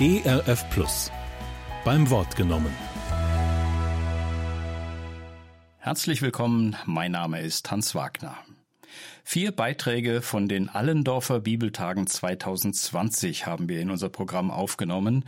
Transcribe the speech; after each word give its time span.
ERF 0.00 0.64
Plus. 0.70 1.10
Beim 1.84 2.08
Wort 2.08 2.36
genommen. 2.36 2.72
Herzlich 5.78 6.22
willkommen, 6.22 6.76
mein 6.86 7.10
Name 7.10 7.40
ist 7.40 7.68
Hans 7.72 7.96
Wagner. 7.96 8.38
Vier 9.24 9.50
Beiträge 9.50 10.22
von 10.22 10.46
den 10.46 10.68
Allendorfer 10.68 11.40
Bibeltagen 11.40 12.06
2020 12.06 13.46
haben 13.46 13.68
wir 13.68 13.80
in 13.80 13.90
unser 13.90 14.08
Programm 14.08 14.52
aufgenommen. 14.52 15.24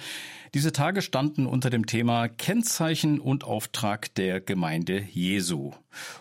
Diese 0.55 0.71
Tage 0.71 1.03
standen 1.03 1.47
unter 1.47 1.71
dem 1.71 1.87
Thema 1.87 2.29
Kennzeichen 2.29 3.19
und 3.19 3.43
Auftrag 3.43 4.15
der 4.15 4.41
Gemeinde 4.41 5.01
Jesu. 5.01 5.73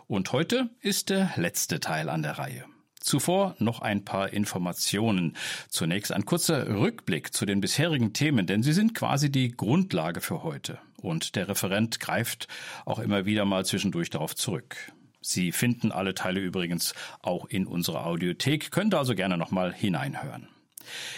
Und 0.08 0.32
heute 0.32 0.72
ist 0.82 1.12
der 1.12 1.34
letzte 1.36 1.80
Teil 1.80 2.10
an 2.10 2.24
der 2.24 2.40
Reihe. 2.40 2.66
Zuvor 3.00 3.56
noch 3.60 3.82
ein 3.82 4.04
paar 4.04 4.34
Informationen. 4.34 5.38
Zunächst 5.70 6.12
ein 6.12 6.26
kurzer 6.26 6.68
Rückblick 6.68 7.34
zu 7.34 7.46
den 7.46 7.62
bisherigen 7.62 8.14
Themen, 8.14 8.46
denn 8.46 8.62
sie 8.62 8.74
sind 8.74 8.94
quasi 8.94 9.32
die 9.32 9.52
Grundlage 9.56 10.22
für 10.22 10.44
heute. 10.44 10.80
Und 11.02 11.36
der 11.36 11.48
Referent 11.48 12.00
greift 12.00 12.48
auch 12.86 13.00
immer 13.00 13.26
wieder 13.26 13.46
mal 13.46 13.66
zwischendurch 13.66 14.10
darauf 14.10 14.36
zurück. 14.36 14.92
Sie 15.22 15.52
finden 15.52 15.92
alle 15.92 16.14
Teile 16.14 16.40
übrigens 16.40 16.94
auch 17.22 17.46
in 17.46 17.68
unserer 17.68 18.06
Audiothek, 18.06 18.72
könnt 18.72 18.94
also 18.94 19.16
gerne 19.16 19.38
nochmal 19.38 19.74
hineinhören. 19.74 20.48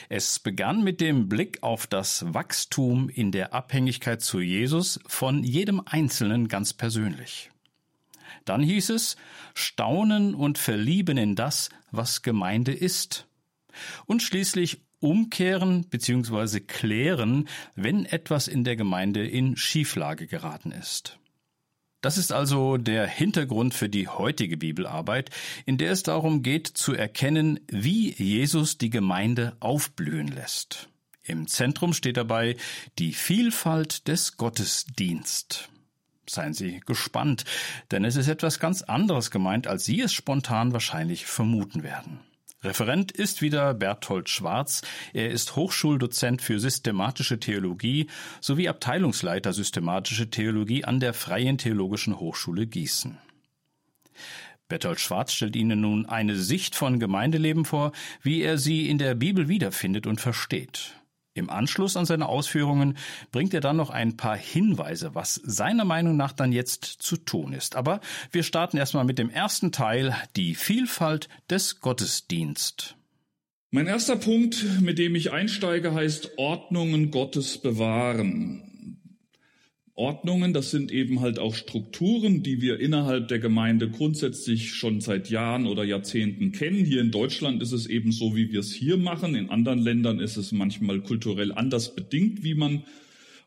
Es 0.10 0.40
begann 0.40 0.84
mit 0.84 1.02
dem 1.02 1.30
Blick 1.30 1.64
auf 1.64 1.88
das 1.88 2.26
Wachstum 2.34 3.10
in 3.10 3.32
der 3.32 3.54
Abhängigkeit 3.54 4.22
zu 4.22 4.40
Jesus 4.40 5.00
von 5.08 5.44
jedem 5.44 5.82
Einzelnen 5.86 6.48
ganz 6.48 6.74
persönlich. 6.74 7.52
Dann 8.46 8.62
hieß 8.62 8.90
es 8.92 9.16
Staunen 9.54 10.36
und 10.36 10.58
Verlieben 10.58 11.18
in 11.18 11.36
das, 11.36 11.70
was 11.92 12.22
Gemeinde 12.22 12.74
ist. 12.74 13.28
Und 14.06 14.22
schließlich 14.22 14.82
umkehren 15.00 15.86
bzw. 15.90 16.60
klären, 16.62 17.48
wenn 17.76 18.06
etwas 18.06 18.48
in 18.48 18.64
der 18.64 18.76
Gemeinde 18.76 19.28
in 19.28 19.58
Schieflage 19.58 20.28
geraten 20.28 20.72
ist. 20.72 21.18
Das 22.02 22.18
ist 22.18 22.32
also 22.32 22.78
der 22.78 23.06
Hintergrund 23.06 23.76
für 23.76 23.88
die 23.88 24.08
heutige 24.08 24.58
Bibelarbeit, 24.58 25.30
in 25.66 25.78
der 25.78 25.92
es 25.92 26.02
darum 26.02 26.42
geht 26.42 26.68
zu 26.68 26.94
erkennen, 26.94 27.60
wie 27.68 28.12
Jesus 28.12 28.80
die 28.80 28.90
Gemeinde 28.90 29.56
aufblühen 29.60 30.28
lässt. 30.28 30.90
Im 31.24 31.48
Zentrum 31.48 31.94
steht 31.94 32.18
dabei 32.18 32.58
die 32.98 33.14
Vielfalt 33.14 34.08
des 34.08 34.38
Gottesdienst. 34.38 35.71
Seien 36.32 36.54
Sie 36.54 36.80
gespannt, 36.86 37.44
denn 37.92 38.06
es 38.06 38.16
ist 38.16 38.30
etwas 38.30 38.58
ganz 38.60 38.84
anderes 38.84 39.32
gemeint, 39.32 39.68
als 39.68 39.84
Sie 39.84 40.00
es 40.00 40.14
spontan 40.14 40.72
wahrscheinlich 40.72 41.26
vermuten 41.26 41.84
werden. 41.84 42.22
Referent 42.64 43.12
ist 43.12 43.42
wieder 43.42 43.74
Berthold 43.74 44.30
Schwarz. 44.30 44.82
Er 45.12 45.30
ist 45.30 45.58
Hochschuldozent 45.58 46.42
für 46.42 46.58
systematische 46.58 47.38
Theologie 47.38 48.08
sowie 48.40 48.70
Abteilungsleiter 48.70 49.52
systematische 49.52 50.30
Theologie 50.30 50.86
an 50.86 51.02
der 51.02 51.14
Freien 51.14 51.58
Theologischen 51.58 52.18
Hochschule 52.18 52.66
Gießen. 52.66 53.18
Berthold 54.70 55.02
Schwarz 55.02 55.34
stellt 55.34 55.58
Ihnen 55.58 55.82
nun 55.82 56.06
eine 56.06 56.38
Sicht 56.38 56.76
von 56.76 56.98
Gemeindeleben 56.98 57.66
vor, 57.66 57.92
wie 58.22 58.42
er 58.42 58.58
sie 58.58 58.90
in 58.90 59.00
der 59.00 59.16
Bibel 59.16 59.50
wiederfindet 59.50 60.08
und 60.08 60.22
versteht. 60.22 60.94
Im 61.34 61.50
Anschluss 61.50 61.96
an 61.96 62.06
seine 62.06 62.28
Ausführungen 62.28 62.98
bringt 63.32 63.54
er 63.54 63.62
dann 63.62 63.78
noch 63.78 63.90
ein 63.90 64.18
paar 64.18 64.36
Hinweise, 64.36 65.16
was 65.16 65.36
seiner 65.36 65.86
Meinung 65.86 66.18
nach 66.18 66.34
dann 66.34 66.52
jetzt 66.52 66.84
zu 66.84 67.16
tun 67.16 67.54
ist. 67.54 67.78
Aber 67.78 68.02
wir 68.32 68.44
starten 68.44 68.78
erstmal 68.78 69.06
mit 69.06 69.18
dem 69.18 69.30
ersten 69.30 69.72
Teil, 69.72 70.16
die 70.36 70.56
Vielfalt 70.56 71.30
des 71.50 71.80
Gottesdienst. 71.80 72.98
Mein 73.70 73.88
erster 73.88 74.18
Punkt, 74.18 74.82
mit 74.82 74.98
dem 74.98 75.16
ich 75.16 75.32
einsteige, 75.32 75.94
heißt 75.94 76.38
Ordnungen 76.38 77.12
Gottes 77.12 77.58
bewahren. 77.58 78.71
Ordnungen, 79.96 80.54
das 80.54 80.72
sind 80.72 80.92
eben 80.92 81.20
halt 81.20 81.38
auch 81.38 81.54
Strukturen, 81.54 82.44
die 82.44 82.62
wir 82.62 82.80
innerhalb 82.80 83.28
der 83.28 83.40
Gemeinde 83.40 83.90
grundsätzlich 83.90 84.74
schon 84.74 85.02
seit 85.02 85.30
Jahren 85.30 85.68
oder 85.68 85.84
Jahrzehnten 85.84 86.52
kennen. 86.54 86.86
Hier 86.86 87.02
in 87.02 87.12
Deutschland 87.12 87.62
ist 87.62 87.74
es 87.74 87.88
eben 87.88 88.12
so, 88.12 88.36
wie 88.36 88.52
wir 88.52 88.62
es 88.62 88.74
hier 88.74 88.98
machen. 88.98 89.36
In 89.36 89.50
anderen 89.50 89.80
Ländern 89.80 90.20
ist 90.20 90.38
es 90.38 90.52
manchmal 90.52 91.02
kulturell 91.02 91.52
anders 91.52 91.94
bedingt, 91.94 92.44
wie 92.44 92.56
man 92.56 92.84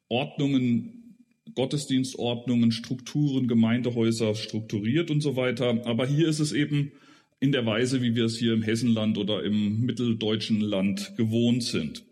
Ordnungen, 0.08 1.16
Gottesdienstordnungen, 1.54 2.72
Strukturen, 2.72 3.48
Gemeindehäuser 3.48 4.34
strukturiert 4.34 5.10
und 5.10 5.22
so 5.22 5.36
weiter. 5.36 5.86
Aber 5.86 6.06
hier 6.06 6.28
ist 6.28 6.40
es 6.40 6.52
eben 6.52 6.92
in 7.40 7.52
der 7.52 7.64
Weise, 7.64 8.02
wie 8.02 8.14
wir 8.14 8.26
es 8.26 8.38
hier 8.38 8.52
im 8.52 8.62
Hessenland 8.62 9.18
oder 9.18 9.42
im 9.42 9.80
mitteldeutschen 9.80 10.60
Land 10.60 11.14
gewohnt 11.16 11.62
sind. 11.62 12.04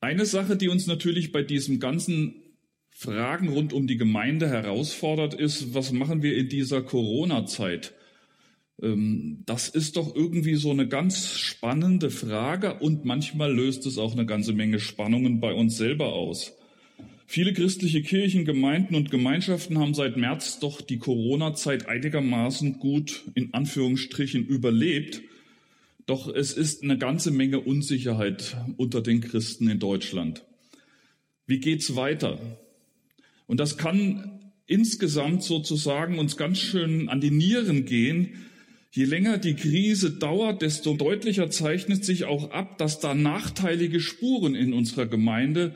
Eine 0.00 0.26
Sache, 0.26 0.56
die 0.56 0.68
uns 0.68 0.86
natürlich 0.86 1.32
bei 1.32 1.42
diesem 1.42 1.80
ganzen 1.80 2.34
Fragen 2.96 3.48
rund 3.48 3.72
um 3.72 3.88
die 3.88 3.96
Gemeinde 3.96 4.48
herausfordert, 4.48 5.34
ist, 5.34 5.74
was 5.74 5.90
machen 5.90 6.22
wir 6.22 6.36
in 6.36 6.48
dieser 6.48 6.80
Corona-Zeit? 6.80 7.92
Ähm, 8.80 9.42
das 9.46 9.68
ist 9.68 9.96
doch 9.96 10.14
irgendwie 10.14 10.54
so 10.54 10.70
eine 10.70 10.86
ganz 10.86 11.32
spannende 11.32 12.10
Frage 12.10 12.74
und 12.78 13.04
manchmal 13.04 13.52
löst 13.52 13.84
es 13.84 13.98
auch 13.98 14.12
eine 14.12 14.26
ganze 14.26 14.52
Menge 14.52 14.78
Spannungen 14.78 15.40
bei 15.40 15.52
uns 15.52 15.76
selber 15.76 16.12
aus. 16.12 16.56
Viele 17.26 17.52
christliche 17.52 18.02
Kirchen, 18.02 18.44
Gemeinden 18.44 18.94
und 18.94 19.10
Gemeinschaften 19.10 19.78
haben 19.78 19.94
seit 19.94 20.16
März 20.16 20.60
doch 20.60 20.80
die 20.80 20.98
Corona-Zeit 20.98 21.88
einigermaßen 21.88 22.78
gut 22.78 23.24
in 23.34 23.52
Anführungsstrichen 23.54 24.46
überlebt. 24.46 25.20
Doch 26.06 26.28
es 26.32 26.52
ist 26.52 26.84
eine 26.84 26.96
ganze 26.96 27.32
Menge 27.32 27.58
Unsicherheit 27.58 28.56
unter 28.76 29.00
den 29.00 29.20
Christen 29.20 29.68
in 29.68 29.80
Deutschland. 29.80 30.44
Wie 31.46 31.58
geht's 31.58 31.96
weiter? 31.96 32.38
Und 33.46 33.60
das 33.60 33.76
kann 33.76 34.40
insgesamt 34.66 35.42
sozusagen 35.42 36.18
uns 36.18 36.36
ganz 36.36 36.58
schön 36.58 37.08
an 37.08 37.20
die 37.20 37.30
Nieren 37.30 37.84
gehen. 37.84 38.46
Je 38.90 39.04
länger 39.04 39.38
die 39.38 39.54
Krise 39.54 40.12
dauert, 40.12 40.62
desto 40.62 40.94
deutlicher 40.94 41.50
zeichnet 41.50 42.04
sich 42.04 42.24
auch 42.24 42.50
ab, 42.50 42.78
dass 42.78 43.00
da 43.00 43.14
nachteilige 43.14 44.00
Spuren 44.00 44.54
in 44.54 44.72
unserer 44.72 45.06
Gemeinde 45.06 45.74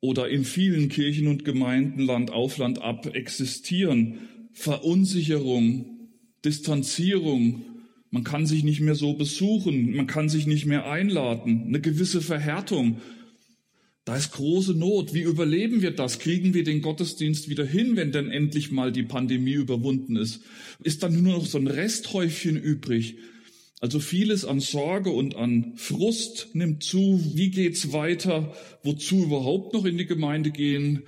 oder 0.00 0.28
in 0.28 0.44
vielen 0.44 0.88
Kirchen 0.88 1.26
und 1.26 1.44
Gemeinden 1.44 2.00
Land 2.00 2.30
auf 2.30 2.58
Land 2.58 2.80
ab 2.80 3.14
existieren. 3.14 4.28
Verunsicherung, 4.52 6.10
Distanzierung, 6.44 7.64
man 8.10 8.22
kann 8.22 8.46
sich 8.46 8.62
nicht 8.62 8.80
mehr 8.80 8.94
so 8.94 9.14
besuchen, 9.14 9.96
man 9.96 10.06
kann 10.06 10.28
sich 10.28 10.46
nicht 10.46 10.66
mehr 10.66 10.88
einladen, 10.88 11.64
eine 11.66 11.80
gewisse 11.80 12.20
Verhärtung 12.20 13.00
da 14.04 14.16
ist 14.16 14.32
große 14.32 14.74
Not. 14.74 15.14
Wie 15.14 15.22
überleben 15.22 15.80
wir 15.80 15.90
das? 15.90 16.18
Kriegen 16.18 16.52
wir 16.52 16.62
den 16.62 16.82
Gottesdienst 16.82 17.48
wieder 17.48 17.64
hin, 17.64 17.96
wenn 17.96 18.12
dann 18.12 18.30
endlich 18.30 18.70
mal 18.70 18.92
die 18.92 19.02
Pandemie 19.02 19.52
überwunden 19.52 20.16
ist? 20.16 20.42
Ist 20.82 21.02
dann 21.02 21.22
nur 21.22 21.38
noch 21.38 21.46
so 21.46 21.56
ein 21.56 21.66
Resthäufchen 21.66 22.56
übrig? 22.56 23.16
Also 23.80 24.00
vieles 24.00 24.44
an 24.44 24.60
Sorge 24.60 25.10
und 25.10 25.36
an 25.36 25.72
Frust 25.76 26.48
nimmt 26.52 26.82
zu. 26.82 27.20
Wie 27.34 27.50
geht's 27.50 27.92
weiter? 27.92 28.54
Wozu 28.82 29.24
überhaupt 29.24 29.72
noch 29.72 29.86
in 29.86 29.96
die 29.96 30.06
Gemeinde 30.06 30.50
gehen? 30.50 31.04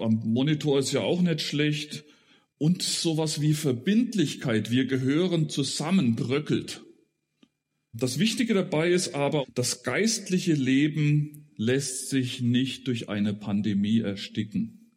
Am 0.00 0.20
Monitor 0.24 0.80
ist 0.80 0.92
ja 0.92 1.00
auch 1.00 1.22
nicht 1.22 1.42
schlecht. 1.42 2.04
Und 2.58 2.82
sowas 2.82 3.40
wie 3.40 3.54
Verbindlichkeit. 3.54 4.70
Wir 4.70 4.86
gehören 4.86 5.48
zusammen 5.48 6.16
bröckelt. 6.16 6.82
Das 7.92 8.18
Wichtige 8.18 8.54
dabei 8.54 8.90
ist 8.90 9.14
aber, 9.14 9.44
das 9.54 9.82
geistliche 9.82 10.54
Leben 10.54 11.45
lässt 11.56 12.10
sich 12.10 12.42
nicht 12.42 12.86
durch 12.86 13.08
eine 13.08 13.34
Pandemie 13.34 14.00
ersticken. 14.00 14.90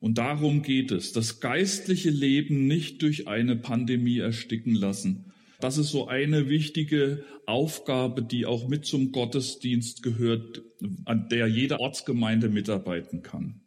Und 0.00 0.18
darum 0.18 0.62
geht 0.62 0.90
es, 0.90 1.12
das 1.12 1.40
geistliche 1.40 2.10
Leben 2.10 2.66
nicht 2.66 3.02
durch 3.02 3.28
eine 3.28 3.56
Pandemie 3.56 4.18
ersticken 4.18 4.74
lassen. 4.74 5.32
Das 5.60 5.78
ist 5.78 5.90
so 5.90 6.08
eine 6.08 6.48
wichtige 6.48 7.24
Aufgabe, 7.46 8.22
die 8.22 8.46
auch 8.46 8.66
mit 8.66 8.84
zum 8.84 9.12
Gottesdienst 9.12 10.02
gehört, 10.02 10.62
an 11.04 11.28
der 11.28 11.46
jede 11.46 11.78
Ortsgemeinde 11.78 12.48
mitarbeiten 12.48 13.22
kann. 13.22 13.60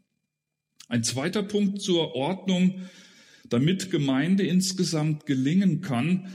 Ein 0.90 1.04
zweiter 1.04 1.42
Punkt 1.42 1.82
zur 1.82 2.16
Ordnung, 2.16 2.82
damit 3.48 3.92
Gemeinde 3.92 4.44
insgesamt 4.44 5.26
gelingen 5.26 5.80
kann, 5.80 6.34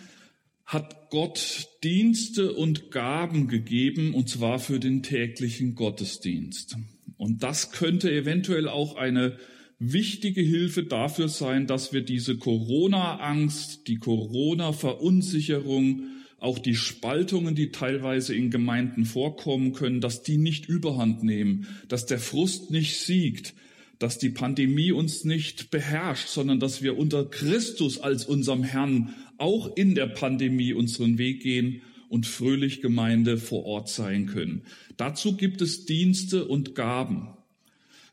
hat 0.70 1.10
Gott 1.10 1.68
Dienste 1.82 2.52
und 2.52 2.92
Gaben 2.92 3.48
gegeben, 3.48 4.14
und 4.14 4.28
zwar 4.28 4.60
für 4.60 4.78
den 4.78 5.02
täglichen 5.02 5.74
Gottesdienst. 5.74 6.76
Und 7.16 7.42
das 7.42 7.72
könnte 7.72 8.12
eventuell 8.12 8.68
auch 8.68 8.94
eine 8.94 9.36
wichtige 9.80 10.42
Hilfe 10.42 10.84
dafür 10.84 11.28
sein, 11.28 11.66
dass 11.66 11.92
wir 11.92 12.02
diese 12.02 12.38
Corona-Angst, 12.38 13.88
die 13.88 13.96
Corona-Verunsicherung, 13.96 16.04
auch 16.38 16.60
die 16.60 16.76
Spaltungen, 16.76 17.56
die 17.56 17.72
teilweise 17.72 18.36
in 18.36 18.50
Gemeinden 18.50 19.06
vorkommen 19.06 19.72
können, 19.72 20.00
dass 20.00 20.22
die 20.22 20.38
nicht 20.38 20.68
überhand 20.68 21.24
nehmen, 21.24 21.66
dass 21.88 22.06
der 22.06 22.20
Frust 22.20 22.70
nicht 22.70 23.00
siegt, 23.00 23.54
dass 24.00 24.18
die 24.18 24.30
Pandemie 24.30 24.92
uns 24.92 25.24
nicht 25.24 25.70
beherrscht, 25.70 26.28
sondern 26.28 26.58
dass 26.58 26.82
wir 26.82 26.98
unter 26.98 27.26
Christus 27.26 28.00
als 28.00 28.24
unserem 28.24 28.64
Herrn 28.64 29.14
auch 29.36 29.76
in 29.76 29.94
der 29.94 30.06
Pandemie 30.06 30.72
unseren 30.72 31.18
Weg 31.18 31.42
gehen 31.42 31.82
und 32.08 32.26
fröhlich 32.26 32.80
Gemeinde 32.80 33.36
vor 33.36 33.64
Ort 33.66 33.90
sein 33.90 34.26
können. 34.26 34.62
Dazu 34.96 35.36
gibt 35.36 35.60
es 35.60 35.84
Dienste 35.84 36.46
und 36.46 36.74
Gaben. 36.74 37.28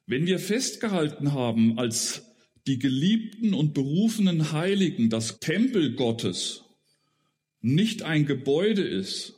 Wenn 0.06 0.28
wir 0.28 0.39
festgehalten 0.39 1.31
haben 1.31 1.80
als 1.80 2.24
die 2.68 2.80
geliebten 2.80 3.54
und 3.54 3.74
berufenen 3.74 4.51
Heiligen, 4.51 5.10
dass 5.10 5.39
Tempel 5.39 5.95
Gottes 5.95 6.63
nicht 7.62 8.04
ein 8.04 8.25
Gebäude 8.25 8.84
ist, 8.84 9.36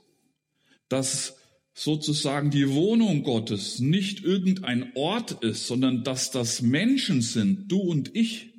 dass 0.89 1.38
sozusagen 1.79 2.51
die 2.51 2.69
Wohnung 2.73 3.23
Gottes 3.23 3.79
nicht 3.79 4.21
irgendein 4.21 4.91
Ort 4.95 5.43
ist, 5.43 5.65
sondern 5.65 6.03
dass 6.03 6.29
das 6.29 6.61
Menschen 6.61 7.21
sind, 7.21 7.71
du 7.71 7.79
und 7.79 8.13
ich, 8.17 8.53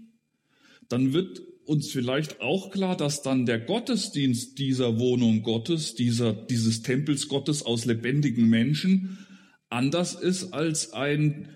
dann 0.88 1.12
wird 1.12 1.42
uns 1.66 1.90
vielleicht 1.90 2.40
auch 2.40 2.70
klar, 2.70 2.96
dass 2.96 3.22
dann 3.22 3.44
der 3.44 3.60
Gottesdienst 3.60 4.58
dieser 4.58 4.98
Wohnung 4.98 5.42
Gottes, 5.42 5.94
dieser, 5.94 6.32
dieses 6.32 6.80
Tempels 6.80 7.28
Gottes 7.28 7.62
aus 7.62 7.84
lebendigen 7.84 8.48
Menschen 8.48 9.18
anders 9.68 10.14
ist 10.14 10.54
als 10.54 10.94
ein 10.94 11.50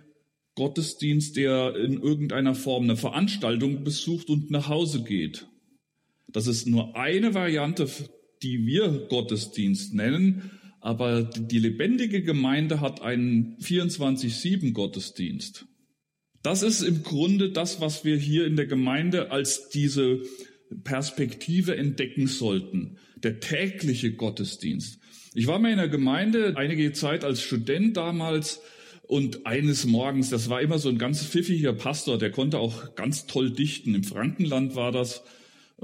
Gottesdienst, 0.56 1.34
der 1.36 1.74
in 1.76 1.94
irgendeiner 1.94 2.54
Form 2.54 2.84
eine 2.84 2.96
Veranstaltung 2.96 3.84
besucht 3.84 4.28
und 4.28 4.50
nach 4.50 4.68
Hause 4.68 5.02
geht. 5.02 5.46
Das 6.28 6.46
ist 6.46 6.66
nur 6.66 6.94
eine 6.94 7.32
Variante, 7.32 7.88
die 8.42 8.66
wir 8.66 9.06
Gottesdienst 9.08 9.94
nennen, 9.94 10.50
aber 10.84 11.22
die 11.22 11.60
lebendige 11.60 12.22
Gemeinde 12.22 12.82
hat 12.82 13.00
einen 13.00 13.56
24-7 13.56 14.74
Gottesdienst. 14.74 15.64
Das 16.42 16.62
ist 16.62 16.82
im 16.82 17.02
Grunde 17.02 17.52
das, 17.52 17.80
was 17.80 18.04
wir 18.04 18.18
hier 18.18 18.46
in 18.46 18.54
der 18.54 18.66
Gemeinde 18.66 19.30
als 19.32 19.70
diese 19.70 20.20
Perspektive 20.84 21.74
entdecken 21.74 22.26
sollten. 22.26 22.98
Der 23.16 23.40
tägliche 23.40 24.12
Gottesdienst. 24.12 24.98
Ich 25.32 25.46
war 25.46 25.58
mal 25.58 25.70
in 25.70 25.78
der 25.78 25.88
Gemeinde 25.88 26.52
einige 26.58 26.92
Zeit 26.92 27.24
als 27.24 27.40
Student 27.40 27.96
damals 27.96 28.60
und 29.04 29.46
eines 29.46 29.86
Morgens, 29.86 30.28
das 30.28 30.50
war 30.50 30.60
immer 30.60 30.78
so 30.78 30.90
ein 30.90 30.98
ganz 30.98 31.24
pfiffiger 31.24 31.72
Pastor, 31.72 32.18
der 32.18 32.30
konnte 32.30 32.58
auch 32.58 32.94
ganz 32.94 33.24
toll 33.24 33.50
dichten. 33.50 33.94
Im 33.94 34.04
Frankenland 34.04 34.76
war 34.76 34.92
das. 34.92 35.22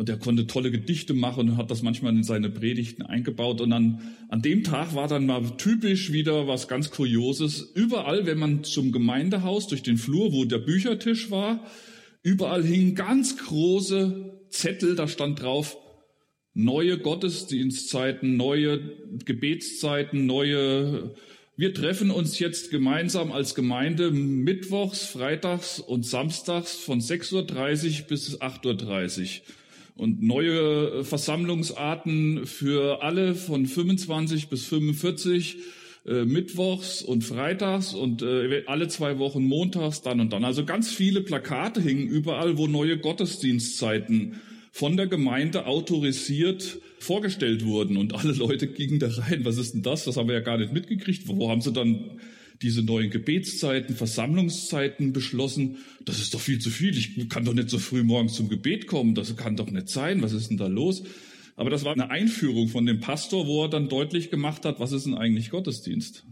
Und 0.00 0.08
er 0.08 0.16
konnte 0.16 0.46
tolle 0.46 0.70
Gedichte 0.70 1.12
machen 1.12 1.50
und 1.50 1.56
hat 1.58 1.70
das 1.70 1.82
manchmal 1.82 2.14
in 2.14 2.24
seine 2.24 2.48
Predigten 2.48 3.02
eingebaut. 3.02 3.60
Und 3.60 3.68
dann, 3.68 4.00
an 4.30 4.40
dem 4.40 4.64
Tag 4.64 4.94
war 4.94 5.08
dann 5.08 5.26
mal 5.26 5.58
typisch 5.58 6.10
wieder 6.10 6.48
was 6.48 6.68
ganz 6.68 6.90
Kurioses. 6.90 7.60
Überall, 7.74 8.24
wenn 8.24 8.38
man 8.38 8.64
zum 8.64 8.92
Gemeindehaus 8.92 9.66
durch 9.66 9.82
den 9.82 9.98
Flur, 9.98 10.32
wo 10.32 10.46
der 10.46 10.56
Büchertisch 10.56 11.30
war, 11.30 11.66
überall 12.22 12.64
hingen 12.64 12.94
ganz 12.94 13.36
große 13.36 14.40
Zettel, 14.48 14.96
da 14.96 15.06
stand 15.06 15.42
drauf, 15.42 15.76
neue 16.54 16.96
Gottesdienstzeiten, 16.96 18.38
neue 18.38 18.80
Gebetszeiten, 19.26 20.24
neue 20.24 21.14
wir 21.56 21.74
treffen 21.74 22.10
uns 22.10 22.38
jetzt 22.38 22.70
gemeinsam 22.70 23.32
als 23.32 23.54
Gemeinde 23.54 24.10
mittwochs, 24.10 25.04
freitags 25.04 25.78
und 25.78 26.06
samstags 26.06 26.76
von 26.76 27.02
6.30 27.02 27.34
Uhr 27.34 28.06
bis 28.06 28.40
8.30 28.40 29.20
Uhr 29.20 29.42
und 30.00 30.22
neue 30.22 31.04
Versammlungsarten 31.04 32.46
für 32.46 33.02
alle 33.02 33.34
von 33.34 33.66
25 33.66 34.48
bis 34.48 34.64
45 34.64 35.58
äh, 36.06 36.24
mittwochs 36.24 37.02
und 37.02 37.22
freitags 37.22 37.92
und 37.92 38.22
äh, 38.22 38.62
alle 38.66 38.88
zwei 38.88 39.18
Wochen 39.18 39.44
montags 39.44 40.00
dann 40.00 40.20
und 40.20 40.32
dann. 40.32 40.42
Also 40.46 40.64
ganz 40.64 40.90
viele 40.90 41.20
Plakate 41.20 41.82
hingen 41.82 42.08
überall, 42.08 42.56
wo 42.56 42.66
neue 42.66 42.96
Gottesdienstzeiten 42.96 44.40
von 44.72 44.96
der 44.96 45.06
Gemeinde 45.06 45.66
autorisiert 45.66 46.78
vorgestellt 46.98 47.66
wurden 47.66 47.98
und 47.98 48.14
alle 48.14 48.32
Leute 48.32 48.68
gingen 48.68 49.00
da 49.00 49.08
rein. 49.10 49.44
Was 49.44 49.58
ist 49.58 49.74
denn 49.74 49.82
das? 49.82 50.06
Das 50.06 50.16
haben 50.16 50.28
wir 50.28 50.34
ja 50.34 50.40
gar 50.40 50.56
nicht 50.56 50.72
mitgekriegt. 50.72 51.28
Wo 51.28 51.50
haben 51.50 51.60
sie 51.60 51.74
dann 51.74 52.18
diese 52.62 52.82
neuen 52.82 53.10
Gebetszeiten, 53.10 53.96
Versammlungszeiten 53.96 55.12
beschlossen. 55.12 55.78
Das 56.04 56.18
ist 56.18 56.34
doch 56.34 56.40
viel 56.40 56.58
zu 56.58 56.70
viel. 56.70 56.96
Ich 56.96 57.28
kann 57.28 57.44
doch 57.44 57.54
nicht 57.54 57.70
so 57.70 57.78
früh 57.78 58.02
morgens 58.02 58.34
zum 58.34 58.48
Gebet 58.48 58.86
kommen. 58.86 59.14
Das 59.14 59.34
kann 59.36 59.56
doch 59.56 59.70
nicht 59.70 59.88
sein. 59.88 60.22
Was 60.22 60.32
ist 60.32 60.50
denn 60.50 60.58
da 60.58 60.66
los? 60.66 61.02
Aber 61.56 61.70
das 61.70 61.84
war 61.84 61.92
eine 61.92 62.10
Einführung 62.10 62.68
von 62.68 62.86
dem 62.86 63.00
Pastor, 63.00 63.46
wo 63.46 63.64
er 63.64 63.68
dann 63.68 63.88
deutlich 63.88 64.30
gemacht 64.30 64.64
hat, 64.64 64.80
was 64.80 64.92
ist 64.92 65.06
denn 65.06 65.14
eigentlich 65.14 65.50
Gottesdienst? 65.50 66.24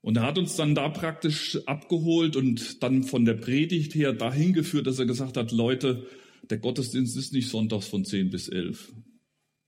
Und 0.00 0.16
er 0.16 0.22
hat 0.22 0.38
uns 0.38 0.54
dann 0.54 0.74
da 0.76 0.88
praktisch 0.88 1.58
abgeholt 1.66 2.36
und 2.36 2.82
dann 2.82 3.02
von 3.02 3.24
der 3.24 3.34
Predigt 3.34 3.94
her 3.94 4.12
dahin 4.12 4.52
geführt, 4.52 4.86
dass 4.86 5.00
er 5.00 5.06
gesagt 5.06 5.36
hat, 5.36 5.50
Leute, 5.50 6.06
der 6.48 6.58
Gottesdienst 6.58 7.16
ist 7.16 7.32
nicht 7.32 7.48
sonntags 7.48 7.88
von 7.88 8.04
10 8.04 8.30
bis 8.30 8.48
11. 8.48 8.92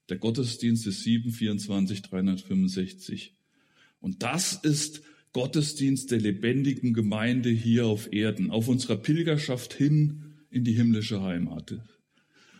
Der 0.08 0.18
Gottesdienst 0.18 0.86
ist 0.86 1.02
7, 1.02 1.32
24, 1.32 2.02
365. 2.02 3.34
Und 4.00 4.22
das 4.22 4.54
ist 4.54 5.02
Gottesdienst 5.32 6.10
der 6.10 6.20
lebendigen 6.20 6.94
Gemeinde 6.94 7.50
hier 7.50 7.86
auf 7.86 8.12
Erden, 8.12 8.50
auf 8.50 8.68
unserer 8.68 8.96
Pilgerschaft 8.96 9.74
hin 9.74 10.34
in 10.50 10.64
die 10.64 10.72
himmlische 10.72 11.22
Heimat. 11.22 11.78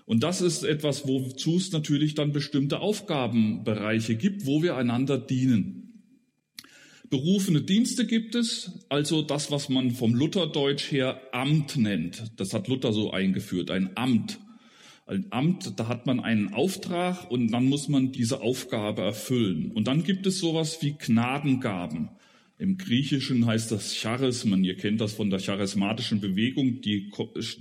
Und 0.05 0.23
das 0.23 0.41
ist 0.41 0.63
etwas, 0.63 1.07
wozu 1.07 1.57
es 1.57 1.73
natürlich 1.73 2.15
dann 2.15 2.33
bestimmte 2.33 2.81
Aufgabenbereiche 2.81 4.17
gibt, 4.17 4.47
wo 4.47 4.63
wir 4.63 4.77
einander 4.77 5.19
dienen. 5.19 5.89
Berufene 7.11 7.63
Dienste 7.63 8.07
gibt 8.07 8.35
es, 8.35 8.85
also 8.91 9.23
das, 9.23 9.51
was 9.51 9.71
man 9.71 9.93
vom 9.93 10.15
Lutherdeutsch 10.15 10.93
her 10.93 11.21
Amt 11.33 11.77
nennt. 11.77 12.33
Das 12.37 12.53
hat 12.53 12.69
Luther 12.69 12.93
so 12.93 13.13
eingeführt, 13.13 13.71
ein 13.71 13.97
Amt. 13.97 14.39
Ein 15.07 15.27
Amt, 15.31 15.79
da 15.79 15.89
hat 15.89 16.05
man 16.05 16.21
einen 16.21 16.53
Auftrag 16.53 17.31
und 17.31 17.51
dann 17.51 17.65
muss 17.65 17.89
man 17.89 18.13
diese 18.13 18.43
Aufgabe 18.43 19.03
erfüllen. 19.03 19.71
Und 19.73 19.89
dann 19.89 20.05
gibt 20.05 20.27
es 20.27 20.39
sowas 20.39 20.83
wie 20.83 20.97
Gnadengaben. 20.99 22.11
Im 22.59 22.77
Griechischen 22.77 23.47
heißt 23.47 23.71
das 23.71 23.95
Charismen. 23.95 24.65
Ihr 24.65 24.77
kennt 24.77 25.01
das 25.01 25.13
von 25.13 25.31
der 25.31 25.41
charismatischen 25.41 26.21
Bewegung. 26.21 26.81
Die, 26.81 27.11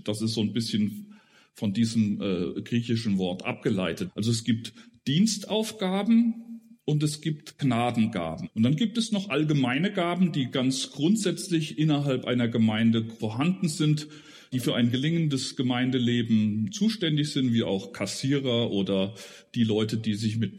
das 0.04 0.22
ist 0.22 0.34
so 0.34 0.42
ein 0.42 0.54
bisschen 0.54 1.18
von 1.54 1.74
diesem 1.74 2.22
äh, 2.22 2.62
griechischen 2.62 3.18
Wort 3.18 3.46
abgeleitet. 3.46 4.10
Also 4.16 4.32
es 4.32 4.44
gibt 4.44 4.74
Dienstaufgaben 5.08 6.62
und 6.86 7.04
es 7.04 7.22
gibt 7.22 7.60
Gnadengaben. 7.60 8.50
Und 8.54 8.64
dann 8.64 8.76
gibt 8.76 8.98
es 8.98 9.12
noch 9.12 9.30
allgemeine 9.30 9.92
Gaben, 9.92 10.32
die 10.32 10.50
ganz 10.50 10.92
grundsätzlich 10.92 11.78
innerhalb 11.78 12.26
einer 12.26 12.48
Gemeinde 12.48 13.06
vorhanden 13.06 13.70
sind 13.70 14.08
die 14.54 14.60
für 14.60 14.76
ein 14.76 14.92
gelingendes 14.92 15.56
Gemeindeleben 15.56 16.72
zuständig 16.72 17.32
sind, 17.32 17.54
wie 17.54 17.64
auch 17.64 17.92
Kassierer 17.92 18.72
oder 18.72 19.14
die 19.56 19.64
Leute, 19.64 19.98
die 19.98 20.16
sich 20.16 20.38
mit 20.38 20.58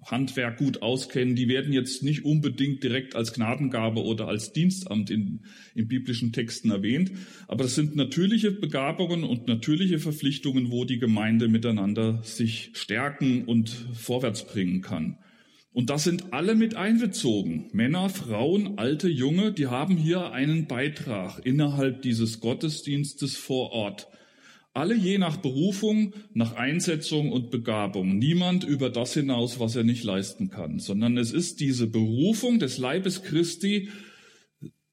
Bauhandwerk 0.00 0.58
gut 0.58 0.82
auskennen, 0.82 1.36
die 1.36 1.48
werden 1.48 1.72
jetzt 1.72 2.02
nicht 2.02 2.24
unbedingt 2.24 2.82
direkt 2.82 3.16
als 3.16 3.32
Gnadengabe 3.32 4.02
oder 4.02 4.28
als 4.28 4.52
Dienstamt 4.52 5.10
in, 5.10 5.40
in 5.74 5.88
biblischen 5.88 6.32
Texten 6.32 6.70
erwähnt. 6.70 7.12
Aber 7.48 7.64
das 7.64 7.74
sind 7.74 7.96
natürliche 7.96 8.50
Begabungen 8.50 9.24
und 9.24 9.48
natürliche 9.48 9.98
Verpflichtungen, 9.98 10.70
wo 10.70 10.84
die 10.84 10.98
Gemeinde 10.98 11.48
miteinander 11.48 12.22
sich 12.22 12.70
stärken 12.74 13.44
und 13.44 13.70
vorwärts 13.70 14.46
bringen 14.46 14.80
kann. 14.80 15.18
Und 15.72 15.88
das 15.88 16.02
sind 16.02 16.32
alle 16.32 16.56
mit 16.56 16.74
einbezogen. 16.74 17.68
Männer, 17.72 18.08
Frauen, 18.08 18.78
alte, 18.78 19.08
junge, 19.08 19.52
die 19.52 19.68
haben 19.68 19.96
hier 19.96 20.32
einen 20.32 20.66
Beitrag 20.66 21.40
innerhalb 21.44 22.02
dieses 22.02 22.40
Gottesdienstes 22.40 23.36
vor 23.36 23.70
Ort. 23.70 24.08
Alle 24.72 24.94
je 24.94 25.18
nach 25.18 25.36
Berufung, 25.36 26.14
nach 26.32 26.54
Einsetzung 26.54 27.32
und 27.32 27.50
Begabung. 27.50 28.18
Niemand 28.18 28.62
über 28.62 28.88
das 28.88 29.14
hinaus, 29.14 29.58
was 29.58 29.74
er 29.74 29.82
nicht 29.82 30.04
leisten 30.04 30.48
kann, 30.50 30.78
sondern 30.78 31.18
es 31.18 31.32
ist 31.32 31.58
diese 31.58 31.88
Berufung 31.88 32.60
des 32.60 32.78
Leibes 32.78 33.22
Christi, 33.24 33.88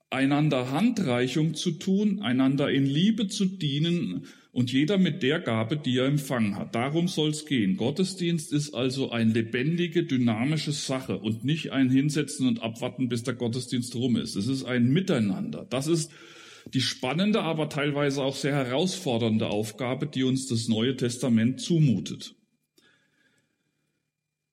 einander 0.09 0.71
Handreichung 0.71 1.53
zu 1.53 1.71
tun, 1.71 2.21
einander 2.21 2.71
in 2.71 2.85
Liebe 2.85 3.27
zu 3.27 3.45
dienen 3.45 4.25
und 4.51 4.71
jeder 4.71 4.97
mit 4.97 5.21
der 5.21 5.39
Gabe, 5.39 5.77
die 5.77 5.97
er 5.97 6.05
empfangen 6.05 6.55
hat. 6.55 6.73
Darum 6.73 7.07
soll 7.07 7.29
es 7.29 7.45
gehen. 7.45 7.77
Gottesdienst 7.77 8.51
ist 8.51 8.73
also 8.73 9.11
eine 9.11 9.31
lebendige, 9.31 10.03
dynamische 10.03 10.71
Sache 10.71 11.19
und 11.19 11.43
nicht 11.43 11.71
ein 11.71 11.91
Hinsetzen 11.91 12.47
und 12.47 12.63
Abwarten, 12.63 13.09
bis 13.09 13.21
der 13.21 13.35
Gottesdienst 13.35 13.93
rum 13.95 14.15
ist. 14.15 14.35
Es 14.35 14.47
ist 14.47 14.63
ein 14.63 14.87
Miteinander. 14.89 15.67
Das 15.69 15.85
ist 15.85 16.11
die 16.73 16.81
spannende, 16.81 17.41
aber 17.41 17.69
teilweise 17.69 18.23
auch 18.23 18.35
sehr 18.35 18.55
herausfordernde 18.55 19.47
Aufgabe, 19.47 20.07
die 20.07 20.23
uns 20.23 20.47
das 20.47 20.67
Neue 20.67 20.95
Testament 20.95 21.61
zumutet. 21.61 22.35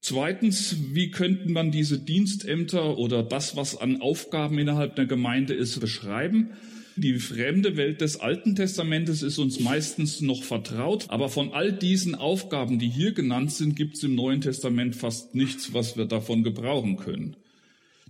Zweitens, 0.00 0.76
wie 0.92 1.11
könnte 1.11 1.50
man 1.50 1.71
diese 1.71 1.99
Dienstämter 1.99 2.99
oder 2.99 3.23
das, 3.23 3.56
was 3.56 3.76
an 3.76 4.02
Aufgaben 4.02 4.59
innerhalb 4.59 4.97
der 4.97 5.06
Gemeinde 5.06 5.54
ist, 5.54 5.80
beschreiben? 5.80 6.50
Die 6.97 7.18
fremde 7.18 7.76
Welt 7.76 8.02
des 8.02 8.21
Alten 8.21 8.54
Testamentes 8.54 9.23
ist 9.23 9.38
uns 9.38 9.59
meistens 9.59 10.21
noch 10.21 10.44
vertraut, 10.44 11.06
aber 11.09 11.28
von 11.28 11.52
all 11.52 11.73
diesen 11.73 12.14
Aufgaben, 12.14 12.78
die 12.78 12.88
hier 12.88 13.12
genannt 13.12 13.50
sind, 13.52 13.75
gibt 13.75 13.97
es 13.97 14.04
im 14.04 14.14
Neuen 14.14 14.42
Testament 14.42 14.94
fast 14.94 15.35
nichts, 15.35 15.73
was 15.73 15.97
wir 15.97 16.04
davon 16.04 16.44
gebrauchen 16.44 16.97
können. 16.97 17.37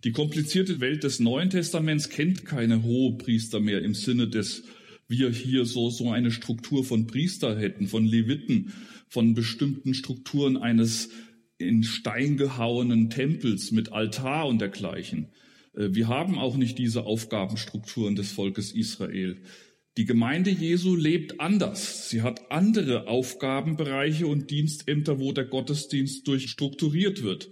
Die 0.05 0.13
komplizierte 0.13 0.81
Welt 0.81 1.03
des 1.03 1.19
Neuen 1.19 1.49
Testaments 1.49 2.11
kennt 2.11 2.45
keine 2.45 2.83
Hohepriester 2.83 3.59
mehr 3.59 3.83
im 3.83 3.95
Sinne 3.95 4.29
des 4.29 4.65
wir 5.09 5.31
hier 5.31 5.65
so, 5.65 5.91
so 5.91 6.11
eine 6.11 6.31
Struktur 6.31 6.85
von 6.85 7.07
Priester 7.07 7.59
hätten, 7.59 7.89
von 7.89 8.05
Leviten, 8.05 8.73
von 9.09 9.35
bestimmten 9.35 9.95
Strukturen 9.95 10.57
eines 10.57 11.11
in 11.59 11.83
Stein 11.83 12.37
gehauenen 12.37 13.11
Tempels 13.11 13.71
mit 13.71 13.93
Altar 13.93 14.47
und 14.47 14.61
dergleichen. 14.61 15.29
Äh, 15.75 15.91
wir 15.93 16.09
haben 16.09 16.39
auch 16.39 16.57
nicht 16.57 16.79
diese 16.79 17.05
Aufgabenstrukturen 17.05 18.17
des 18.17 18.33
Volkes 18.33 18.73
Israel. 18.73 19.37
Die 19.97 20.05
Gemeinde 20.05 20.51
Jesu 20.51 20.97
lebt 20.97 21.41
anders. 21.41 22.11
Sie 22.11 22.23
hat 22.23 22.51
andere 22.51 23.07
Aufgabenbereiche 23.07 24.27
und 24.27 24.51
Dienstämter, 24.51 25.21
wo 25.21 25.33
der 25.33 25.45
Gottesdienst 25.45 26.27
durchstrukturiert 26.27 27.23
wird. 27.23 27.51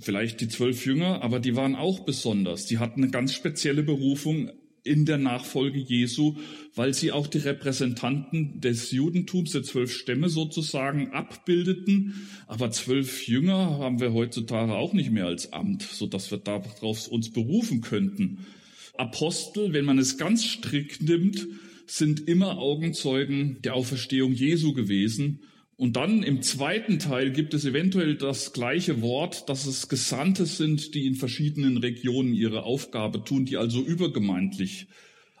Vielleicht 0.00 0.40
die 0.40 0.48
zwölf 0.48 0.86
Jünger, 0.86 1.22
aber 1.22 1.40
die 1.40 1.56
waren 1.56 1.74
auch 1.74 2.00
besonders. 2.00 2.66
Die 2.66 2.78
hatten 2.78 3.02
eine 3.02 3.10
ganz 3.10 3.34
spezielle 3.34 3.82
Berufung 3.82 4.50
in 4.82 5.04
der 5.04 5.18
Nachfolge 5.18 5.78
Jesu, 5.78 6.36
weil 6.74 6.94
sie 6.94 7.12
auch 7.12 7.26
die 7.26 7.38
Repräsentanten 7.38 8.60
des 8.60 8.90
Judentums, 8.92 9.52
der 9.52 9.62
zwölf 9.62 9.92
Stämme 9.92 10.28
sozusagen 10.28 11.10
abbildeten. 11.10 12.28
Aber 12.46 12.70
zwölf 12.70 13.26
Jünger 13.26 13.78
haben 13.78 14.00
wir 14.00 14.12
heutzutage 14.12 14.74
auch 14.74 14.92
nicht 14.92 15.10
mehr 15.10 15.26
als 15.26 15.52
Amt, 15.52 15.82
so 15.82 16.06
dass 16.06 16.30
wir 16.30 16.38
darauf 16.38 17.08
uns 17.08 17.30
berufen 17.30 17.82
könnten. 17.82 18.46
Apostel, 18.96 19.72
wenn 19.72 19.84
man 19.84 19.98
es 19.98 20.18
ganz 20.18 20.44
strikt 20.44 21.02
nimmt, 21.02 21.46
sind 21.86 22.28
immer 22.28 22.58
Augenzeugen 22.58 23.58
der 23.62 23.74
Auferstehung 23.74 24.32
Jesu 24.32 24.72
gewesen. 24.72 25.40
Und 25.80 25.96
dann 25.96 26.22
im 26.22 26.42
zweiten 26.42 26.98
Teil 26.98 27.30
gibt 27.30 27.54
es 27.54 27.64
eventuell 27.64 28.14
das 28.14 28.52
gleiche 28.52 29.00
Wort, 29.00 29.48
dass 29.48 29.64
es 29.64 29.88
Gesandte 29.88 30.44
sind, 30.44 30.94
die 30.94 31.06
in 31.06 31.14
verschiedenen 31.14 31.78
Regionen 31.78 32.34
ihre 32.34 32.64
Aufgabe 32.64 33.24
tun, 33.24 33.46
die 33.46 33.56
also 33.56 33.80
übergemeindlich 33.80 34.88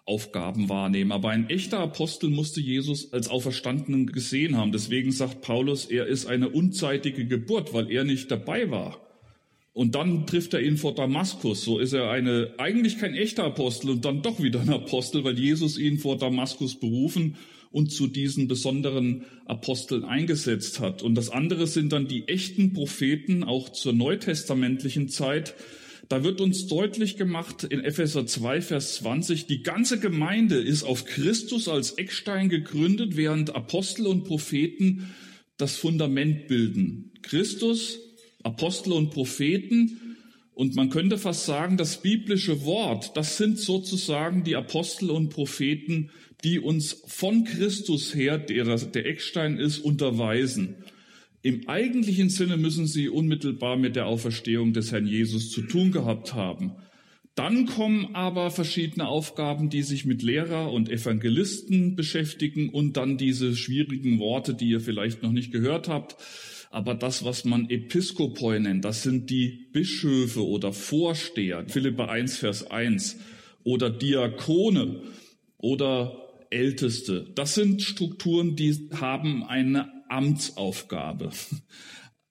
Aufgaben 0.06 0.70
wahrnehmen. 0.70 1.12
Aber 1.12 1.28
ein 1.28 1.50
echter 1.50 1.80
Apostel 1.80 2.30
musste 2.30 2.62
Jesus 2.62 3.12
als 3.12 3.28
Auferstandenen 3.28 4.06
gesehen 4.06 4.56
haben. 4.56 4.72
Deswegen 4.72 5.12
sagt 5.12 5.42
Paulus, 5.42 5.84
er 5.84 6.06
ist 6.06 6.24
eine 6.24 6.48
unzeitige 6.48 7.26
Geburt, 7.26 7.74
weil 7.74 7.90
er 7.90 8.04
nicht 8.04 8.30
dabei 8.30 8.70
war. 8.70 8.98
Und 9.74 9.94
dann 9.94 10.26
trifft 10.26 10.54
er 10.54 10.62
ihn 10.62 10.78
vor 10.78 10.94
Damaskus. 10.94 11.64
So 11.64 11.78
ist 11.78 11.92
er 11.92 12.08
eine, 12.08 12.54
eigentlich 12.56 12.96
kein 12.96 13.14
echter 13.14 13.44
Apostel 13.44 13.90
und 13.90 14.06
dann 14.06 14.22
doch 14.22 14.42
wieder 14.42 14.62
ein 14.62 14.70
Apostel, 14.70 15.22
weil 15.22 15.38
Jesus 15.38 15.76
ihn 15.76 15.98
vor 15.98 16.16
Damaskus 16.16 16.80
berufen 16.80 17.36
und 17.70 17.92
zu 17.92 18.06
diesen 18.06 18.48
besonderen 18.48 19.24
Aposteln 19.46 20.04
eingesetzt 20.04 20.80
hat. 20.80 21.02
Und 21.02 21.14
das 21.14 21.30
andere 21.30 21.66
sind 21.66 21.92
dann 21.92 22.08
die 22.08 22.26
echten 22.28 22.72
Propheten, 22.72 23.44
auch 23.44 23.68
zur 23.68 23.92
neutestamentlichen 23.92 25.08
Zeit. 25.08 25.54
Da 26.08 26.24
wird 26.24 26.40
uns 26.40 26.66
deutlich 26.66 27.16
gemacht 27.16 27.62
in 27.64 27.80
Epheser 27.84 28.26
2, 28.26 28.62
Vers 28.62 28.96
20, 28.96 29.46
die 29.46 29.62
ganze 29.62 30.00
Gemeinde 30.00 30.56
ist 30.56 30.82
auf 30.82 31.04
Christus 31.04 31.68
als 31.68 31.92
Eckstein 31.92 32.48
gegründet, 32.48 33.16
während 33.16 33.54
Apostel 33.54 34.08
und 34.08 34.24
Propheten 34.24 35.14
das 35.56 35.76
Fundament 35.76 36.48
bilden. 36.48 37.12
Christus 37.22 38.00
Apostel 38.42 38.92
und 38.92 39.10
Propheten. 39.10 40.16
Und 40.54 40.76
man 40.76 40.90
könnte 40.90 41.16
fast 41.16 41.46
sagen, 41.46 41.76
das 41.76 42.02
biblische 42.02 42.64
Wort, 42.64 43.16
das 43.16 43.36
sind 43.36 43.58
sozusagen 43.58 44.44
die 44.44 44.56
Apostel 44.56 45.10
und 45.10 45.30
Propheten, 45.30 46.10
die 46.44 46.58
uns 46.58 47.02
von 47.06 47.44
Christus 47.44 48.14
her, 48.14 48.38
der 48.38 48.76
der 48.76 49.06
Eckstein 49.06 49.58
ist, 49.58 49.78
unterweisen. 49.78 50.76
Im 51.42 51.68
eigentlichen 51.68 52.28
Sinne 52.28 52.56
müssen 52.56 52.86
sie 52.86 53.08
unmittelbar 53.08 53.76
mit 53.76 53.96
der 53.96 54.06
Auferstehung 54.06 54.72
des 54.72 54.92
Herrn 54.92 55.06
Jesus 55.06 55.50
zu 55.50 55.62
tun 55.62 55.90
gehabt 55.90 56.34
haben. 56.34 56.72
Dann 57.34 57.64
kommen 57.64 58.14
aber 58.14 58.50
verschiedene 58.50 59.06
Aufgaben, 59.08 59.70
die 59.70 59.82
sich 59.82 60.04
mit 60.04 60.22
Lehrer 60.22 60.70
und 60.72 60.90
Evangelisten 60.90 61.96
beschäftigen 61.96 62.68
und 62.68 62.96
dann 62.96 63.16
diese 63.16 63.56
schwierigen 63.56 64.18
Worte, 64.18 64.52
die 64.52 64.68
ihr 64.68 64.80
vielleicht 64.80 65.22
noch 65.22 65.32
nicht 65.32 65.52
gehört 65.52 65.88
habt, 65.88 66.16
aber 66.70 66.94
das, 66.94 67.24
was 67.24 67.44
man 67.44 67.68
Episkopoi 67.68 68.60
nennt, 68.60 68.84
das 68.84 69.02
sind 69.02 69.28
die 69.30 69.66
Bischöfe 69.72 70.46
oder 70.46 70.72
Vorsteher, 70.72 71.64
Philippa 71.68 72.06
1, 72.06 72.36
Vers 72.36 72.70
1, 72.70 73.18
oder 73.64 73.90
Diakone 73.90 75.02
oder 75.58 76.29
Älteste. 76.50 77.30
Das 77.34 77.54
sind 77.54 77.82
Strukturen, 77.82 78.56
die 78.56 78.90
haben 79.00 79.44
eine 79.44 79.88
Amtsaufgabe. 80.08 81.30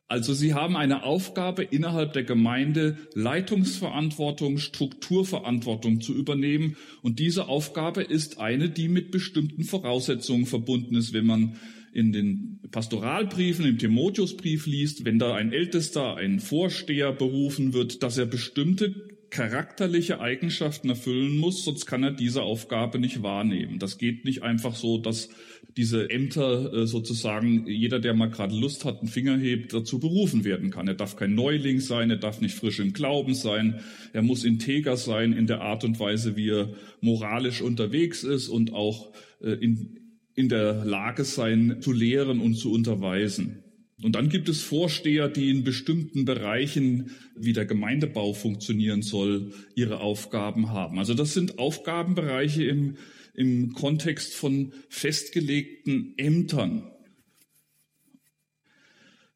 Also 0.09 0.33
sie 0.33 0.55
haben 0.55 0.75
eine 0.75 1.03
Aufgabe 1.03 1.63
innerhalb 1.63 2.13
der 2.13 2.23
Gemeinde, 2.23 2.97
Leitungsverantwortung, 3.13 4.57
Strukturverantwortung 4.57 6.01
zu 6.01 6.15
übernehmen. 6.15 6.77
Und 7.03 7.19
diese 7.19 7.47
Aufgabe 7.47 8.01
ist 8.01 8.39
eine, 8.39 8.71
die 8.71 8.89
mit 8.89 9.11
bestimmten 9.11 9.63
Voraussetzungen 9.63 10.47
verbunden 10.47 10.95
ist, 10.95 11.13
wenn 11.13 11.27
man 11.27 11.57
in 11.93 12.11
den 12.11 12.59
Pastoralbriefen, 12.71 13.65
im 13.65 13.77
Timotheusbrief 13.77 14.65
liest, 14.65 15.05
wenn 15.05 15.19
da 15.19 15.35
ein 15.35 15.53
Ältester, 15.53 16.15
ein 16.15 16.39
Vorsteher 16.39 17.11
berufen 17.11 17.73
wird, 17.73 18.01
dass 18.01 18.17
er 18.17 18.25
bestimmte 18.25 19.18
charakterliche 19.29 20.19
Eigenschaften 20.19 20.89
erfüllen 20.89 21.37
muss, 21.37 21.63
sonst 21.63 21.85
kann 21.85 22.03
er 22.03 22.11
diese 22.11 22.41
Aufgabe 22.41 22.99
nicht 22.99 23.21
wahrnehmen. 23.21 23.79
Das 23.79 23.97
geht 23.97 24.25
nicht 24.25 24.43
einfach 24.43 24.75
so, 24.75 24.97
dass 24.97 25.29
diese 25.77 26.09
Ämter 26.09 26.73
äh, 26.73 26.87
sozusagen 26.87 27.67
jeder, 27.67 27.99
der 27.99 28.13
mal 28.13 28.29
gerade 28.29 28.55
Lust 28.55 28.85
hat, 28.85 28.99
einen 28.99 29.07
Finger 29.07 29.37
hebt, 29.37 29.73
dazu 29.73 29.99
berufen 29.99 30.43
werden 30.43 30.71
kann. 30.71 30.87
Er 30.87 30.95
darf 30.95 31.15
kein 31.15 31.35
Neuling 31.35 31.79
sein, 31.79 32.09
er 32.09 32.17
darf 32.17 32.41
nicht 32.41 32.55
frisch 32.55 32.79
im 32.79 32.93
Glauben 32.93 33.35
sein, 33.35 33.81
er 34.13 34.23
muss 34.23 34.43
integer 34.43 34.97
sein 34.97 35.33
in 35.33 35.47
der 35.47 35.61
Art 35.61 35.83
und 35.83 35.99
Weise, 35.99 36.35
wie 36.35 36.49
er 36.49 36.73
moralisch 37.01 37.61
unterwegs 37.61 38.23
ist 38.23 38.49
und 38.49 38.73
auch 38.73 39.13
äh, 39.41 39.51
in, 39.51 39.99
in 40.33 40.49
der 40.49 40.85
Lage 40.85 41.23
sein, 41.23 41.77
zu 41.81 41.91
lehren 41.91 42.39
und 42.39 42.55
zu 42.55 42.71
unterweisen. 42.71 43.63
Und 44.01 44.15
dann 44.15 44.29
gibt 44.29 44.47
es 44.47 44.61
Vorsteher, 44.61 45.27
die 45.27 45.49
in 45.49 45.63
bestimmten 45.63 46.23
Bereichen, 46.23 47.11
wie 47.35 47.53
der 47.53 47.65
Gemeindebau 47.65 48.33
funktionieren 48.33 49.01
soll, 49.01 49.51
ihre 49.75 49.99
Aufgaben 49.99 50.69
haben. 50.69 50.99
Also 50.99 51.13
das 51.13 51.33
sind 51.33 51.59
Aufgabenbereiche 51.59 52.63
im, 52.63 52.95
im 53.33 53.73
Kontext 53.73 54.35
von 54.35 54.71
festgelegten 54.87 56.13
Ämtern. 56.17 56.89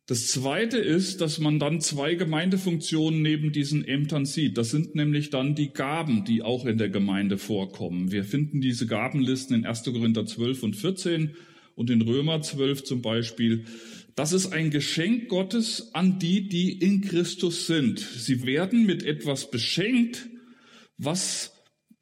Das 0.06 0.28
Zweite 0.28 0.80
ist, 0.80 1.22
dass 1.22 1.40
man 1.40 1.60
dann 1.60 1.80
zwei 1.80 2.16
Gemeindefunktionen 2.16 3.22
neben 3.22 3.54
diesen 3.54 3.86
Ämtern 3.86 4.26
sieht. 4.26 4.58
Das 4.58 4.70
sind 4.70 4.96
nämlich 4.96 5.30
dann 5.30 5.56
die 5.56 5.72
Gaben, 5.72 6.26
die 6.26 6.42
auch 6.42 6.66
in 6.66 6.78
der 6.78 6.90
Gemeinde 6.90 7.38
vorkommen. 7.38 8.12
Wir 8.12 8.26
finden 8.26 8.60
diese 8.60 8.86
Gabenlisten 8.86 9.56
in 9.56 9.66
1. 9.66 9.84
Korinther 9.86 10.26
12 10.26 10.64
und 10.64 10.76
14 10.76 11.36
und 11.76 11.90
in 11.90 12.02
Römer 12.02 12.42
12 12.42 12.84
zum 12.84 13.02
Beispiel. 13.02 13.64
Das 14.16 14.32
ist 14.32 14.54
ein 14.54 14.70
Geschenk 14.70 15.28
Gottes 15.28 15.94
an 15.96 16.20
die, 16.20 16.48
die 16.48 16.72
in 16.72 17.02
Christus 17.02 17.66
sind. 17.66 18.00
Sie 18.00 18.46
werden 18.46 18.86
mit 18.86 19.04
etwas 19.04 19.50
beschenkt, 19.50 20.28
was 20.98 21.54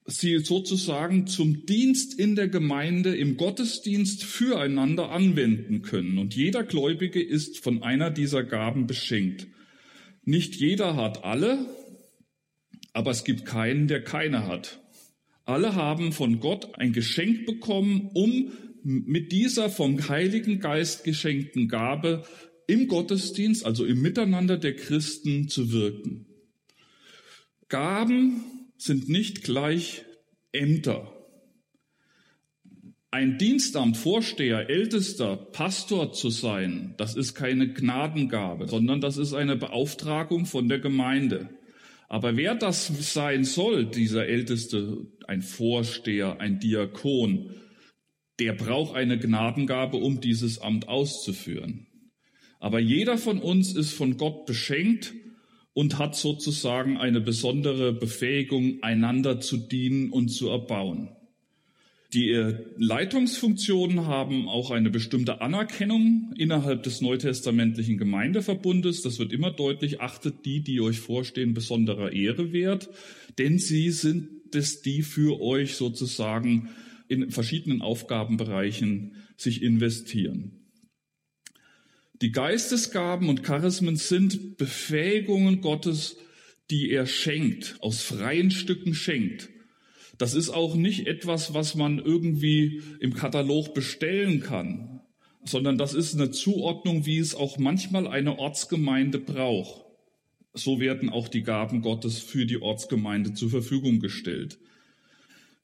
sie 0.05 0.39
sozusagen 0.39 1.27
zum 1.27 1.65
Dienst 1.65 2.17
in 2.17 2.35
der 2.35 2.49
Gemeinde, 2.49 3.15
im 3.15 3.37
Gottesdienst 3.37 4.23
füreinander 4.23 5.11
anwenden 5.11 5.83
können. 5.83 6.17
Und 6.17 6.35
jeder 6.35 6.63
Gläubige 6.63 7.21
ist 7.21 7.63
von 7.63 7.81
einer 7.83 8.11
dieser 8.11 8.43
Gaben 8.43 8.87
beschenkt. 8.87 9.47
Nicht 10.23 10.55
jeder 10.55 10.95
hat 10.95 11.23
alle, 11.23 11.65
aber 12.93 13.11
es 13.11 13.23
gibt 13.23 13.45
keinen, 13.45 13.87
der 13.87 14.03
keine 14.03 14.47
hat. 14.47 14.81
Alle 15.45 15.75
haben 15.75 16.11
von 16.11 16.39
Gott 16.39 16.75
ein 16.75 16.93
Geschenk 16.93 17.45
bekommen, 17.45 18.09
um 18.13 18.51
mit 18.83 19.31
dieser 19.31 19.69
vom 19.69 20.09
Heiligen 20.09 20.59
Geist 20.59 21.03
geschenkten 21.03 21.67
Gabe 21.67 22.23
im 22.67 22.87
Gottesdienst, 22.87 23.65
also 23.65 23.85
im 23.85 24.01
Miteinander 24.01 24.57
der 24.57 24.75
Christen 24.75 25.49
zu 25.49 25.71
wirken. 25.71 26.25
Gaben 27.69 28.43
sind 28.77 29.09
nicht 29.09 29.43
gleich 29.43 30.03
Ämter. 30.51 31.13
Ein 33.11 33.37
Dienstamt, 33.37 33.97
Vorsteher, 33.97 34.69
Ältester, 34.69 35.35
Pastor 35.35 36.13
zu 36.13 36.29
sein, 36.29 36.95
das 36.97 37.15
ist 37.15 37.33
keine 37.33 37.73
Gnadengabe, 37.73 38.67
sondern 38.67 39.01
das 39.01 39.17
ist 39.17 39.33
eine 39.33 39.57
Beauftragung 39.57 40.45
von 40.45 40.69
der 40.69 40.79
Gemeinde. 40.79 41.49
Aber 42.07 42.37
wer 42.37 42.55
das 42.55 42.87
sein 43.13 43.43
soll, 43.43 43.85
dieser 43.85 44.27
Älteste, 44.27 45.07
ein 45.27 45.41
Vorsteher, 45.41 46.39
ein 46.39 46.59
Diakon, 46.59 47.51
der 48.41 48.53
braucht 48.53 48.95
eine 48.95 49.19
Gnadengabe, 49.19 49.97
um 49.97 50.19
dieses 50.19 50.59
Amt 50.59 50.87
auszuführen. 50.87 51.85
Aber 52.59 52.79
jeder 52.79 53.19
von 53.19 53.37
uns 53.37 53.75
ist 53.75 53.93
von 53.93 54.17
Gott 54.17 54.47
beschenkt 54.47 55.13
und 55.73 55.99
hat 55.99 56.15
sozusagen 56.15 56.97
eine 56.97 57.21
besondere 57.21 57.93
Befähigung, 57.93 58.81
einander 58.81 59.39
zu 59.41 59.57
dienen 59.57 60.09
und 60.09 60.29
zu 60.29 60.49
erbauen. 60.49 61.09
Die 62.15 62.55
Leitungsfunktionen 62.77 64.07
haben 64.07 64.49
auch 64.49 64.71
eine 64.71 64.89
bestimmte 64.89 65.39
Anerkennung 65.41 66.33
innerhalb 66.35 66.81
des 66.81 66.99
neutestamentlichen 66.99 67.99
Gemeindeverbundes. 67.99 69.03
Das 69.03 69.19
wird 69.19 69.31
immer 69.31 69.51
deutlich, 69.51 70.01
achtet 70.01 70.45
die, 70.45 70.61
die 70.61 70.81
euch 70.81 70.99
vorstehen, 70.99 71.53
besonderer 71.53 72.11
Ehre 72.11 72.51
wert, 72.51 72.89
denn 73.37 73.59
sie 73.59 73.91
sind 73.91 74.55
es, 74.55 74.81
die 74.81 75.03
für 75.03 75.39
euch 75.39 75.75
sozusagen 75.75 76.69
in 77.11 77.29
verschiedenen 77.29 77.81
Aufgabenbereichen 77.81 79.17
sich 79.37 79.61
investieren. 79.61 80.61
Die 82.21 82.31
Geistesgaben 82.31 83.29
und 83.29 83.43
Charismen 83.43 83.97
sind 83.97 84.57
Befähigungen 84.57 85.61
Gottes, 85.61 86.17
die 86.69 86.89
er 86.91 87.05
schenkt, 87.05 87.77
aus 87.81 88.01
freien 88.01 88.51
Stücken 88.51 88.93
schenkt. 88.93 89.49
Das 90.17 90.35
ist 90.35 90.49
auch 90.49 90.75
nicht 90.75 91.07
etwas, 91.07 91.53
was 91.53 91.75
man 91.75 91.99
irgendwie 91.99 92.81
im 92.99 93.13
Katalog 93.13 93.73
bestellen 93.73 94.39
kann, 94.39 95.01
sondern 95.43 95.77
das 95.77 95.93
ist 95.95 96.13
eine 96.13 96.31
Zuordnung, 96.31 97.05
wie 97.05 97.17
es 97.17 97.35
auch 97.35 97.57
manchmal 97.57 98.07
eine 98.07 98.37
Ortsgemeinde 98.37 99.17
braucht. 99.19 99.83
So 100.53 100.79
werden 100.79 101.09
auch 101.09 101.27
die 101.27 101.43
Gaben 101.43 101.81
Gottes 101.81 102.19
für 102.19 102.45
die 102.45 102.61
Ortsgemeinde 102.61 103.33
zur 103.33 103.49
Verfügung 103.49 103.99
gestellt. 103.99 104.59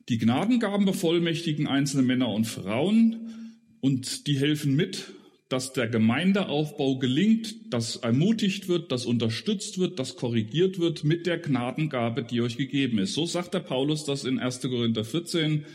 Die 0.10 0.18
Gnadengaben 0.18 0.86
bevollmächtigen 0.86 1.68
einzelne 1.68 2.04
Männer 2.04 2.30
und 2.30 2.46
Frauen 2.46 3.56
und 3.82 4.28
die 4.28 4.40
helfen 4.40 4.76
mit, 4.76 5.12
dass 5.50 5.74
der 5.74 5.88
Gemeindeaufbau 5.88 6.98
gelingt, 6.98 7.74
dass 7.74 7.98
ermutigt 7.98 8.68
wird, 8.68 8.92
dass 8.92 9.06
unterstützt 9.06 9.78
wird, 9.78 10.00
dass 10.00 10.16
korrigiert 10.16 10.80
wird 10.80 11.04
mit 11.04 11.26
der 11.26 11.38
Gnadengabe, 11.38 12.24
die 12.24 12.42
euch 12.42 12.58
gegeben 12.58 13.00
ist. 13.00 13.14
So 13.14 13.26
sagt 13.26 13.54
der 13.54 13.60
Paulus 13.60 14.06
das 14.06 14.24
in 14.24 14.40
1. 14.40 14.62
Korinther 14.62 15.04
14. 15.04 15.66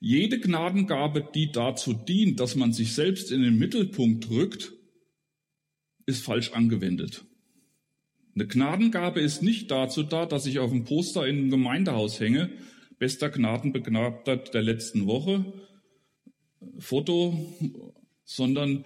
Jede 0.00 0.38
Gnadengabe, 0.38 1.26
die 1.34 1.50
dazu 1.50 1.92
dient, 1.92 2.40
dass 2.40 2.54
man 2.54 2.72
sich 2.72 2.92
selbst 2.92 3.32
in 3.32 3.42
den 3.42 3.58
Mittelpunkt 3.58 4.30
rückt, 4.30 4.72
ist 6.06 6.22
falsch 6.22 6.52
angewendet. 6.52 7.24
Eine 8.34 8.46
Gnadengabe 8.46 9.20
ist 9.20 9.42
nicht 9.42 9.70
dazu 9.70 10.02
da, 10.02 10.24
dass 10.24 10.46
ich 10.46 10.60
auf 10.60 10.70
dem 10.70 10.84
Poster 10.84 11.26
in 11.26 11.38
einem 11.38 11.50
Gemeindehaus 11.50 12.20
hänge, 12.20 12.50
bester 12.98 13.30
Gnadenbegnadter 13.30 14.36
der 14.36 14.62
letzten 14.62 15.06
Woche, 15.06 15.44
Foto, 16.78 17.56
sondern 18.24 18.84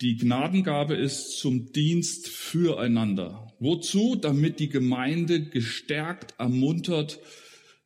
die 0.00 0.16
Gnadengabe 0.16 0.94
ist 0.94 1.38
zum 1.38 1.72
Dienst 1.72 2.28
füreinander. 2.28 3.54
Wozu? 3.58 4.16
Damit 4.16 4.60
die 4.60 4.68
Gemeinde 4.68 5.48
gestärkt, 5.48 6.34
ermuntert, 6.38 7.18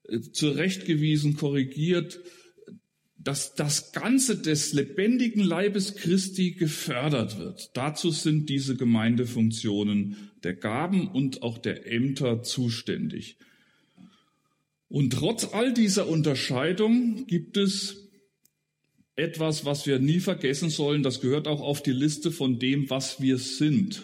äh, 0.08 0.20
zurechtgewiesen, 0.20 1.36
korrigiert, 1.36 2.20
dass 3.16 3.54
das 3.54 3.92
Ganze 3.92 4.38
des 4.40 4.72
lebendigen 4.72 5.42
Leibes 5.42 5.94
Christi 5.94 6.52
gefördert 6.52 7.38
wird. 7.38 7.70
Dazu 7.74 8.10
sind 8.10 8.48
diese 8.48 8.76
Gemeindefunktionen 8.76 10.30
der 10.42 10.54
Gaben 10.54 11.06
und 11.06 11.42
auch 11.42 11.58
der 11.58 11.86
Ämter 11.86 12.42
zuständig. 12.42 13.36
Und 14.90 15.12
trotz 15.12 15.44
all 15.52 15.72
dieser 15.72 16.08
Unterscheidung 16.08 17.24
gibt 17.28 17.56
es 17.56 18.10
etwas, 19.14 19.64
was 19.64 19.86
wir 19.86 20.00
nie 20.00 20.18
vergessen 20.18 20.68
sollen. 20.68 21.04
Das 21.04 21.20
gehört 21.20 21.46
auch 21.46 21.60
auf 21.60 21.80
die 21.80 21.92
Liste 21.92 22.32
von 22.32 22.58
dem, 22.58 22.90
was 22.90 23.20
wir 23.20 23.38
sind. 23.38 24.02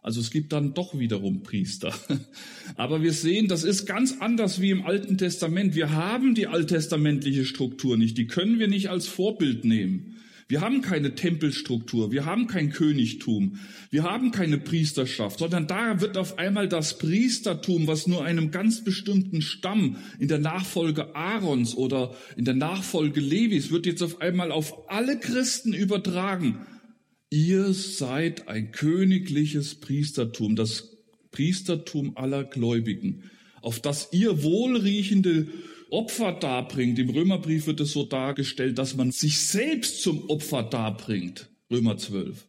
Also 0.00 0.22
es 0.22 0.30
gibt 0.30 0.54
dann 0.54 0.72
doch 0.72 0.98
wiederum 0.98 1.42
Priester. 1.42 1.92
Aber 2.76 3.02
wir 3.02 3.12
sehen, 3.12 3.48
das 3.48 3.64
ist 3.64 3.84
ganz 3.84 4.16
anders 4.18 4.62
wie 4.62 4.70
im 4.70 4.86
Alten 4.86 5.18
Testament. 5.18 5.74
Wir 5.74 5.92
haben 5.92 6.34
die 6.34 6.46
alttestamentliche 6.46 7.44
Struktur 7.44 7.98
nicht. 7.98 8.16
Die 8.16 8.26
können 8.26 8.58
wir 8.58 8.68
nicht 8.68 8.88
als 8.88 9.08
Vorbild 9.08 9.66
nehmen. 9.66 10.17
Wir 10.50 10.62
haben 10.62 10.80
keine 10.80 11.14
Tempelstruktur, 11.14 12.10
wir 12.10 12.24
haben 12.24 12.46
kein 12.46 12.70
Königtum, 12.70 13.58
wir 13.90 14.04
haben 14.04 14.30
keine 14.30 14.56
Priesterschaft, 14.56 15.40
sondern 15.40 15.66
da 15.66 16.00
wird 16.00 16.16
auf 16.16 16.38
einmal 16.38 16.68
das 16.68 16.96
Priestertum, 16.96 17.86
was 17.86 18.06
nur 18.06 18.24
einem 18.24 18.50
ganz 18.50 18.82
bestimmten 18.82 19.42
Stamm 19.42 19.98
in 20.18 20.28
der 20.28 20.38
Nachfolge 20.38 21.14
Aarons 21.14 21.74
oder 21.74 22.14
in 22.34 22.46
der 22.46 22.54
Nachfolge 22.54 23.20
Levis, 23.20 23.70
wird 23.70 23.84
jetzt 23.84 24.02
auf 24.02 24.22
einmal 24.22 24.50
auf 24.50 24.88
alle 24.88 25.20
Christen 25.20 25.74
übertragen. 25.74 26.66
Ihr 27.28 27.74
seid 27.74 28.48
ein 28.48 28.72
königliches 28.72 29.74
Priestertum, 29.74 30.56
das 30.56 30.96
Priestertum 31.30 32.16
aller 32.16 32.44
Gläubigen, 32.44 33.24
auf 33.60 33.80
das 33.80 34.14
ihr 34.14 34.42
wohlriechende 34.42 35.48
Opfer 35.90 36.32
darbringt. 36.32 36.98
Im 36.98 37.10
Römerbrief 37.10 37.66
wird 37.66 37.80
es 37.80 37.92
so 37.92 38.04
dargestellt, 38.04 38.78
dass 38.78 38.96
man 38.96 39.10
sich 39.10 39.38
selbst 39.38 40.02
zum 40.02 40.28
Opfer 40.28 40.62
darbringt. 40.62 41.48
Römer 41.70 41.96
12. 41.96 42.46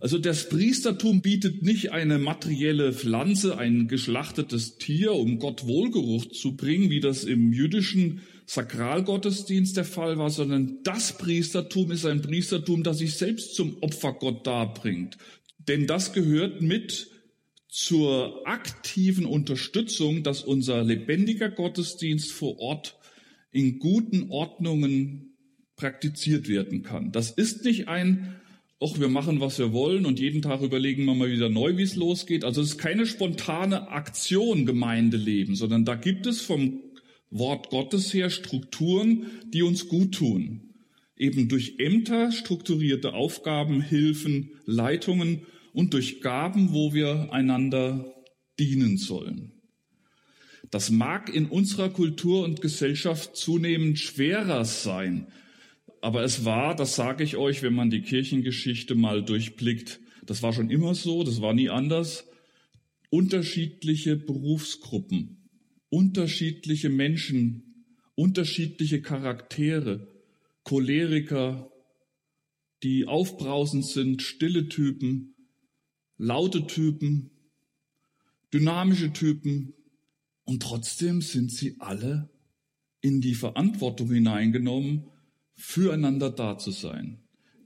Also 0.00 0.18
das 0.18 0.48
Priestertum 0.48 1.22
bietet 1.22 1.62
nicht 1.62 1.92
eine 1.92 2.18
materielle 2.18 2.92
Pflanze, 2.92 3.56
ein 3.56 3.88
geschlachtetes 3.88 4.76
Tier, 4.76 5.12
um 5.12 5.38
Gott 5.38 5.66
Wohlgeruch 5.66 6.26
zu 6.26 6.56
bringen, 6.56 6.90
wie 6.90 7.00
das 7.00 7.24
im 7.24 7.52
jüdischen 7.52 8.20
Sakralgottesdienst 8.46 9.76
der 9.76 9.84
Fall 9.84 10.18
war, 10.18 10.30
sondern 10.30 10.78
das 10.84 11.16
Priestertum 11.16 11.90
ist 11.90 12.04
ein 12.04 12.22
Priestertum, 12.22 12.82
das 12.82 12.98
sich 12.98 13.14
selbst 13.14 13.54
zum 13.54 13.78
Opfergott 13.80 14.46
darbringt. 14.46 15.16
Denn 15.66 15.86
das 15.86 16.12
gehört 16.12 16.60
mit 16.60 17.08
zur 17.76 18.48
aktiven 18.48 19.26
Unterstützung, 19.26 20.22
dass 20.22 20.40
unser 20.40 20.82
lebendiger 20.82 21.50
Gottesdienst 21.50 22.32
vor 22.32 22.58
Ort 22.58 22.96
in 23.52 23.78
guten 23.78 24.30
Ordnungen 24.30 25.36
praktiziert 25.76 26.48
werden 26.48 26.82
kann. 26.82 27.12
Das 27.12 27.30
ist 27.30 27.66
nicht 27.66 27.86
ein, 27.86 28.34
ach, 28.80 28.98
wir 28.98 29.10
machen, 29.10 29.40
was 29.40 29.58
wir 29.58 29.74
wollen 29.74 30.06
und 30.06 30.18
jeden 30.18 30.40
Tag 30.40 30.62
überlegen 30.62 31.04
wir 31.04 31.14
mal 31.14 31.30
wieder 31.30 31.50
neu, 31.50 31.76
wie 31.76 31.82
es 31.82 31.96
losgeht. 31.96 32.44
Also 32.44 32.62
es 32.62 32.68
ist 32.68 32.78
keine 32.78 33.04
spontane 33.04 33.88
Aktion 33.88 34.64
Gemeindeleben, 34.64 35.54
sondern 35.54 35.84
da 35.84 35.96
gibt 35.96 36.26
es 36.26 36.40
vom 36.40 36.80
Wort 37.28 37.68
Gottes 37.68 38.14
her 38.14 38.30
Strukturen, 38.30 39.26
die 39.52 39.62
uns 39.62 39.86
gut 39.88 40.14
tun. 40.14 40.62
Eben 41.14 41.48
durch 41.48 41.74
Ämter, 41.78 42.32
strukturierte 42.32 43.12
Aufgaben, 43.12 43.82
Hilfen, 43.82 44.52
Leitungen 44.64 45.42
und 45.76 45.94
durch 45.94 46.20
Gaben, 46.20 46.72
wo 46.72 46.92
wir 46.92 47.32
einander 47.32 48.12
dienen 48.58 48.96
sollen. 48.96 49.52
Das 50.72 50.90
mag 50.90 51.32
in 51.32 51.46
unserer 51.46 51.90
Kultur 51.90 52.42
und 52.42 52.60
Gesellschaft 52.60 53.36
zunehmend 53.36 54.00
schwerer 54.00 54.64
sein, 54.64 55.28
aber 56.00 56.24
es 56.24 56.44
war, 56.44 56.74
das 56.74 56.96
sage 56.96 57.22
ich 57.22 57.36
euch, 57.36 57.62
wenn 57.62 57.74
man 57.74 57.90
die 57.90 58.02
Kirchengeschichte 58.02 58.94
mal 58.94 59.24
durchblickt, 59.24 60.00
das 60.24 60.42
war 60.42 60.52
schon 60.52 60.70
immer 60.70 60.94
so, 60.94 61.22
das 61.22 61.40
war 61.40 61.54
nie 61.54 61.68
anders, 61.68 62.24
unterschiedliche 63.10 64.16
Berufsgruppen 64.16 65.46
unterschiedliche 65.88 66.88
Menschen, 66.88 67.84
unterschiedliche 68.14 69.02
Charaktere, 69.02 70.08
Choleriker, 70.64 71.70
die 72.82 73.06
aufbrausend 73.06 73.86
sind, 73.86 74.22
stille 74.22 74.68
Typen, 74.68 75.35
laute 76.18 76.66
Typen, 76.66 77.30
dynamische 78.52 79.12
Typen. 79.12 79.74
Und 80.44 80.62
trotzdem 80.62 81.22
sind 81.22 81.50
sie 81.50 81.76
alle 81.80 82.30
in 83.00 83.20
die 83.20 83.34
Verantwortung 83.34 84.12
hineingenommen, 84.12 85.06
füreinander 85.54 86.30
da 86.30 86.58
zu 86.58 86.70
sein. 86.70 87.18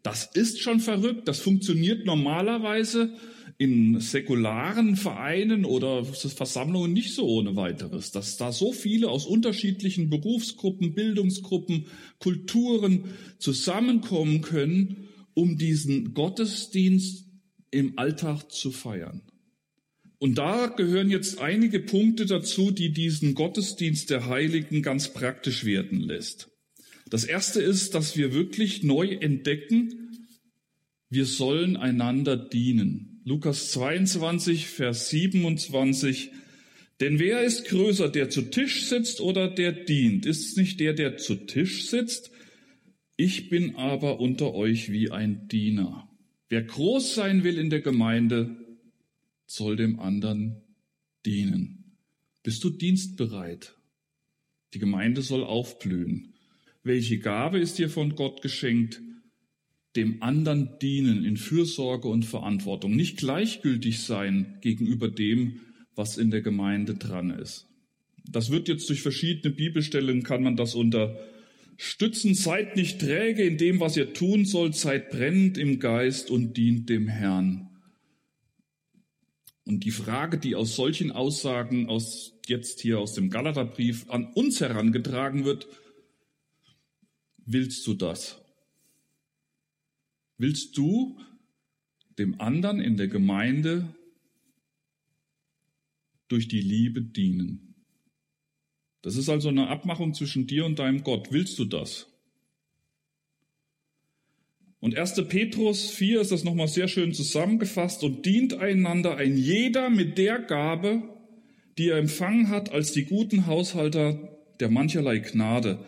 Das 0.02 0.24
ist 0.32 0.60
schon 0.60 0.80
verrückt. 0.80 1.28
Das 1.28 1.40
funktioniert 1.40 2.06
normalerweise 2.06 3.14
in 3.58 4.00
säkularen 4.00 4.96
Vereinen 4.96 5.66
oder 5.66 6.04
Versammlungen 6.04 6.94
nicht 6.94 7.14
so 7.14 7.26
ohne 7.26 7.56
weiteres, 7.56 8.10
dass 8.10 8.38
da 8.38 8.52
so 8.52 8.72
viele 8.72 9.10
aus 9.10 9.26
unterschiedlichen 9.26 10.08
Berufsgruppen, 10.08 10.94
Bildungsgruppen, 10.94 11.84
Kulturen 12.18 13.04
zusammenkommen 13.38 14.40
können, 14.40 15.08
um 15.34 15.58
diesen 15.58 16.14
Gottesdienst 16.14 17.29
im 17.70 17.98
Alltag 17.98 18.50
zu 18.50 18.70
feiern. 18.70 19.22
Und 20.18 20.37
da 20.37 20.66
gehören 20.66 21.09
jetzt 21.09 21.38
einige 21.38 21.80
Punkte 21.80 22.26
dazu, 22.26 22.70
die 22.70 22.92
diesen 22.92 23.35
Gottesdienst 23.35 24.11
der 24.11 24.26
Heiligen 24.26 24.83
ganz 24.83 25.14
praktisch 25.14 25.64
werden 25.64 26.00
lässt. 26.00 26.50
Das 27.09 27.24
erste 27.24 27.62
ist, 27.62 27.94
dass 27.94 28.16
wir 28.16 28.35
wirklich 28.35 28.83
neu 28.83 29.09
entdecken, 29.09 30.28
wir 31.09 31.24
sollen 31.24 31.76
einander 31.76 32.37
dienen. 32.37 33.22
Lukas 33.24 33.72
22, 33.72 34.66
Vers 34.66 35.09
27. 35.09 36.30
Denn 37.00 37.18
wer 37.18 37.42
ist 37.42 37.64
größer, 37.64 38.11
der 38.11 38.28
zu 38.28 38.42
Tisch 38.42 38.85
sitzt 38.85 39.20
oder 39.20 39.48
der 39.48 39.72
dient? 39.72 40.26
Ist 40.26 40.50
es 40.50 40.56
nicht 40.56 40.80
der, 40.80 40.92
der 40.92 41.16
zu 41.16 41.35
Tisch 41.35 41.87
sitzt? 41.87 42.30
Ich 43.16 43.48
bin 43.48 43.76
aber 43.76 44.20
unter 44.20 44.54
euch 44.54 44.92
wie 44.92 45.11
ein 45.11 45.48
Diener. 45.48 46.10
Wer 46.50 46.62
groß 46.62 47.14
sein 47.14 47.42
will 47.42 47.56
in 47.56 47.70
der 47.70 47.80
Gemeinde, 47.80 48.54
soll 49.46 49.76
dem 49.76 49.98
anderen 49.98 50.60
dienen. 51.24 51.96
Bist 52.42 52.62
du 52.62 52.70
dienstbereit? 52.70 53.74
Die 54.74 54.78
Gemeinde 54.78 55.22
soll 55.22 55.44
aufblühen. 55.44 56.34
Welche 56.82 57.18
Gabe 57.18 57.58
ist 57.58 57.78
dir 57.78 57.88
von 57.88 58.14
Gott 58.14 58.42
geschenkt? 58.42 59.00
dem 59.96 60.22
anderen 60.22 60.78
dienen 60.80 61.24
in 61.24 61.36
Fürsorge 61.36 62.06
und 62.08 62.24
Verantwortung, 62.24 62.94
nicht 62.94 63.16
gleichgültig 63.16 64.00
sein 64.02 64.58
gegenüber 64.60 65.08
dem, 65.08 65.60
was 65.96 66.16
in 66.16 66.30
der 66.30 66.42
Gemeinde 66.42 66.94
dran 66.94 67.30
ist. 67.30 67.66
Das 68.24 68.50
wird 68.50 68.68
jetzt 68.68 68.88
durch 68.88 69.02
verschiedene 69.02 69.52
Bibelstellen, 69.52 70.22
kann 70.22 70.42
man 70.42 70.54
das 70.54 70.74
unterscheiden. 70.76 71.26
Stützen, 71.80 72.34
seid 72.34 72.76
nicht 72.76 73.00
träge 73.00 73.42
in 73.42 73.56
dem, 73.56 73.80
was 73.80 73.96
ihr 73.96 74.12
tun 74.12 74.44
sollt, 74.44 74.76
seid 74.76 75.08
brennend 75.08 75.56
im 75.56 75.80
Geist 75.80 76.30
und 76.30 76.58
dient 76.58 76.90
dem 76.90 77.08
Herrn. 77.08 77.70
Und 79.64 79.84
die 79.84 79.90
Frage, 79.90 80.36
die 80.36 80.54
aus 80.56 80.76
solchen 80.76 81.10
Aussagen 81.10 81.88
aus 81.88 82.38
jetzt 82.46 82.80
hier 82.80 82.98
aus 82.98 83.14
dem 83.14 83.30
Galaterbrief 83.30 84.10
an 84.10 84.30
uns 84.34 84.60
herangetragen 84.60 85.46
wird, 85.46 85.68
willst 87.46 87.86
du 87.86 87.94
das? 87.94 88.42
Willst 90.36 90.76
du 90.76 91.18
dem 92.18 92.42
anderen 92.42 92.80
in 92.80 92.98
der 92.98 93.08
Gemeinde 93.08 93.94
durch 96.28 96.46
die 96.46 96.60
Liebe 96.60 97.00
dienen? 97.00 97.69
Das 99.02 99.16
ist 99.16 99.28
also 99.28 99.48
eine 99.48 99.68
Abmachung 99.68 100.14
zwischen 100.14 100.46
dir 100.46 100.66
und 100.66 100.78
deinem 100.78 101.02
Gott. 101.02 101.28
Willst 101.30 101.58
du 101.58 101.64
das? 101.64 102.06
Und 104.80 104.96
1. 104.96 105.28
Petrus 105.28 105.90
4 105.90 106.22
ist 106.22 106.32
das 106.32 106.44
nochmal 106.44 106.68
sehr 106.68 106.88
schön 106.88 107.12
zusammengefasst 107.12 108.02
und 108.02 108.24
dient 108.24 108.54
einander 108.54 109.16
ein 109.16 109.36
jeder 109.36 109.90
mit 109.90 110.16
der 110.16 110.38
Gabe, 110.38 111.02
die 111.76 111.88
er 111.88 111.98
empfangen 111.98 112.48
hat, 112.48 112.72
als 112.72 112.92
die 112.92 113.04
guten 113.04 113.46
Haushalter 113.46 114.38
der 114.58 114.70
mancherlei 114.70 115.18
Gnade. 115.18 115.84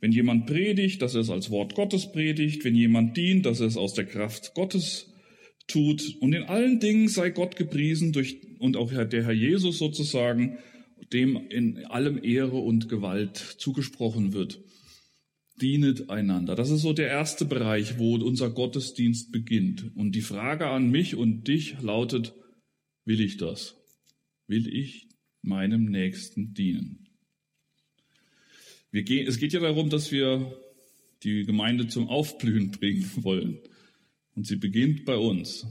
Wenn 0.00 0.12
jemand 0.12 0.46
predigt, 0.46 1.02
dass 1.02 1.16
er 1.16 1.22
es 1.22 1.30
als 1.30 1.50
Wort 1.50 1.74
Gottes 1.74 2.12
predigt, 2.12 2.64
wenn 2.64 2.76
jemand 2.76 3.16
dient, 3.16 3.44
dass 3.44 3.60
er 3.60 3.66
es 3.66 3.76
aus 3.76 3.94
der 3.94 4.06
Kraft 4.06 4.54
Gottes 4.54 5.12
tut. 5.66 6.16
Und 6.20 6.32
in 6.32 6.44
allen 6.44 6.78
Dingen 6.78 7.08
sei 7.08 7.30
Gott 7.30 7.56
gepriesen 7.56 8.12
durch, 8.12 8.38
und 8.60 8.76
auch 8.76 8.92
der 8.92 9.24
Herr 9.24 9.32
Jesus 9.32 9.78
sozusagen, 9.78 10.58
dem 11.12 11.36
in 11.48 11.84
allem 11.86 12.22
Ehre 12.22 12.58
und 12.58 12.88
Gewalt 12.88 13.36
zugesprochen 13.36 14.32
wird. 14.32 14.60
Dienet 15.60 16.10
einander. 16.10 16.54
Das 16.54 16.70
ist 16.70 16.82
so 16.82 16.92
der 16.92 17.08
erste 17.08 17.44
Bereich, 17.44 17.98
wo 17.98 18.14
unser 18.14 18.50
Gottesdienst 18.50 19.32
beginnt. 19.32 19.90
Und 19.96 20.12
die 20.12 20.22
Frage 20.22 20.68
an 20.68 20.90
mich 20.90 21.16
und 21.16 21.48
dich 21.48 21.80
lautet, 21.80 22.34
will 23.04 23.20
ich 23.20 23.36
das? 23.36 23.76
Will 24.46 24.72
ich 24.72 25.08
meinem 25.42 25.86
Nächsten 25.86 26.54
dienen? 26.54 27.08
Wir 28.90 29.02
gehen, 29.02 29.26
es 29.26 29.38
geht 29.38 29.52
ja 29.52 29.60
darum, 29.60 29.90
dass 29.90 30.12
wir 30.12 30.56
die 31.22 31.44
Gemeinde 31.44 31.88
zum 31.88 32.08
Aufblühen 32.08 32.70
bringen 32.78 33.10
wollen. 33.16 33.58
Und 34.34 34.46
sie 34.46 34.56
beginnt 34.56 35.04
bei 35.04 35.16
uns. 35.16 35.66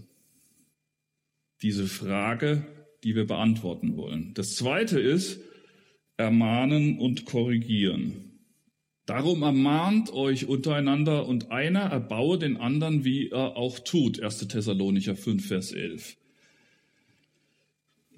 Diese 1.62 1.88
Frage, 1.88 2.68
die 3.04 3.16
wir 3.16 3.26
beantworten 3.26 3.98
wollen. 3.98 4.34
Das 4.34 4.56
zweite 4.56 5.00
ist, 5.00 5.40
ermahnen 6.18 7.00
und 7.00 7.26
korrigieren. 7.26 8.28
Darum 9.06 9.42
ermahnt 9.42 10.12
euch 10.12 10.48
untereinander 10.48 11.28
und 11.28 11.50
einer 11.50 11.80
erbaue 11.80 12.38
den 12.38 12.58
anderen, 12.58 13.06
wie 13.06 13.30
er 13.30 13.56
auch 13.56 13.80
tut. 13.80 14.22
1. 14.22 14.48
Thessalonicher 14.50 15.16
5, 15.16 15.48
Vers 15.48 15.72
11. 15.72 16.18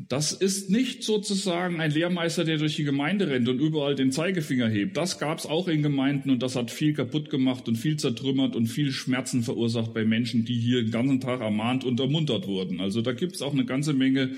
Das 0.07 0.31
ist 0.31 0.69
nicht 0.69 1.03
sozusagen 1.03 1.81
ein 1.81 1.91
Lehrmeister, 1.91 2.45
der 2.45 2.57
durch 2.57 2.77
die 2.77 2.85
Gemeinde 2.85 3.27
rennt 3.27 3.49
und 3.49 3.59
überall 3.59 3.95
den 3.95 4.13
Zeigefinger 4.13 4.69
hebt. 4.69 4.95
Das 4.95 5.19
gab 5.19 5.39
es 5.39 5.45
auch 5.45 5.67
in 5.67 5.83
Gemeinden 5.83 6.29
und 6.29 6.41
das 6.41 6.55
hat 6.55 6.71
viel 6.71 6.93
kaputt 6.93 7.29
gemacht 7.29 7.67
und 7.67 7.75
viel 7.75 7.97
zertrümmert 7.97 8.55
und 8.55 8.67
viel 8.67 8.91
Schmerzen 8.91 9.43
verursacht 9.43 9.93
bei 9.93 10.05
Menschen, 10.05 10.45
die 10.45 10.57
hier 10.57 10.81
den 10.81 10.91
ganzen 10.91 11.19
Tag 11.19 11.41
ermahnt 11.41 11.83
und 11.83 11.99
ermuntert 11.99 12.47
wurden. 12.47 12.79
Also 12.79 13.01
da 13.01 13.11
gibt 13.11 13.35
es 13.35 13.41
auch 13.41 13.51
eine 13.51 13.65
ganze 13.65 13.93
Menge 13.93 14.31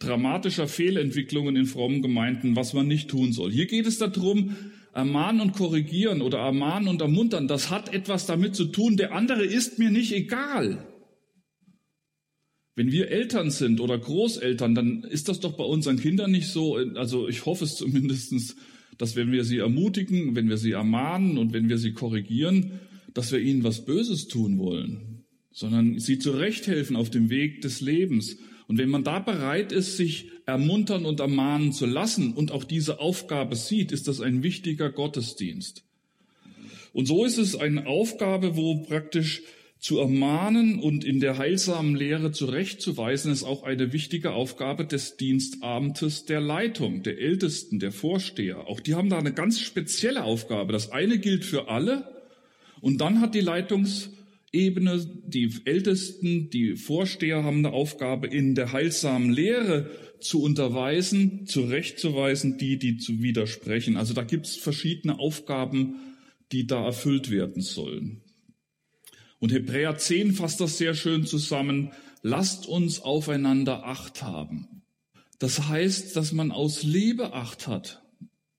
dramatischer 0.00 0.66
Fehlentwicklungen 0.66 1.54
in 1.56 1.66
frommen 1.66 2.02
Gemeinden, 2.02 2.56
was 2.56 2.72
man 2.72 2.88
nicht 2.88 3.08
tun 3.08 3.32
soll. 3.32 3.52
Hier 3.52 3.66
geht 3.66 3.86
es 3.86 3.98
darum, 3.98 4.56
ermahnen 4.92 5.40
und 5.40 5.52
korrigieren 5.52 6.20
oder 6.22 6.38
ermahnen 6.38 6.88
und 6.88 7.00
ermuntern. 7.00 7.46
Das 7.46 7.70
hat 7.70 7.94
etwas 7.94 8.26
damit 8.26 8.56
zu 8.56 8.64
tun. 8.64 8.96
Der 8.96 9.12
andere 9.12 9.44
ist 9.44 9.78
mir 9.78 9.90
nicht 9.90 10.12
egal. 10.12 10.84
Wenn 12.74 12.92
wir 12.92 13.10
Eltern 13.10 13.50
sind 13.50 13.80
oder 13.80 13.98
Großeltern, 13.98 14.74
dann 14.74 15.04
ist 15.04 15.28
das 15.28 15.40
doch 15.40 15.56
bei 15.56 15.64
unseren 15.64 15.98
Kindern 15.98 16.30
nicht 16.30 16.48
so. 16.48 16.76
Also 16.94 17.28
ich 17.28 17.44
hoffe 17.44 17.64
es 17.64 17.76
zumindestens, 17.76 18.56
dass 18.96 19.16
wenn 19.16 19.32
wir 19.32 19.44
sie 19.44 19.58
ermutigen, 19.58 20.34
wenn 20.34 20.48
wir 20.48 20.56
sie 20.56 20.72
ermahnen 20.72 21.36
und 21.36 21.52
wenn 21.52 21.68
wir 21.68 21.78
sie 21.78 21.92
korrigieren, 21.92 22.80
dass 23.12 23.32
wir 23.32 23.38
ihnen 23.38 23.64
was 23.64 23.84
Böses 23.84 24.28
tun 24.28 24.58
wollen, 24.58 25.24
sondern 25.52 25.98
sie 25.98 26.18
zurechthelfen 26.18 26.96
auf 26.96 27.10
dem 27.10 27.28
Weg 27.28 27.60
des 27.60 27.80
Lebens. 27.80 28.38
Und 28.70 28.78
wenn 28.78 28.88
man 28.88 29.02
da 29.02 29.18
bereit 29.18 29.72
ist, 29.72 29.96
sich 29.96 30.30
ermuntern 30.46 31.04
und 31.04 31.18
ermahnen 31.18 31.72
zu 31.72 31.86
lassen 31.86 32.34
und 32.34 32.52
auch 32.52 32.62
diese 32.62 33.00
Aufgabe 33.00 33.56
sieht, 33.56 33.90
ist 33.90 34.06
das 34.06 34.20
ein 34.20 34.44
wichtiger 34.44 34.90
Gottesdienst. 34.90 35.82
Und 36.92 37.06
so 37.06 37.24
ist 37.24 37.36
es 37.36 37.56
eine 37.56 37.88
Aufgabe, 37.88 38.54
wo 38.54 38.76
praktisch 38.76 39.42
zu 39.80 39.98
ermahnen 39.98 40.78
und 40.78 41.04
in 41.04 41.18
der 41.18 41.36
heilsamen 41.36 41.96
Lehre 41.96 42.30
zurechtzuweisen, 42.30 43.32
ist 43.32 43.42
auch 43.42 43.64
eine 43.64 43.92
wichtige 43.92 44.34
Aufgabe 44.34 44.84
des 44.84 45.16
Dienstamtes 45.16 46.26
der 46.26 46.40
Leitung, 46.40 47.02
der 47.02 47.18
Ältesten, 47.18 47.80
der 47.80 47.90
Vorsteher. 47.90 48.68
Auch 48.68 48.78
die 48.78 48.94
haben 48.94 49.10
da 49.10 49.18
eine 49.18 49.32
ganz 49.32 49.58
spezielle 49.58 50.22
Aufgabe. 50.22 50.72
Das 50.72 50.92
eine 50.92 51.18
gilt 51.18 51.44
für 51.44 51.66
alle 51.66 52.08
und 52.80 53.00
dann 53.00 53.20
hat 53.20 53.34
die 53.34 53.40
Leitungsebene, 54.52 55.22
die 55.26 55.54
Ältesten, 55.64 56.50
die 56.50 56.76
Vorsteher 56.76 57.44
haben 57.44 57.58
eine 57.58 57.72
Aufgabe, 57.72 58.26
in 58.26 58.54
der 58.54 58.72
heilsamen 58.72 59.30
Lehre 59.30 59.90
zu 60.20 60.42
unterweisen, 60.42 61.46
zurechtzuweisen, 61.46 62.58
die, 62.58 62.78
die 62.78 62.96
zu 62.98 63.22
widersprechen. 63.22 63.96
Also 63.96 64.12
da 64.12 64.22
gibt 64.22 64.46
es 64.46 64.56
verschiedene 64.56 65.18
Aufgaben, 65.18 65.96
die 66.52 66.66
da 66.66 66.84
erfüllt 66.84 67.30
werden 67.30 67.62
sollen. 67.62 68.22
Und 69.38 69.52
Hebräer 69.52 69.96
10 69.96 70.34
fasst 70.34 70.60
das 70.60 70.76
sehr 70.76 70.94
schön 70.94 71.24
zusammen. 71.24 71.92
Lasst 72.22 72.66
uns 72.66 73.00
aufeinander 73.00 73.86
Acht 73.86 74.22
haben. 74.22 74.82
Das 75.38 75.68
heißt, 75.68 76.14
dass 76.16 76.32
man 76.32 76.50
aus 76.50 76.82
Liebe 76.82 77.32
Acht 77.32 77.66
hat, 77.66 78.02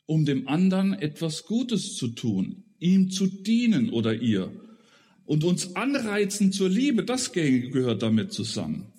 um 0.08 0.26
dem 0.26 0.48
anderen 0.48 0.94
etwas 0.94 1.46
Gutes 1.46 1.96
zu 1.96 2.08
tun, 2.08 2.64
ihm 2.80 3.12
zu 3.12 3.28
dienen 3.28 3.92
oder 3.92 4.16
ihr 4.16 4.52
und 5.32 5.46
uns 5.46 5.78
anreizen 5.78 6.52
zur 6.52 6.68
Liebe, 6.68 7.06
das 7.06 7.32
gehört 7.32 8.04
damit 8.04 8.34
zusammen. 8.34 8.92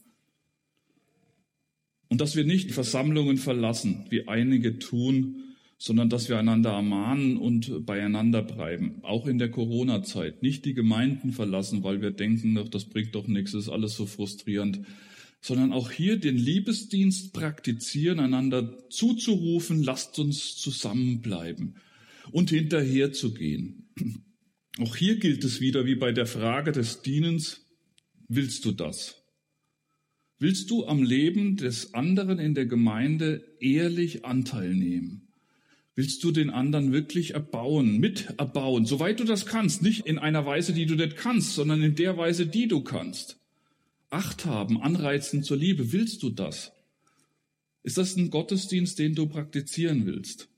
Und 2.09 2.23
dass 2.23 2.37
wir 2.37 2.45
nicht 2.45 2.71
Versammlungen 2.71 3.37
verlassen, 3.37 4.07
wie 4.09 4.29
einige 4.29 4.79
tun, 4.79 5.57
sondern 5.77 6.09
dass 6.09 6.31
wir 6.31 6.39
einander 6.39 6.71
ermahnen 6.71 7.37
und 7.37 7.85
beieinander 7.85 8.41
bleiben, 8.41 9.01
auch 9.03 9.27
in 9.27 9.37
der 9.37 9.51
Corona-Zeit. 9.51 10.43
Nicht 10.43 10.65
die 10.65 10.73
Gemeinden 10.73 11.33
verlassen, 11.33 11.85
weil 11.85 12.01
wir 12.01 12.13
denken, 12.13 12.59
das 12.71 12.87
bringt 12.87 13.15
doch 13.15 13.29
nichts, 13.29 13.53
ist 13.53 13.69
alles 13.69 13.95
so 13.95 14.07
frustrierend, 14.07 14.87
sondern 15.43 15.71
auch 15.71 15.91
hier 15.91 16.19
den 16.19 16.39
Liebesdienst 16.39 17.35
praktizieren, 17.35 18.21
einander 18.21 18.89
zuzurufen, 18.89 19.83
lasst 19.83 20.19
uns 20.19 20.57
zusammenbleiben 20.57 21.75
und 22.31 22.49
hinterher 22.49 23.13
zu 23.13 23.35
gehen. 23.35 23.91
Auch 24.79 24.97
hier 24.97 25.17
gilt 25.17 25.45
es 25.45 25.61
wieder 25.61 25.85
wie 25.85 25.97
bei 25.97 26.13
der 26.13 26.27
Frage 26.27 26.73
des 26.73 27.03
Dienens, 27.03 27.67
willst 28.29 28.65
du 28.65 28.73
das? 28.73 29.23
Willst 30.39 30.71
du 30.71 30.87
am 30.87 31.03
Leben 31.03 31.57
des 31.57 31.95
anderen 31.95 32.39
in 32.39 32.55
der 32.55 32.67
Gemeinde 32.67 33.45
ehrlich 33.61 34.25
Anteil 34.25 34.75
nehmen? 34.75 35.29
Willst 35.95 36.25
du 36.25 36.31
den 36.31 36.49
anderen 36.49 36.91
wirklich 36.91 37.35
erbauen, 37.35 37.99
mit 37.99 38.35
erbauen, 38.39 38.87
soweit 38.87 39.21
du 39.21 39.25
das 39.25 39.45
kannst, 39.45 39.83
nicht 39.83 40.07
in 40.07 40.19
einer 40.19 40.47
Weise, 40.47 40.73
die 40.73 40.87
du 40.87 40.95
nicht 40.95 41.17
kannst, 41.17 41.55
sondern 41.55 41.83
in 41.83 41.95
der 41.95 42.17
Weise, 42.17 42.47
die 42.47 42.67
du 42.67 42.81
kannst. 42.81 43.39
Acht 44.09 44.47
haben, 44.47 44.81
anreizen 44.81 45.43
zur 45.43 45.59
Liebe, 45.59 45.93
willst 45.93 46.23
du 46.23 46.31
das? 46.31 46.73
Ist 47.83 47.99
das 47.99 48.17
ein 48.17 48.31
Gottesdienst, 48.31 48.99
den 48.99 49.15
du 49.15 49.27
praktizieren 49.27 50.07
willst? 50.07 50.49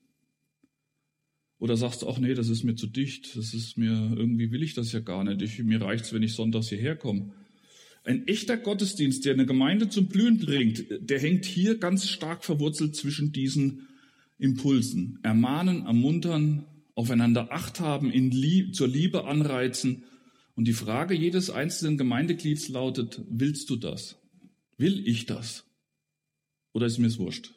Oder 1.64 1.78
sagst 1.78 2.02
du, 2.02 2.08
ach 2.08 2.18
nee, 2.18 2.34
das 2.34 2.50
ist 2.50 2.62
mir 2.62 2.76
zu 2.76 2.86
dicht, 2.86 3.38
das 3.38 3.54
ist 3.54 3.78
mir, 3.78 4.12
irgendwie 4.14 4.50
will 4.52 4.62
ich 4.62 4.74
das 4.74 4.92
ja 4.92 5.00
gar 5.00 5.24
nicht, 5.24 5.40
ich, 5.40 5.62
mir 5.62 5.80
reicht's, 5.80 6.12
wenn 6.12 6.22
ich 6.22 6.34
sonntags 6.34 6.68
hierher 6.68 6.94
komme. 6.94 7.32
Ein 8.04 8.26
echter 8.26 8.58
Gottesdienst, 8.58 9.24
der 9.24 9.32
eine 9.32 9.46
Gemeinde 9.46 9.88
zum 9.88 10.08
Blühen 10.08 10.36
bringt, 10.36 10.84
der 11.00 11.18
hängt 11.18 11.46
hier 11.46 11.78
ganz 11.78 12.06
stark 12.06 12.44
verwurzelt 12.44 12.94
zwischen 12.94 13.32
diesen 13.32 13.88
Impulsen. 14.36 15.18
Ermahnen, 15.22 15.86
ermuntern, 15.86 16.66
aufeinander 16.94 17.50
Acht 17.50 17.80
haben, 17.80 18.10
in 18.10 18.30
Lieb, 18.30 18.74
zur 18.74 18.88
Liebe 18.88 19.24
anreizen. 19.24 20.04
Und 20.56 20.68
die 20.68 20.74
Frage 20.74 21.14
jedes 21.14 21.48
einzelnen 21.48 21.96
Gemeindeglieds 21.96 22.68
lautet, 22.68 23.22
willst 23.30 23.70
du 23.70 23.76
das? 23.76 24.18
Will 24.76 25.08
ich 25.08 25.24
das? 25.24 25.64
Oder 26.74 26.84
ist 26.84 26.98
mir 26.98 27.06
es 27.06 27.18
wurscht? 27.18 27.54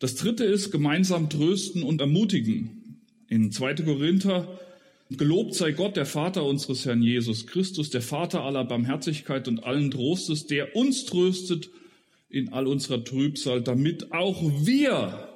Das 0.00 0.16
dritte 0.16 0.44
ist 0.44 0.70
gemeinsam 0.70 1.30
trösten 1.30 1.82
und 1.84 2.00
ermutigen. 2.00 3.04
In 3.28 3.52
2. 3.52 3.74
Korinther, 3.84 4.58
gelobt 5.10 5.54
sei 5.54 5.72
Gott, 5.72 5.96
der 5.96 6.06
Vater 6.06 6.44
unseres 6.44 6.84
Herrn 6.86 7.02
Jesus 7.02 7.46
Christus, 7.46 7.90
der 7.90 8.02
Vater 8.02 8.42
aller 8.42 8.64
Barmherzigkeit 8.64 9.46
und 9.46 9.62
allen 9.62 9.90
Trostes, 9.90 10.46
der 10.46 10.74
uns 10.74 11.04
tröstet 11.04 11.70
in 12.28 12.52
all 12.52 12.66
unserer 12.66 13.04
Trübsal, 13.04 13.62
damit 13.62 14.12
auch 14.12 14.42
wir 14.64 15.28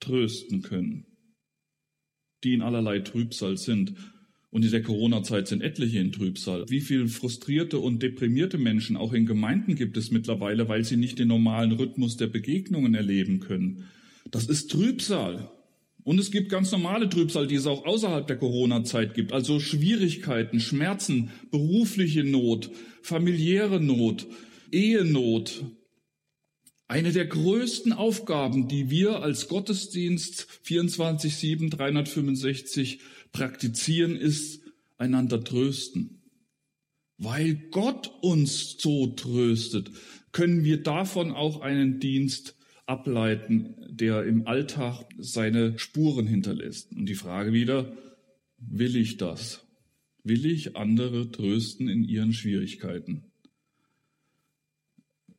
trösten 0.00 0.62
können. 0.62 1.06
die 2.44 2.54
in 2.54 2.62
allerlei 2.62 3.00
Trübsal 3.00 3.56
sind. 3.56 3.94
Und 4.50 4.64
in 4.64 4.70
der 4.70 4.82
Corona-Zeit 4.82 5.48
sind 5.48 5.62
etliche 5.62 5.98
in 5.98 6.12
Trübsal. 6.12 6.64
Wie 6.68 6.80
viele 6.80 7.08
frustrierte 7.08 7.78
und 7.78 8.02
deprimierte 8.02 8.56
Menschen 8.56 8.96
auch 8.96 9.12
in 9.12 9.26
Gemeinden 9.26 9.74
gibt 9.74 9.96
es 9.96 10.10
mittlerweile, 10.10 10.68
weil 10.68 10.84
sie 10.84 10.96
nicht 10.96 11.18
den 11.18 11.28
normalen 11.28 11.72
Rhythmus 11.72 12.16
der 12.16 12.28
Begegnungen 12.28 12.94
erleben 12.94 13.40
können. 13.40 13.84
Das 14.30 14.46
ist 14.46 14.70
Trübsal. 14.70 15.50
Und 16.02 16.18
es 16.18 16.30
gibt 16.30 16.48
ganz 16.48 16.72
normale 16.72 17.10
Trübsal, 17.10 17.46
die 17.46 17.56
es 17.56 17.66
auch 17.66 17.84
außerhalb 17.84 18.26
der 18.26 18.38
Corona-Zeit 18.38 19.12
gibt. 19.12 19.34
Also 19.34 19.60
Schwierigkeiten, 19.60 20.60
Schmerzen, 20.60 21.30
berufliche 21.50 22.24
Not, 22.24 22.70
familiäre 23.02 23.78
Not, 23.78 24.26
Ehenot. 24.72 25.64
Eine 26.90 27.12
der 27.12 27.26
größten 27.26 27.92
Aufgaben, 27.92 28.68
die 28.68 28.88
wir 28.88 29.22
als 29.22 29.48
Gottesdienst 29.48 30.46
24-7, 30.64 31.68
365 31.68 33.00
praktizieren, 33.32 34.16
ist 34.16 34.62
einander 34.96 35.42
trösten. 35.42 36.22
Weil 37.16 37.54
Gott 37.70 38.12
uns 38.22 38.76
so 38.78 39.08
tröstet, 39.08 39.90
können 40.32 40.64
wir 40.64 40.82
davon 40.82 41.32
auch 41.32 41.60
einen 41.60 41.98
Dienst 41.98 42.56
ableiten, 42.86 43.74
der 43.88 44.24
im 44.24 44.46
Alltag 44.46 45.04
seine 45.18 45.78
Spuren 45.78 46.26
hinterlässt. 46.26 46.92
Und 46.92 47.06
die 47.06 47.14
Frage 47.14 47.52
wieder, 47.52 47.92
will 48.58 48.96
ich 48.96 49.16
das? 49.16 49.66
Will 50.24 50.46
ich 50.46 50.76
andere 50.76 51.30
trösten 51.30 51.88
in 51.88 52.04
ihren 52.04 52.32
Schwierigkeiten? 52.32 53.24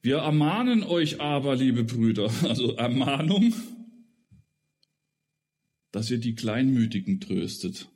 Wir 0.01 0.17
ermahnen 0.17 0.83
euch 0.83 1.19
aber, 1.19 1.55
liebe 1.55 1.83
Brüder, 1.83 2.31
also 2.43 2.75
Ermahnung, 2.75 3.53
dass 5.91 6.11
ihr 6.11 6.19
die 6.19 6.35
Kleinmütigen 6.35 7.19
tröstet. 7.19 7.89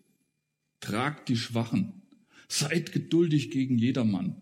Tragt 0.79 1.29
die 1.29 1.37
Schwachen. 1.37 2.01
Seid 2.47 2.91
geduldig 2.91 3.51
gegen 3.51 3.77
jedermann. 3.77 4.41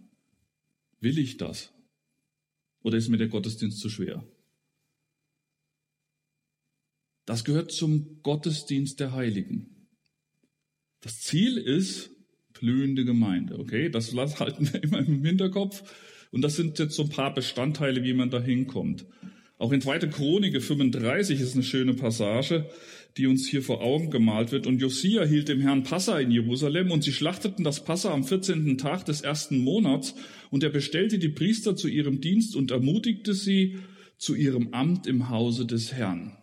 Will 0.99 1.17
ich 1.17 1.37
das? 1.37 1.71
Oder 2.83 2.97
ist 2.97 3.09
mir 3.09 3.17
der 3.17 3.27
Gottesdienst 3.27 3.79
zu 3.79 3.89
schwer? 3.89 4.25
Das 7.25 7.43
gehört 7.43 7.71
zum 7.71 8.21
Gottesdienst 8.23 8.99
der 8.99 9.13
Heiligen. 9.13 9.87
Das 11.01 11.21
Ziel 11.21 11.57
ist 11.57 12.11
blühende 12.53 13.05
Gemeinde, 13.05 13.59
okay? 13.59 13.89
Das 13.89 14.13
halten 14.39 14.71
wir 14.71 14.83
immer 14.83 14.99
im 14.99 15.23
Hinterkopf. 15.23 15.83
Und 16.31 16.41
das 16.41 16.55
sind 16.55 16.79
jetzt 16.79 16.95
so 16.95 17.03
ein 17.03 17.09
paar 17.09 17.33
Bestandteile, 17.33 18.03
wie 18.03 18.13
man 18.13 18.29
da 18.29 18.41
hinkommt. 18.41 19.05
Auch 19.57 19.71
in 19.71 19.81
2. 19.81 19.99
Chronik 20.07 20.59
35 20.59 21.39
ist 21.39 21.53
eine 21.53 21.63
schöne 21.63 21.93
Passage, 21.93 22.69
die 23.17 23.27
uns 23.27 23.47
hier 23.47 23.61
vor 23.61 23.81
Augen 23.81 24.09
gemalt 24.09 24.51
wird. 24.51 24.67
Und 24.67 24.79
Josia 24.79 25.23
hielt 25.25 25.49
dem 25.49 25.61
Herrn 25.61 25.83
Passa 25.83 26.19
in 26.19 26.31
Jerusalem 26.31 26.91
und 26.91 27.03
sie 27.03 27.11
schlachteten 27.11 27.63
das 27.63 27.83
Passa 27.83 28.13
am 28.13 28.23
14. 28.23 28.77
Tag 28.77 29.05
des 29.05 29.21
ersten 29.21 29.59
Monats 29.59 30.15
und 30.49 30.63
er 30.63 30.69
bestellte 30.69 31.19
die 31.19 31.29
Priester 31.29 31.75
zu 31.75 31.87
ihrem 31.87 32.21
Dienst 32.21 32.55
und 32.55 32.71
ermutigte 32.71 33.33
sie 33.33 33.77
zu 34.17 34.35
ihrem 34.35 34.73
Amt 34.73 35.07
im 35.07 35.29
Hause 35.29 35.65
des 35.65 35.93
Herrn. 35.93 36.37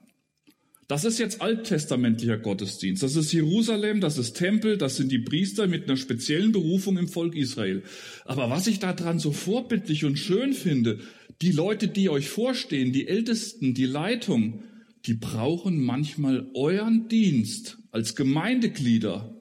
Das 0.88 1.04
ist 1.04 1.18
jetzt 1.18 1.42
alttestamentlicher 1.42 2.38
Gottesdienst. 2.38 3.02
Das 3.02 3.14
ist 3.14 3.30
Jerusalem, 3.30 4.00
das 4.00 4.16
ist 4.16 4.38
Tempel, 4.38 4.78
das 4.78 4.96
sind 4.96 5.12
die 5.12 5.18
Priester 5.18 5.66
mit 5.66 5.84
einer 5.84 5.98
speziellen 5.98 6.50
Berufung 6.50 6.96
im 6.96 7.08
Volk 7.08 7.36
Israel. 7.36 7.82
Aber 8.24 8.48
was 8.48 8.66
ich 8.66 8.78
daran 8.78 9.18
so 9.18 9.30
vorbildlich 9.30 10.06
und 10.06 10.18
schön 10.18 10.54
finde, 10.54 11.00
die 11.42 11.52
Leute, 11.52 11.88
die 11.88 12.08
euch 12.08 12.30
vorstehen, 12.30 12.92
die 12.92 13.06
Ältesten, 13.06 13.74
die 13.74 13.84
Leitung, 13.84 14.62
die 15.08 15.14
brauchen 15.14 15.82
manchmal 15.82 16.50
euren 16.54 17.08
Dienst 17.08 17.78
als 17.90 18.14
Gemeindeglieder. 18.14 19.40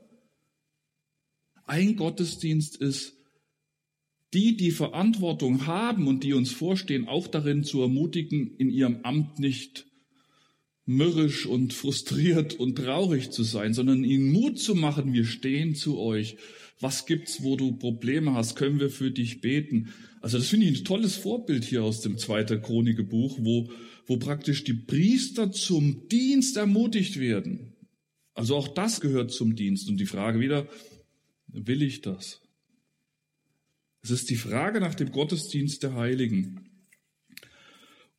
Ein 1.65 1.97
Gottesdienst 1.97 2.77
ist, 2.77 3.17
die, 4.34 4.56
die 4.56 4.71
Verantwortung 4.71 5.67
haben 5.67 6.08
und 6.08 6.23
die 6.23 6.34
uns 6.34 6.51
vorstehen, 6.51 7.10
auch 7.10 7.27
darin 7.27 7.65
zu 7.65 7.82
ermutigen, 7.82 8.56
in 8.58 8.69
ihrem 8.69 9.01
Amt 9.03 9.39
nicht 9.39 9.88
mürrisch 10.86 11.45
und 11.45 11.73
frustriert 11.73 12.53
und 12.53 12.77
traurig 12.77 13.32
zu 13.32 13.43
sein, 13.43 13.73
sondern 13.73 14.06
ihnen 14.06 14.32
Mut 14.32 14.60
zu 14.60 14.73
machen, 14.73 15.12
wir 15.12 15.25
stehen 15.25 15.75
zu 15.75 15.99
euch. 15.99 16.38
Was 16.80 17.06
gibt's, 17.06 17.43
wo 17.43 17.58
du 17.58 17.73
Probleme 17.73 18.34
hast? 18.34 18.56
Können 18.56 18.80
wir 18.80 18.89
für 18.89 19.12
dich 19.12 19.41
beten? 19.41 19.93
Also 20.21 20.38
das 20.38 20.47
finde 20.47 20.67
ich 20.67 20.80
ein 20.80 20.86
tolles 20.86 21.17
Vorbild 21.17 21.65
hier 21.65 21.84
aus 21.84 21.99
dem 21.99 22.17
zweiten 22.17 22.62
Chronikebuch, 22.62 23.39
wo, 23.41 23.69
wo 24.08 24.17
praktisch 24.17 24.63
die 24.63 24.74
Priester 24.74 25.52
zum 25.52 26.08
Dienst 26.08 26.58
ermutigt 26.58 27.20
werden. 27.20 27.74
Also 28.34 28.56
auch 28.56 28.70
das 28.70 29.02
gehört 29.02 29.32
zum 29.32 29.56
Dienst. 29.56 29.89
Und 29.89 29.98
die 29.98 30.06
Frage 30.06 30.39
wieder, 30.39 30.67
will 31.48 31.82
ich 31.82 32.02
das? 32.02 32.41
Es 34.02 34.12
ist 34.12 34.30
die 34.30 34.36
Frage 34.36 34.80
nach 34.80 34.96
dem 34.96 35.12
Gottesdienst 35.12 35.84
der 35.84 35.96
Heiligen. 35.96 36.62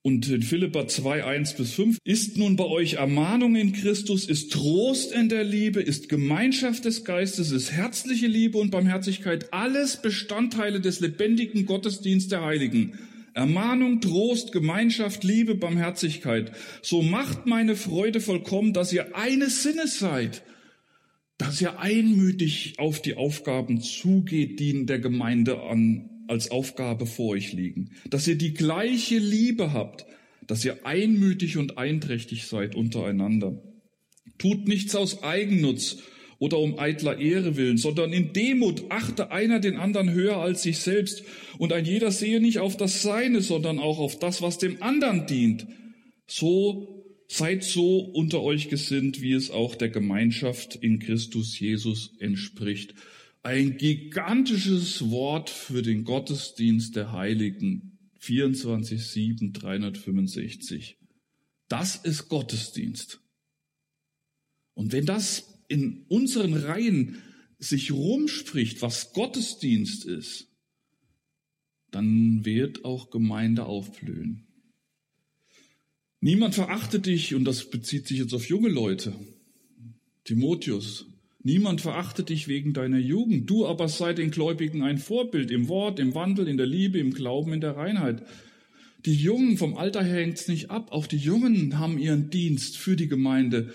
Und 0.02 0.28
in 0.28 0.42
Philippa 0.42 0.86
2, 0.86 1.24
1 1.24 1.54
bis 1.54 1.72
5 1.72 1.98
ist 2.04 2.36
nun 2.36 2.56
bei 2.56 2.64
euch 2.64 2.94
Ermahnung 2.94 3.56
in 3.56 3.72
Christus, 3.72 4.26
ist 4.26 4.52
Trost 4.52 5.12
in 5.12 5.28
der 5.28 5.44
Liebe, 5.44 5.80
ist 5.80 6.08
Gemeinschaft 6.08 6.84
des 6.84 7.04
Geistes, 7.04 7.50
ist 7.50 7.72
herzliche 7.72 8.26
Liebe 8.26 8.58
und 8.58 8.70
Barmherzigkeit, 8.70 9.52
alles 9.52 10.00
Bestandteile 10.00 10.80
des 10.80 11.00
lebendigen 11.00 11.66
Gottesdienstes 11.66 12.30
der 12.30 12.44
Heiligen. 12.44 12.98
Ermahnung, 13.38 14.00
Trost, 14.00 14.50
Gemeinschaft, 14.50 15.22
Liebe, 15.22 15.54
Barmherzigkeit. 15.54 16.50
So 16.82 17.02
macht 17.02 17.46
meine 17.46 17.76
Freude 17.76 18.20
vollkommen, 18.20 18.72
dass 18.72 18.92
ihr 18.92 19.16
eines 19.16 19.62
Sinnes 19.62 20.00
seid, 20.00 20.42
dass 21.38 21.60
ihr 21.60 21.78
einmütig 21.78 22.74
auf 22.78 23.00
die 23.00 23.14
Aufgaben 23.14 23.80
zugeht, 23.80 24.58
die 24.58 24.70
in 24.70 24.86
der 24.86 24.98
Gemeinde 24.98 25.62
an 25.62 26.10
als 26.26 26.50
Aufgabe 26.50 27.06
vor 27.06 27.30
euch 27.30 27.52
liegen, 27.52 27.92
dass 28.10 28.26
ihr 28.26 28.36
die 28.36 28.54
gleiche 28.54 29.18
Liebe 29.18 29.72
habt, 29.72 30.04
dass 30.48 30.64
ihr 30.64 30.84
einmütig 30.84 31.56
und 31.56 31.78
einträchtig 31.78 32.46
seid 32.46 32.74
untereinander. 32.74 33.62
Tut 34.38 34.66
nichts 34.66 34.96
aus 34.96 35.22
Eigennutz 35.22 35.98
oder 36.38 36.58
um 36.58 36.78
eitler 36.78 37.18
Ehre 37.18 37.56
willen, 37.56 37.78
sondern 37.78 38.12
in 38.12 38.32
Demut 38.32 38.84
achte 38.90 39.30
einer 39.30 39.60
den 39.60 39.76
anderen 39.76 40.10
höher 40.12 40.36
als 40.36 40.62
sich 40.62 40.78
selbst 40.78 41.24
und 41.58 41.72
ein 41.72 41.84
jeder 41.84 42.10
sehe 42.10 42.40
nicht 42.40 42.58
auf 42.60 42.76
das 42.76 43.02
Seine, 43.02 43.40
sondern 43.40 43.78
auch 43.78 43.98
auf 43.98 44.18
das, 44.18 44.40
was 44.40 44.58
dem 44.58 44.82
anderen 44.82 45.26
dient. 45.26 45.66
So 46.26 47.04
seid 47.28 47.64
so 47.64 47.98
unter 47.98 48.42
euch 48.42 48.68
gesinnt, 48.68 49.20
wie 49.20 49.32
es 49.32 49.50
auch 49.50 49.74
der 49.74 49.90
Gemeinschaft 49.90 50.76
in 50.76 50.98
Christus 50.98 51.58
Jesus 51.58 52.14
entspricht. 52.20 52.94
Ein 53.42 53.76
gigantisches 53.76 55.10
Wort 55.10 55.50
für 55.50 55.82
den 55.82 56.04
Gottesdienst 56.04 56.96
der 56.96 57.12
Heiligen. 57.12 57.98
24, 58.20 59.06
7, 59.06 59.52
365. 59.52 60.98
Das 61.68 61.96
ist 61.96 62.28
Gottesdienst. 62.28 63.20
Und 64.74 64.92
wenn 64.92 65.06
das 65.06 65.57
in 65.68 66.04
unseren 66.08 66.54
Reihen 66.54 67.22
sich 67.58 67.92
rumspricht, 67.92 68.82
was 68.82 69.12
Gottesdienst 69.12 70.04
ist, 70.04 70.48
dann 71.90 72.44
wird 72.44 72.84
auch 72.84 73.10
Gemeinde 73.10 73.66
aufblühen. 73.66 74.46
Niemand 76.20 76.54
verachtet 76.54 77.06
dich, 77.06 77.34
und 77.34 77.44
das 77.44 77.70
bezieht 77.70 78.08
sich 78.08 78.18
jetzt 78.18 78.34
auf 78.34 78.48
junge 78.48 78.68
Leute. 78.68 79.14
Timotheus, 80.24 81.06
Niemand 81.48 81.80
verachtet 81.80 82.30
dich 82.30 82.48
wegen 82.48 82.72
deiner 82.72 82.98
Jugend. 82.98 83.48
Du 83.48 83.66
aber 83.66 83.88
sei 83.88 84.12
den 84.12 84.30
Gläubigen 84.30 84.82
ein 84.82 84.98
Vorbild 84.98 85.50
im 85.50 85.68
Wort, 85.68 86.00
im 86.00 86.14
Wandel, 86.14 86.48
in 86.48 86.56
der 86.56 86.66
Liebe, 86.66 86.98
im 86.98 87.14
Glauben, 87.14 87.52
in 87.52 87.60
der 87.60 87.76
Reinheit. 87.76 88.22
Die 89.06 89.14
Jungen, 89.14 89.56
vom 89.56 89.76
Alter 89.76 90.02
her 90.02 90.20
hängt's 90.20 90.48
nicht 90.48 90.70
ab. 90.70 90.90
Auch 90.90 91.06
die 91.06 91.16
Jungen 91.16 91.78
haben 91.78 91.98
ihren 91.98 92.28
Dienst 92.30 92.76
für 92.76 92.96
die 92.96 93.06
Gemeinde. 93.06 93.72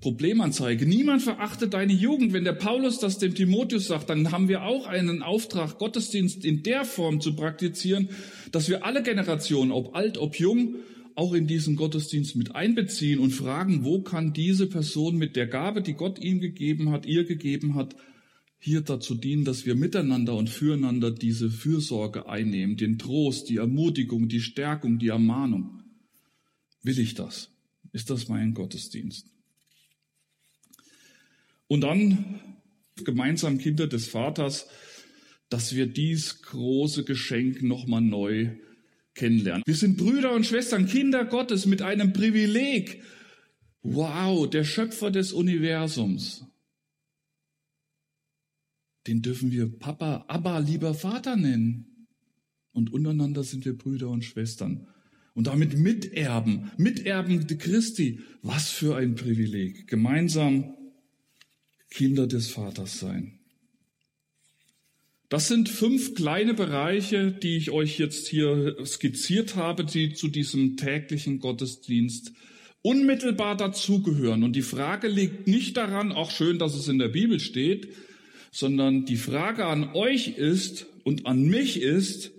Problemanzeige. 0.00 0.86
Niemand 0.86 1.22
verachtet 1.22 1.74
deine 1.74 1.92
Jugend. 1.92 2.32
Wenn 2.32 2.44
der 2.44 2.54
Paulus 2.54 2.98
das 2.98 3.18
dem 3.18 3.34
Timotheus 3.34 3.86
sagt, 3.86 4.08
dann 4.08 4.32
haben 4.32 4.48
wir 4.48 4.62
auch 4.62 4.86
einen 4.86 5.22
Auftrag, 5.22 5.78
Gottesdienst 5.78 6.44
in 6.44 6.62
der 6.62 6.84
Form 6.84 7.20
zu 7.20 7.36
praktizieren, 7.36 8.08
dass 8.50 8.68
wir 8.68 8.84
alle 8.84 9.02
Generationen, 9.02 9.72
ob 9.72 9.94
alt, 9.94 10.16
ob 10.16 10.36
jung, 10.36 10.76
auch 11.16 11.34
in 11.34 11.46
diesen 11.46 11.76
Gottesdienst 11.76 12.34
mit 12.36 12.54
einbeziehen 12.54 13.18
und 13.18 13.32
fragen, 13.32 13.84
wo 13.84 14.00
kann 14.00 14.32
diese 14.32 14.66
Person 14.66 15.16
mit 15.16 15.36
der 15.36 15.46
Gabe, 15.46 15.82
die 15.82 15.94
Gott 15.94 16.18
ihm 16.18 16.40
gegeben 16.40 16.90
hat, 16.90 17.04
ihr 17.04 17.24
gegeben 17.24 17.74
hat, 17.74 17.94
hier 18.58 18.80
dazu 18.82 19.14
dienen, 19.14 19.44
dass 19.44 19.66
wir 19.66 19.74
miteinander 19.74 20.34
und 20.34 20.48
füreinander 20.48 21.10
diese 21.10 21.50
Fürsorge 21.50 22.28
einnehmen, 22.28 22.76
den 22.76 22.98
Trost, 22.98 23.48
die 23.48 23.56
Ermutigung, 23.56 24.28
die 24.28 24.40
Stärkung, 24.40 24.98
die 24.98 25.08
Ermahnung. 25.08 25.82
Will 26.82 26.98
ich 26.98 27.14
das? 27.14 27.50
Ist 27.92 28.10
das 28.10 28.28
mein 28.28 28.54
Gottesdienst? 28.54 29.29
Und 31.70 31.82
dann 31.82 32.40
gemeinsam 33.04 33.58
Kinder 33.58 33.86
des 33.86 34.08
Vaters, 34.08 34.66
dass 35.50 35.76
wir 35.76 35.86
dies 35.86 36.42
große 36.42 37.04
Geschenk 37.04 37.62
nochmal 37.62 38.00
neu 38.00 38.56
kennenlernen. 39.14 39.62
Wir 39.64 39.76
sind 39.76 39.96
Brüder 39.96 40.32
und 40.32 40.44
Schwestern, 40.44 40.86
Kinder 40.86 41.24
Gottes 41.24 41.66
mit 41.66 41.80
einem 41.80 42.12
Privileg, 42.12 43.04
Wow, 43.82 44.50
der 44.50 44.64
Schöpfer 44.64 45.12
des 45.12 45.32
Universums. 45.32 46.44
Den 49.06 49.22
dürfen 49.22 49.52
wir 49.52 49.70
Papa, 49.78 50.24
Abba, 50.26 50.58
lieber 50.58 50.92
Vater 50.92 51.36
nennen. 51.36 52.08
Und 52.72 52.92
untereinander 52.92 53.44
sind 53.44 53.64
wir 53.64 53.78
Brüder 53.78 54.08
und 54.10 54.24
Schwestern. 54.24 54.88
Und 55.34 55.46
damit 55.46 55.78
Miterben, 55.78 56.72
Miterben 56.76 57.46
Christi. 57.46 58.20
Was 58.42 58.70
für 58.70 58.96
ein 58.96 59.14
Privileg. 59.14 59.86
Gemeinsam 59.86 60.74
Kinder 61.90 62.26
des 62.26 62.48
Vaters 62.48 62.98
sein. 62.98 63.40
Das 65.28 65.46
sind 65.46 65.68
fünf 65.68 66.14
kleine 66.14 66.54
Bereiche, 66.54 67.30
die 67.30 67.56
ich 67.56 67.70
euch 67.70 67.98
jetzt 67.98 68.26
hier 68.26 68.76
skizziert 68.84 69.54
habe, 69.54 69.84
die 69.84 70.12
zu 70.12 70.26
diesem 70.26 70.76
täglichen 70.76 71.38
Gottesdienst 71.38 72.32
unmittelbar 72.82 73.56
dazugehören. 73.56 74.42
Und 74.42 74.56
die 74.56 74.62
Frage 74.62 75.06
liegt 75.06 75.46
nicht 75.46 75.76
daran, 75.76 76.10
auch 76.10 76.32
schön, 76.32 76.58
dass 76.58 76.74
es 76.74 76.88
in 76.88 76.98
der 76.98 77.08
Bibel 77.08 77.38
steht, 77.38 77.94
sondern 78.50 79.04
die 79.04 79.16
Frage 79.16 79.66
an 79.66 79.94
euch 79.94 80.36
ist 80.36 80.86
und 81.04 81.26
an 81.26 81.44
mich 81.44 81.80
ist, 81.80 82.32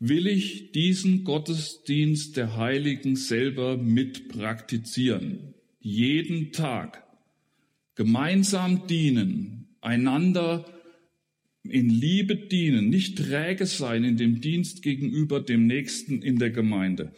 will 0.00 0.26
ich 0.26 0.72
diesen 0.72 1.22
Gottesdienst 1.22 2.36
der 2.36 2.56
Heiligen 2.56 3.14
selber 3.14 3.76
mit 3.76 4.28
praktizieren? 4.28 5.54
Jeden 5.78 6.50
Tag. 6.50 7.03
Gemeinsam 7.94 8.86
dienen, 8.86 9.76
einander 9.80 10.66
in 11.62 11.88
Liebe 11.88 12.36
dienen, 12.36 12.88
nicht 12.88 13.18
träge 13.18 13.66
sein 13.66 14.04
in 14.04 14.16
dem 14.16 14.40
Dienst 14.40 14.82
gegenüber 14.82 15.40
dem 15.40 15.66
Nächsten 15.66 16.20
in 16.20 16.38
der 16.38 16.50
Gemeinde. 16.50 17.12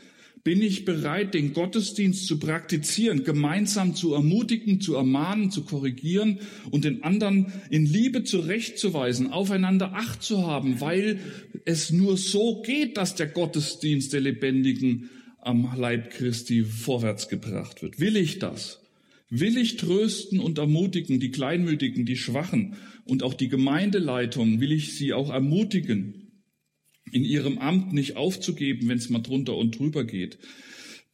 Bin 0.45 0.63
ich 0.63 0.85
bereit, 0.85 1.35
den 1.35 1.55
Gottesdienst 1.55 2.29
zu 2.29 2.39
praktizieren, 2.39 3.25
gemeinsam 3.25 3.97
zu 3.97 4.15
ermutigen, 4.15 4.81
zu 4.81 4.95
ermahnen, 4.95 5.51
zu 5.51 5.65
korrigieren 5.65 6.39
und 6.71 6.85
den 6.85 7.03
anderen 7.03 7.53
in 7.69 7.85
Liebe 7.85 8.23
zurechtzuweisen, 8.23 9.33
aufeinander 9.33 9.95
Acht 9.95 10.23
zu 10.23 10.47
haben, 10.47 10.81
weil 10.81 11.19
es 11.65 11.91
nur 11.91 12.17
so 12.17 12.63
geht, 12.63 12.97
dass 12.97 13.17
der 13.17 13.27
Gottesdienst 13.27 14.13
der 14.13 14.21
Lebendigen 14.21 15.11
am 15.41 15.69
Leib 15.77 16.11
Christi 16.11 16.63
vorwärts 16.63 17.29
gebracht 17.29 17.83
wird. 17.83 17.99
Will 17.99 18.17
ich 18.17 18.39
das? 18.39 18.86
Will 19.29 19.59
ich 19.59 19.77
trösten 19.77 20.39
und 20.39 20.59
ermutigen, 20.59 21.19
die 21.19 21.31
Kleinmütigen, 21.31 22.07
die 22.07 22.17
Schwachen 22.17 22.77
und 23.05 23.23
auch 23.23 23.35
die 23.35 23.49
Gemeindeleitung, 23.49 24.61
will 24.61 24.73
ich 24.73 24.97
sie 24.97 25.13
auch 25.13 25.31
ermutigen, 25.31 26.27
in 27.11 27.25
ihrem 27.25 27.59
Amt 27.59 27.93
nicht 27.93 28.17
aufzugeben, 28.17 28.89
wenn 28.89 28.99
es 28.99 29.11
mal 29.11 29.21
drunter 29.21 29.57
und 29.57 29.79
drüber 29.79 30.05
geht. 30.05 30.39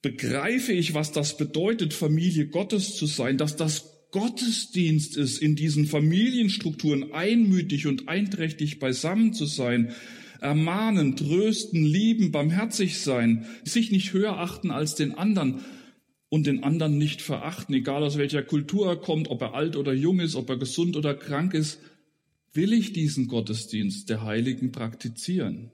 Begreife 0.02 0.72
ich, 0.72 0.94
was 0.94 1.12
das 1.12 1.36
bedeutet, 1.36 1.94
Familie 1.94 2.48
Gottes 2.48 2.96
zu 2.96 3.06
sein, 3.06 3.38
dass 3.38 3.56
das 3.56 3.92
Gottesdienst 4.10 5.16
ist, 5.16 5.38
in 5.38 5.56
diesen 5.56 5.86
Familienstrukturen 5.86 7.12
einmütig 7.12 7.86
und 7.86 8.08
einträchtig 8.08 8.78
beisammen 8.78 9.32
zu 9.32 9.46
sein, 9.46 9.92
ermahnen, 10.40 11.16
trösten, 11.16 11.84
lieben, 11.84 12.30
barmherzig 12.30 12.98
sein, 12.98 13.46
sich 13.64 13.90
nicht 13.90 14.12
höher 14.12 14.38
achten 14.38 14.70
als 14.70 14.96
den 14.96 15.14
anderen, 15.14 15.60
und 16.32 16.46
den 16.46 16.64
anderen 16.64 16.96
nicht 16.96 17.20
verachten, 17.20 17.74
egal 17.74 18.02
aus 18.02 18.16
welcher 18.16 18.42
Kultur 18.42 18.86
er 18.86 18.96
kommt, 18.96 19.28
ob 19.28 19.42
er 19.42 19.52
alt 19.52 19.76
oder 19.76 19.92
jung 19.92 20.18
ist, 20.18 20.34
ob 20.34 20.48
er 20.48 20.56
gesund 20.56 20.96
oder 20.96 21.12
krank 21.12 21.52
ist, 21.52 21.78
will 22.54 22.72
ich 22.72 22.94
diesen 22.94 23.28
Gottesdienst 23.28 24.08
der 24.08 24.22
Heiligen 24.22 24.72
praktizieren? 24.72 25.72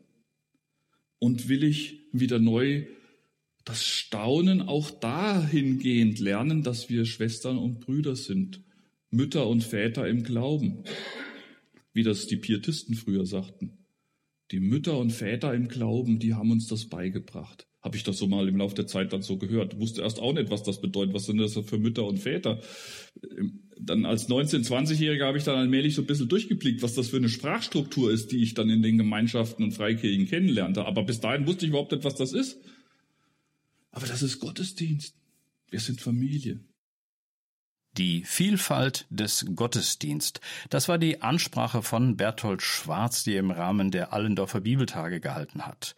Und 1.20 1.48
will 1.48 1.62
ich 1.62 2.00
wieder 2.10 2.40
neu 2.40 2.86
das 3.64 3.84
Staunen 3.84 4.60
auch 4.60 4.90
dahingehend 4.90 6.18
lernen, 6.18 6.64
dass 6.64 6.90
wir 6.90 7.06
Schwestern 7.06 7.56
und 7.56 7.78
Brüder 7.78 8.16
sind, 8.16 8.60
Mütter 9.12 9.46
und 9.46 9.62
Väter 9.62 10.08
im 10.08 10.24
Glauben, 10.24 10.82
wie 11.92 12.02
das 12.02 12.26
die 12.26 12.36
Pietisten 12.36 12.96
früher 12.96 13.26
sagten. 13.26 13.78
Die 14.50 14.58
Mütter 14.58 14.98
und 14.98 15.12
Väter 15.12 15.54
im 15.54 15.68
Glauben, 15.68 16.18
die 16.18 16.34
haben 16.34 16.50
uns 16.50 16.66
das 16.66 16.86
beigebracht. 16.86 17.67
Habe 17.80 17.96
ich 17.96 18.02
das 18.02 18.18
so 18.18 18.26
mal 18.26 18.48
im 18.48 18.56
Laufe 18.56 18.74
der 18.74 18.88
Zeit 18.88 19.12
dann 19.12 19.22
so 19.22 19.36
gehört. 19.36 19.78
Wusste 19.78 20.02
erst 20.02 20.18
auch 20.18 20.32
nicht, 20.32 20.50
was 20.50 20.64
das 20.64 20.80
bedeutet. 20.80 21.14
Was 21.14 21.26
sind 21.26 21.38
das 21.38 21.54
für 21.54 21.78
Mütter 21.78 22.04
und 22.04 22.18
Väter? 22.18 22.60
Ähm, 23.22 23.60
dann 23.78 24.04
als 24.04 24.28
19-, 24.28 24.66
20-Jähriger 24.66 25.26
habe 25.26 25.38
ich 25.38 25.44
dann 25.44 25.56
allmählich 25.56 25.94
so 25.94 26.02
ein 26.02 26.06
bisschen 26.06 26.28
durchgeblickt, 26.28 26.82
was 26.82 26.94
das 26.94 27.08
für 27.08 27.18
eine 27.18 27.28
Sprachstruktur 27.28 28.10
ist, 28.10 28.32
die 28.32 28.42
ich 28.42 28.54
dann 28.54 28.68
in 28.68 28.82
den 28.82 28.98
Gemeinschaften 28.98 29.62
und 29.62 29.72
Freikirchen 29.72 30.26
kennenlernte. 30.26 30.84
Aber 30.86 31.04
bis 31.04 31.20
dahin 31.20 31.46
wusste 31.46 31.66
ich 31.66 31.70
überhaupt 31.70 31.92
nicht, 31.92 32.04
was 32.04 32.16
das 32.16 32.32
ist. 32.32 32.58
Aber 33.92 34.06
das 34.06 34.22
ist 34.22 34.40
Gottesdienst. 34.40 35.14
Wir 35.70 35.80
sind 35.80 36.00
Familie. 36.00 36.60
Die 37.98 38.22
Vielfalt 38.22 39.06
des 39.10 39.44
Gottesdienst. 39.56 40.40
Das 40.70 40.88
war 40.88 40.98
die 40.98 41.20
Ansprache 41.20 41.82
von 41.82 42.16
Berthold 42.16 42.62
Schwarz, 42.62 43.24
die 43.24 43.32
er 43.32 43.40
im 43.40 43.50
Rahmen 43.50 43.90
der 43.90 44.12
Allendorfer 44.12 44.60
Bibeltage 44.60 45.18
gehalten 45.18 45.66
hat. 45.66 45.96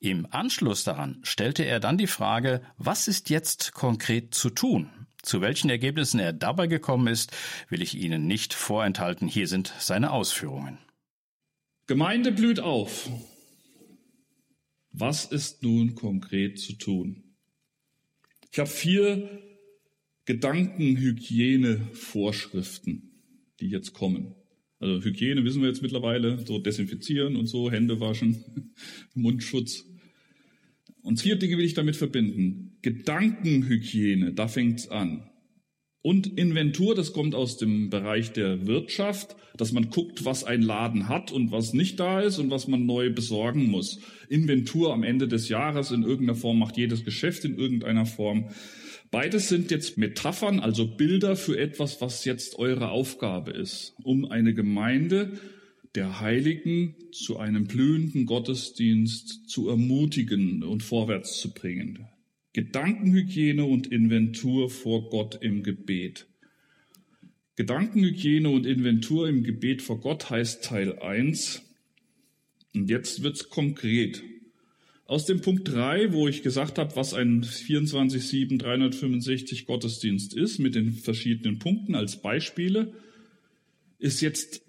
Im 0.00 0.26
Anschluss 0.32 0.82
daran 0.82 1.20
stellte 1.22 1.62
er 1.62 1.78
dann 1.78 1.98
die 1.98 2.08
Frage, 2.08 2.62
was 2.78 3.06
ist 3.06 3.30
jetzt 3.30 3.72
konkret 3.74 4.34
zu 4.34 4.50
tun? 4.50 4.90
Zu 5.22 5.40
welchen 5.40 5.70
Ergebnissen 5.70 6.18
er 6.18 6.32
dabei 6.32 6.66
gekommen 6.66 7.06
ist, 7.06 7.30
will 7.68 7.80
ich 7.80 7.96
Ihnen 7.96 8.26
nicht 8.26 8.52
vorenthalten. 8.52 9.28
Hier 9.28 9.46
sind 9.46 9.72
seine 9.78 10.10
Ausführungen. 10.10 10.78
Gemeinde 11.86 12.32
blüht 12.32 12.58
auf. 12.58 13.08
Was 14.90 15.24
ist 15.24 15.62
nun 15.62 15.94
konkret 15.94 16.58
zu 16.58 16.72
tun? 16.72 17.36
Ich 18.50 18.58
habe 18.58 18.70
vier 18.70 19.45
Gedankenhygienevorschriften, 20.26 23.10
die 23.60 23.68
jetzt 23.68 23.94
kommen. 23.94 24.34
Also 24.78 25.02
Hygiene 25.02 25.44
wissen 25.44 25.62
wir 25.62 25.68
jetzt 25.68 25.82
mittlerweile, 25.82 26.44
so 26.46 26.58
desinfizieren 26.58 27.36
und 27.36 27.46
so, 27.46 27.70
Hände 27.70 28.00
waschen, 28.00 28.74
Mundschutz. 29.14 29.86
Und 31.02 31.20
vier 31.20 31.36
Dinge 31.36 31.56
will 31.56 31.64
ich 31.64 31.74
damit 31.74 31.96
verbinden. 31.96 32.76
Gedankenhygiene, 32.82 34.34
da 34.34 34.48
fängt's 34.48 34.88
an. 34.88 35.30
Und 36.02 36.38
Inventur, 36.38 36.94
das 36.94 37.12
kommt 37.12 37.34
aus 37.34 37.56
dem 37.56 37.90
Bereich 37.90 38.32
der 38.32 38.66
Wirtschaft, 38.66 39.34
dass 39.56 39.72
man 39.72 39.90
guckt, 39.90 40.24
was 40.24 40.44
ein 40.44 40.62
Laden 40.62 41.08
hat 41.08 41.32
und 41.32 41.50
was 41.50 41.72
nicht 41.72 41.98
da 41.98 42.20
ist 42.20 42.38
und 42.38 42.50
was 42.50 42.68
man 42.68 42.86
neu 42.86 43.10
besorgen 43.10 43.70
muss. 43.70 44.00
Inventur 44.28 44.92
am 44.92 45.02
Ende 45.02 45.26
des 45.26 45.48
Jahres 45.48 45.90
in 45.90 46.02
irgendeiner 46.02 46.38
Form 46.38 46.58
macht 46.58 46.76
jedes 46.76 47.04
Geschäft 47.04 47.44
in 47.44 47.56
irgendeiner 47.56 48.06
Form. 48.06 48.50
Beides 49.10 49.48
sind 49.48 49.70
jetzt 49.70 49.98
Metaphern, 49.98 50.60
also 50.60 50.86
Bilder 50.86 51.36
für 51.36 51.58
etwas, 51.58 52.00
was 52.00 52.24
jetzt 52.24 52.58
eure 52.58 52.90
Aufgabe 52.90 53.52
ist, 53.52 53.94
um 54.02 54.24
eine 54.24 54.54
Gemeinde 54.54 55.38
der 55.94 56.20
Heiligen 56.20 56.94
zu 57.12 57.38
einem 57.38 57.66
blühenden 57.66 58.26
Gottesdienst 58.26 59.48
zu 59.48 59.68
ermutigen 59.68 60.62
und 60.62 60.82
vorwärts 60.82 61.40
zu 61.40 61.54
bringen. 61.54 62.06
Gedankenhygiene 62.52 63.64
und 63.64 63.86
Inventur 63.86 64.70
vor 64.70 65.10
Gott 65.10 65.38
im 65.40 65.62
Gebet. 65.62 66.26
Gedankenhygiene 67.56 68.48
und 68.48 68.66
Inventur 68.66 69.28
im 69.28 69.42
Gebet 69.42 69.82
vor 69.82 70.00
Gott 70.00 70.28
heißt 70.28 70.64
Teil 70.64 70.98
1. 70.98 71.62
Und 72.74 72.90
jetzt 72.90 73.22
wird's 73.22 73.48
konkret. 73.48 74.22
Aus 75.06 75.24
dem 75.24 75.40
Punkt 75.40 75.68
3, 75.68 76.12
wo 76.12 76.26
ich 76.26 76.42
gesagt 76.42 76.78
habe, 76.78 76.96
was 76.96 77.14
ein 77.14 77.44
24-7 77.44 78.58
365 78.58 79.64
Gottesdienst 79.66 80.34
ist, 80.34 80.58
mit 80.58 80.74
den 80.74 80.92
verschiedenen 80.92 81.60
Punkten 81.60 81.94
als 81.94 82.20
Beispiele, 82.20 82.92
ist 83.98 84.20
jetzt 84.20 84.62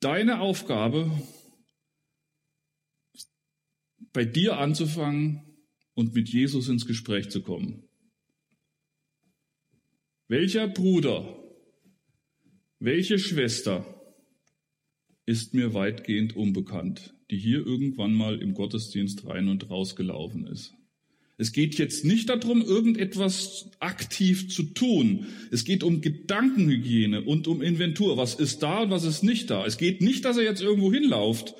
deine 0.00 0.40
Aufgabe, 0.40 1.10
bei 4.12 4.26
dir 4.26 4.58
anzufangen 4.58 5.42
und 5.94 6.14
mit 6.14 6.28
Jesus 6.28 6.68
ins 6.68 6.86
Gespräch 6.86 7.30
zu 7.30 7.42
kommen. 7.42 7.88
Welcher 10.28 10.68
Bruder, 10.68 11.42
welche 12.78 13.18
Schwester 13.18 13.93
ist 15.26 15.54
mir 15.54 15.74
weitgehend 15.74 16.36
unbekannt? 16.36 17.14
die 17.30 17.38
hier 17.38 17.66
irgendwann 17.66 18.14
mal 18.14 18.40
im 18.40 18.54
Gottesdienst 18.54 19.26
rein 19.26 19.48
und 19.48 19.70
raus 19.70 19.96
gelaufen 19.96 20.46
ist. 20.46 20.74
Es 21.36 21.52
geht 21.52 21.76
jetzt 21.78 22.04
nicht 22.04 22.28
darum, 22.28 22.62
irgendetwas 22.62 23.70
aktiv 23.80 24.48
zu 24.48 24.62
tun. 24.62 25.26
Es 25.50 25.64
geht 25.64 25.82
um 25.82 26.00
Gedankenhygiene 26.00 27.22
und 27.22 27.48
um 27.48 27.60
Inventur. 27.60 28.16
Was 28.16 28.36
ist 28.36 28.62
da 28.62 28.82
und 28.82 28.90
was 28.90 29.02
ist 29.02 29.24
nicht 29.24 29.50
da? 29.50 29.66
Es 29.66 29.76
geht 29.76 30.00
nicht, 30.00 30.24
dass 30.24 30.36
er 30.36 30.44
jetzt 30.44 30.62
irgendwo 30.62 30.92
hinlauft. 30.92 31.54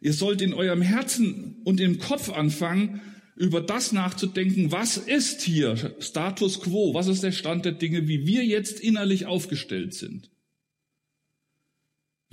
Ihr 0.00 0.12
sollt 0.12 0.42
in 0.42 0.54
eurem 0.54 0.82
Herzen 0.82 1.58
und 1.62 1.80
im 1.80 1.98
Kopf 1.98 2.30
anfangen, 2.30 3.00
über 3.36 3.60
das 3.60 3.92
nachzudenken, 3.92 4.72
was 4.72 4.96
ist 4.96 5.42
hier 5.42 5.94
Status 6.00 6.60
quo? 6.60 6.92
Was 6.92 7.06
ist 7.06 7.22
der 7.22 7.32
Stand 7.32 7.64
der 7.64 7.72
Dinge, 7.72 8.08
wie 8.08 8.26
wir 8.26 8.44
jetzt 8.44 8.80
innerlich 8.80 9.26
aufgestellt 9.26 9.94
sind? 9.94 10.31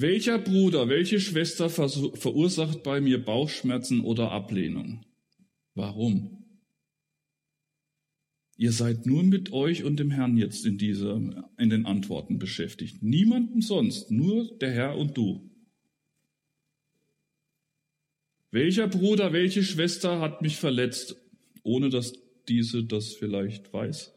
Welcher 0.01 0.39
Bruder, 0.39 0.87
welche 0.87 1.19
Schwester 1.19 1.69
verursacht 1.69 2.83
bei 2.83 3.01
mir 3.01 3.21
Bauchschmerzen 3.21 3.99
oder 3.99 4.31
Ablehnung? 4.31 5.05
Warum? 5.75 6.45
Ihr 8.55 8.71
seid 8.71 9.05
nur 9.05 9.23
mit 9.23 9.51
euch 9.51 9.83
und 9.83 9.99
dem 9.99 10.09
Herrn 10.09 10.37
jetzt 10.37 10.65
in 10.65 10.77
dieser, 10.77 11.17
in 11.57 11.69
den 11.69 11.85
Antworten 11.85 12.39
beschäftigt. 12.39 13.03
Niemanden 13.03 13.61
sonst, 13.61 14.09
nur 14.09 14.57
der 14.59 14.71
Herr 14.71 14.97
und 14.97 15.17
du. 15.17 15.51
Welcher 18.51 18.87
Bruder, 18.87 19.33
welche 19.33 19.63
Schwester 19.63 20.21
hat 20.21 20.41
mich 20.41 20.55
verletzt, 20.55 21.17
ohne 21.61 21.89
dass 21.89 22.13
diese 22.47 22.85
das 22.85 23.15
vielleicht 23.15 23.73
weiß? 23.73 24.13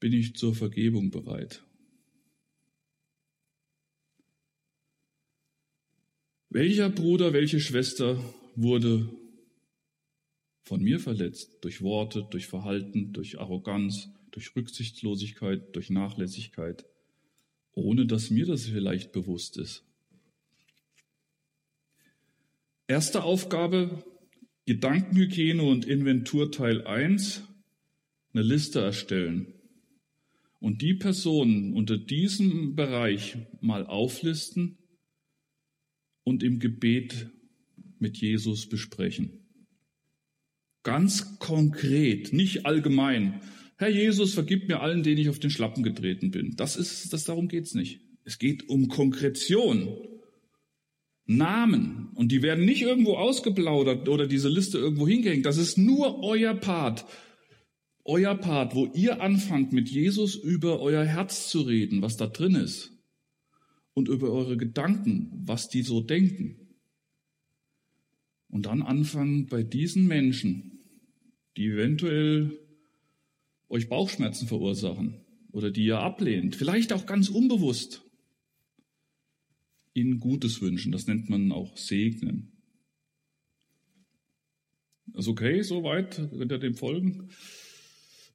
Bin 0.00 0.12
ich 0.12 0.34
zur 0.34 0.56
Vergebung 0.56 1.12
bereit? 1.12 1.62
Welcher 6.50 6.88
Bruder, 6.88 7.34
welche 7.34 7.60
Schwester 7.60 8.18
wurde 8.56 9.10
von 10.62 10.82
mir 10.82 10.98
verletzt 10.98 11.58
durch 11.60 11.82
Worte, 11.82 12.26
durch 12.30 12.46
Verhalten, 12.46 13.12
durch 13.12 13.38
Arroganz, 13.38 14.08
durch 14.30 14.56
Rücksichtslosigkeit, 14.56 15.76
durch 15.76 15.90
Nachlässigkeit, 15.90 16.86
ohne 17.72 18.06
dass 18.06 18.30
mir 18.30 18.46
das 18.46 18.64
vielleicht 18.64 19.12
bewusst 19.12 19.58
ist? 19.58 19.84
Erste 22.86 23.24
Aufgabe, 23.24 24.02
Gedankenhygiene 24.64 25.62
und 25.62 25.84
Inventur 25.84 26.50
Teil 26.50 26.86
1, 26.86 27.42
eine 28.32 28.42
Liste 28.42 28.80
erstellen 28.80 29.52
und 30.60 30.80
die 30.80 30.94
Personen 30.94 31.74
unter 31.74 31.98
diesem 31.98 32.74
Bereich 32.74 33.36
mal 33.60 33.86
auflisten 33.86 34.78
und 36.28 36.42
im 36.42 36.58
Gebet 36.58 37.30
mit 37.98 38.18
Jesus 38.18 38.68
besprechen. 38.68 39.30
Ganz 40.82 41.38
konkret, 41.38 42.32
nicht 42.32 42.66
allgemein. 42.66 43.40
Herr 43.76 43.88
Jesus, 43.88 44.34
vergib 44.34 44.68
mir 44.68 44.80
allen, 44.80 45.02
denen 45.02 45.18
ich 45.18 45.28
auf 45.28 45.38
den 45.38 45.50
Schlappen 45.50 45.82
getreten 45.82 46.30
bin. 46.30 46.54
Das 46.56 46.76
ist, 46.76 47.12
das 47.12 47.24
darum 47.24 47.48
geht's 47.48 47.74
nicht. 47.74 48.00
Es 48.24 48.38
geht 48.38 48.68
um 48.68 48.88
Konkretion. 48.88 49.88
Namen. 51.26 52.08
Und 52.14 52.32
die 52.32 52.42
werden 52.42 52.64
nicht 52.64 52.82
irgendwo 52.82 53.16
ausgeplaudert 53.16 54.08
oder 54.08 54.26
diese 54.26 54.48
Liste 54.48 54.78
irgendwo 54.78 55.06
hingehängt. 55.06 55.44
Das 55.46 55.58
ist 55.58 55.76
nur 55.76 56.22
euer 56.22 56.54
Part. 56.54 57.04
Euer 58.04 58.34
Part, 58.34 58.74
wo 58.74 58.86
ihr 58.86 59.20
anfangt, 59.20 59.72
mit 59.72 59.90
Jesus 59.90 60.34
über 60.34 60.80
euer 60.80 61.04
Herz 61.04 61.48
zu 61.48 61.60
reden, 61.60 62.00
was 62.00 62.16
da 62.16 62.26
drin 62.26 62.54
ist. 62.54 62.97
Und 63.98 64.06
über 64.06 64.30
eure 64.30 64.56
Gedanken, 64.56 65.28
was 65.44 65.68
die 65.68 65.82
so 65.82 66.00
denken. 66.00 66.54
Und 68.48 68.66
dann 68.66 68.80
anfangen 68.80 69.46
bei 69.46 69.64
diesen 69.64 70.06
Menschen, 70.06 70.84
die 71.56 71.66
eventuell 71.66 72.56
euch 73.68 73.88
Bauchschmerzen 73.88 74.46
verursachen 74.46 75.16
oder 75.50 75.72
die 75.72 75.84
ihr 75.84 75.98
ablehnt, 75.98 76.54
vielleicht 76.54 76.92
auch 76.92 77.06
ganz 77.06 77.28
unbewusst, 77.28 78.04
ihnen 79.94 80.20
Gutes 80.20 80.60
wünschen. 80.60 80.92
Das 80.92 81.08
nennt 81.08 81.28
man 81.28 81.50
auch 81.50 81.76
segnen. 81.76 82.52
Ist 85.12 85.26
okay, 85.26 85.62
soweit? 85.62 86.14
Könnt 86.30 86.52
ihr 86.52 86.58
dem 86.58 86.76
folgen? 86.76 87.30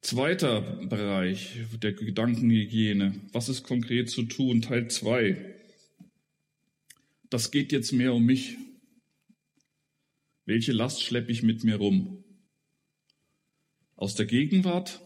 Zweiter 0.02 0.60
Bereich 0.60 1.56
der 1.82 1.94
Gedankenhygiene. 1.94 3.14
Was 3.32 3.48
ist 3.48 3.62
konkret 3.62 4.10
zu 4.10 4.24
tun? 4.24 4.60
Teil 4.60 4.88
zwei. 4.90 5.53
Das 7.34 7.50
geht 7.50 7.72
jetzt 7.72 7.90
mehr 7.90 8.14
um 8.14 8.24
mich. 8.24 8.58
Welche 10.44 10.70
Last 10.70 11.02
schleppe 11.02 11.32
ich 11.32 11.42
mit 11.42 11.64
mir 11.64 11.74
rum? 11.74 12.22
Aus 13.96 14.14
der 14.14 14.26
Gegenwart 14.26 15.00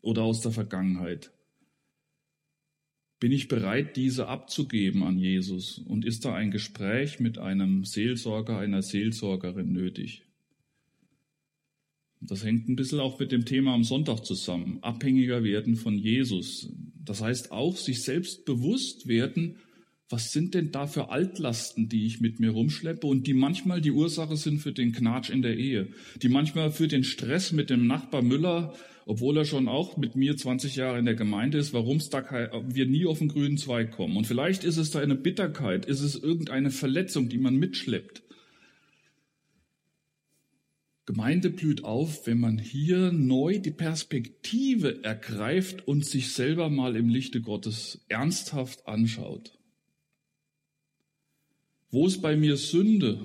oder 0.00 0.24
aus 0.24 0.40
der 0.40 0.50
Vergangenheit? 0.50 1.30
Bin 3.20 3.30
ich 3.30 3.46
bereit, 3.46 3.94
diese 3.94 4.26
abzugeben 4.26 5.04
an 5.04 5.16
Jesus? 5.16 5.78
Und 5.78 6.04
ist 6.04 6.24
da 6.24 6.34
ein 6.34 6.50
Gespräch 6.50 7.20
mit 7.20 7.38
einem 7.38 7.84
Seelsorger, 7.84 8.58
einer 8.58 8.82
Seelsorgerin 8.82 9.70
nötig? 9.70 10.24
Das 12.20 12.42
hängt 12.42 12.68
ein 12.68 12.74
bisschen 12.74 12.98
auch 12.98 13.20
mit 13.20 13.30
dem 13.30 13.44
Thema 13.44 13.74
am 13.74 13.84
Sonntag 13.84 14.24
zusammen. 14.24 14.82
Abhängiger 14.82 15.44
werden 15.44 15.76
von 15.76 15.96
Jesus. 15.96 16.68
Das 16.96 17.22
heißt 17.22 17.52
auch, 17.52 17.76
sich 17.76 18.02
selbst 18.02 18.44
bewusst 18.44 19.06
werden, 19.06 19.60
was 20.12 20.32
sind 20.32 20.54
denn 20.54 20.70
da 20.70 20.86
für 20.86 21.10
Altlasten, 21.10 21.88
die 21.88 22.06
ich 22.06 22.20
mit 22.20 22.38
mir 22.38 22.50
rumschleppe 22.50 23.06
und 23.06 23.26
die 23.26 23.34
manchmal 23.34 23.80
die 23.80 23.90
Ursache 23.90 24.36
sind 24.36 24.58
für 24.58 24.72
den 24.72 24.92
Knatsch 24.92 25.30
in 25.30 25.42
der 25.42 25.56
Ehe, 25.56 25.88
die 26.20 26.28
manchmal 26.28 26.70
für 26.70 26.88
den 26.88 27.04
Stress 27.04 27.52
mit 27.52 27.70
dem 27.70 27.86
Nachbar 27.86 28.22
Müller 28.22 28.74
obwohl 29.06 29.36
er 29.36 29.44
schon 29.44 29.68
auch 29.68 29.96
mit 29.96 30.16
mir 30.16 30.36
20 30.36 30.76
Jahre 30.76 30.98
in 30.98 31.04
der 31.04 31.14
Gemeinde 31.14 31.58
ist, 31.58 31.72
warum 31.72 31.98
wir 31.98 32.86
nie 32.86 33.06
auf 33.06 33.18
den 33.18 33.28
grünen 33.28 33.58
Zweig 33.58 33.92
kommen. 33.92 34.16
Und 34.16 34.26
vielleicht 34.26 34.64
ist 34.64 34.76
es 34.76 34.90
da 34.90 35.00
eine 35.00 35.14
Bitterkeit, 35.14 35.86
ist 35.86 36.00
es 36.00 36.14
irgendeine 36.14 36.70
Verletzung, 36.70 37.28
die 37.28 37.38
man 37.38 37.56
mitschleppt. 37.56 38.22
Gemeinde 41.04 41.50
blüht 41.50 41.82
auf, 41.82 42.28
wenn 42.28 42.38
man 42.38 42.58
hier 42.58 43.10
neu 43.10 43.58
die 43.58 43.72
Perspektive 43.72 45.02
ergreift 45.02 45.86
und 45.88 46.06
sich 46.06 46.32
selber 46.32 46.70
mal 46.70 46.94
im 46.94 47.08
Lichte 47.08 47.40
Gottes 47.40 48.04
ernsthaft 48.08 48.86
anschaut. 48.86 49.58
Wo 51.92 52.06
ist 52.06 52.22
bei 52.22 52.36
mir 52.36 52.56
Sünde? 52.56 53.20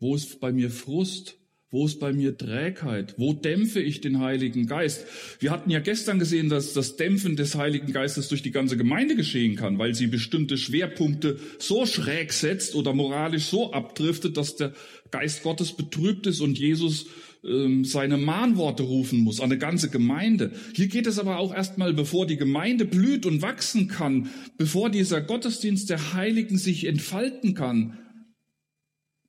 Wo 0.00 0.16
ist 0.16 0.40
bei 0.40 0.50
mir 0.50 0.70
Frust? 0.70 1.36
Wo 1.70 1.84
ist 1.84 2.00
bei 2.00 2.14
mir 2.14 2.38
Trägheit? 2.38 3.14
Wo 3.18 3.34
dämpfe 3.34 3.82
ich 3.82 4.00
den 4.00 4.20
Heiligen 4.20 4.66
Geist? 4.66 5.04
Wir 5.38 5.50
hatten 5.50 5.68
ja 5.68 5.80
gestern 5.80 6.18
gesehen, 6.18 6.48
dass 6.48 6.72
das 6.72 6.96
Dämpfen 6.96 7.36
des 7.36 7.56
Heiligen 7.56 7.92
Geistes 7.92 8.28
durch 8.28 8.40
die 8.40 8.52
ganze 8.52 8.78
Gemeinde 8.78 9.16
geschehen 9.16 9.54
kann, 9.54 9.78
weil 9.78 9.94
sie 9.94 10.06
bestimmte 10.06 10.56
Schwerpunkte 10.56 11.38
so 11.58 11.84
schräg 11.84 12.32
setzt 12.32 12.74
oder 12.74 12.94
moralisch 12.94 13.44
so 13.44 13.74
abdriftet, 13.74 14.38
dass 14.38 14.56
der 14.56 14.72
Geist 15.10 15.42
Gottes 15.42 15.72
betrübt 15.72 16.26
ist 16.26 16.40
und 16.40 16.58
Jesus 16.58 17.08
ähm, 17.44 17.84
seine 17.84 18.16
Mahnworte 18.16 18.84
rufen 18.84 19.18
muss 19.18 19.40
an 19.40 19.50
eine 19.50 19.58
ganze 19.58 19.90
Gemeinde. 19.90 20.52
Hier 20.74 20.88
geht 20.88 21.06
es 21.06 21.18
aber 21.18 21.36
auch 21.36 21.54
erstmal, 21.54 21.92
bevor 21.92 22.26
die 22.26 22.38
Gemeinde 22.38 22.86
blüht 22.86 23.26
und 23.26 23.42
wachsen 23.42 23.88
kann, 23.88 24.30
bevor 24.56 24.88
dieser 24.88 25.20
Gottesdienst 25.20 25.90
der 25.90 26.14
Heiligen 26.14 26.56
sich 26.56 26.86
entfalten 26.86 27.52
kann, 27.52 27.98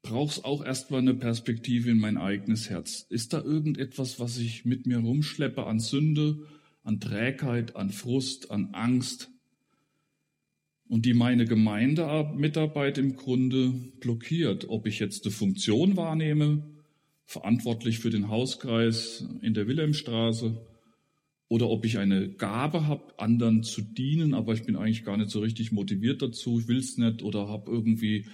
brauche 0.10 0.44
auch 0.46 0.64
erstmal 0.64 1.02
eine 1.02 1.14
Perspektive 1.14 1.90
in 1.90 2.00
mein 2.00 2.18
eigenes 2.18 2.70
Herz. 2.70 3.06
Ist 3.10 3.34
da 3.34 3.42
irgendetwas, 3.42 4.20
was 4.20 4.38
ich 4.38 4.66
mit 4.66 4.86
mir 4.86 5.00
rumschleppe 5.00 5.66
an 5.66 5.80
Sünde, 5.80 6.40
an 6.84 7.00
Trägheit, 7.00 7.76
an 7.76 7.90
Frust, 7.90 8.52
an 8.52 8.70
Angst 8.74 9.30
und 10.88 11.06
die 11.06 11.14
meine 11.14 11.46
Gemeindemitarbeit 11.46 12.98
im 12.98 13.16
Grunde 13.16 13.74
blockiert, 14.00 14.70
ob 14.70 14.88
ich 14.88 15.00
jetzt 15.00 15.26
eine 15.26 15.34
Funktion 15.34 15.98
wahrnehme, 15.98 16.64
verantwortlich 17.26 18.00
für 18.00 18.10
den 18.10 18.30
Hauskreis 18.30 19.26
in 19.42 19.54
der 19.54 19.68
Wilhelmstraße, 19.68 20.66
oder 21.50 21.70
ob 21.70 21.86
ich 21.86 21.98
eine 21.98 22.30
Gabe 22.30 22.88
habe, 22.88 23.18
anderen 23.20 23.64
zu 23.64 23.82
dienen, 23.82 24.34
aber 24.34 24.54
ich 24.54 24.64
bin 24.64 24.76
eigentlich 24.76 25.06
gar 25.06 25.18
nicht 25.18 25.30
so 25.30 25.40
richtig 25.40 25.72
motiviert 25.72 26.22
dazu, 26.22 26.60
ich 26.60 26.68
will 26.68 26.78
es 26.78 26.98
nicht 26.98 27.24
oder 27.24 27.48
habe 27.48 27.72
irgendwie 27.72 28.26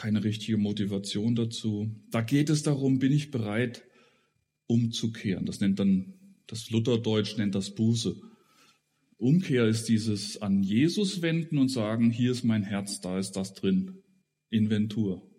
keine 0.00 0.24
richtige 0.24 0.56
Motivation 0.56 1.34
dazu. 1.34 1.94
Da 2.10 2.22
geht 2.22 2.48
es 2.48 2.62
darum, 2.62 2.98
bin 3.00 3.12
ich 3.12 3.30
bereit, 3.30 3.84
umzukehren. 4.66 5.44
Das 5.44 5.60
nennt 5.60 5.78
dann, 5.78 6.14
das 6.46 6.70
Lutherdeutsch 6.70 7.36
nennt 7.36 7.54
das 7.54 7.74
Buße. 7.74 8.16
Umkehr 9.18 9.66
ist 9.66 9.90
dieses 9.90 10.40
an 10.40 10.62
Jesus 10.62 11.20
wenden 11.20 11.58
und 11.58 11.68
sagen, 11.68 12.10
hier 12.10 12.32
ist 12.32 12.44
mein 12.44 12.62
Herz, 12.62 13.02
da 13.02 13.18
ist 13.18 13.32
das 13.32 13.52
drin. 13.52 13.98
Inventur. 14.48 15.30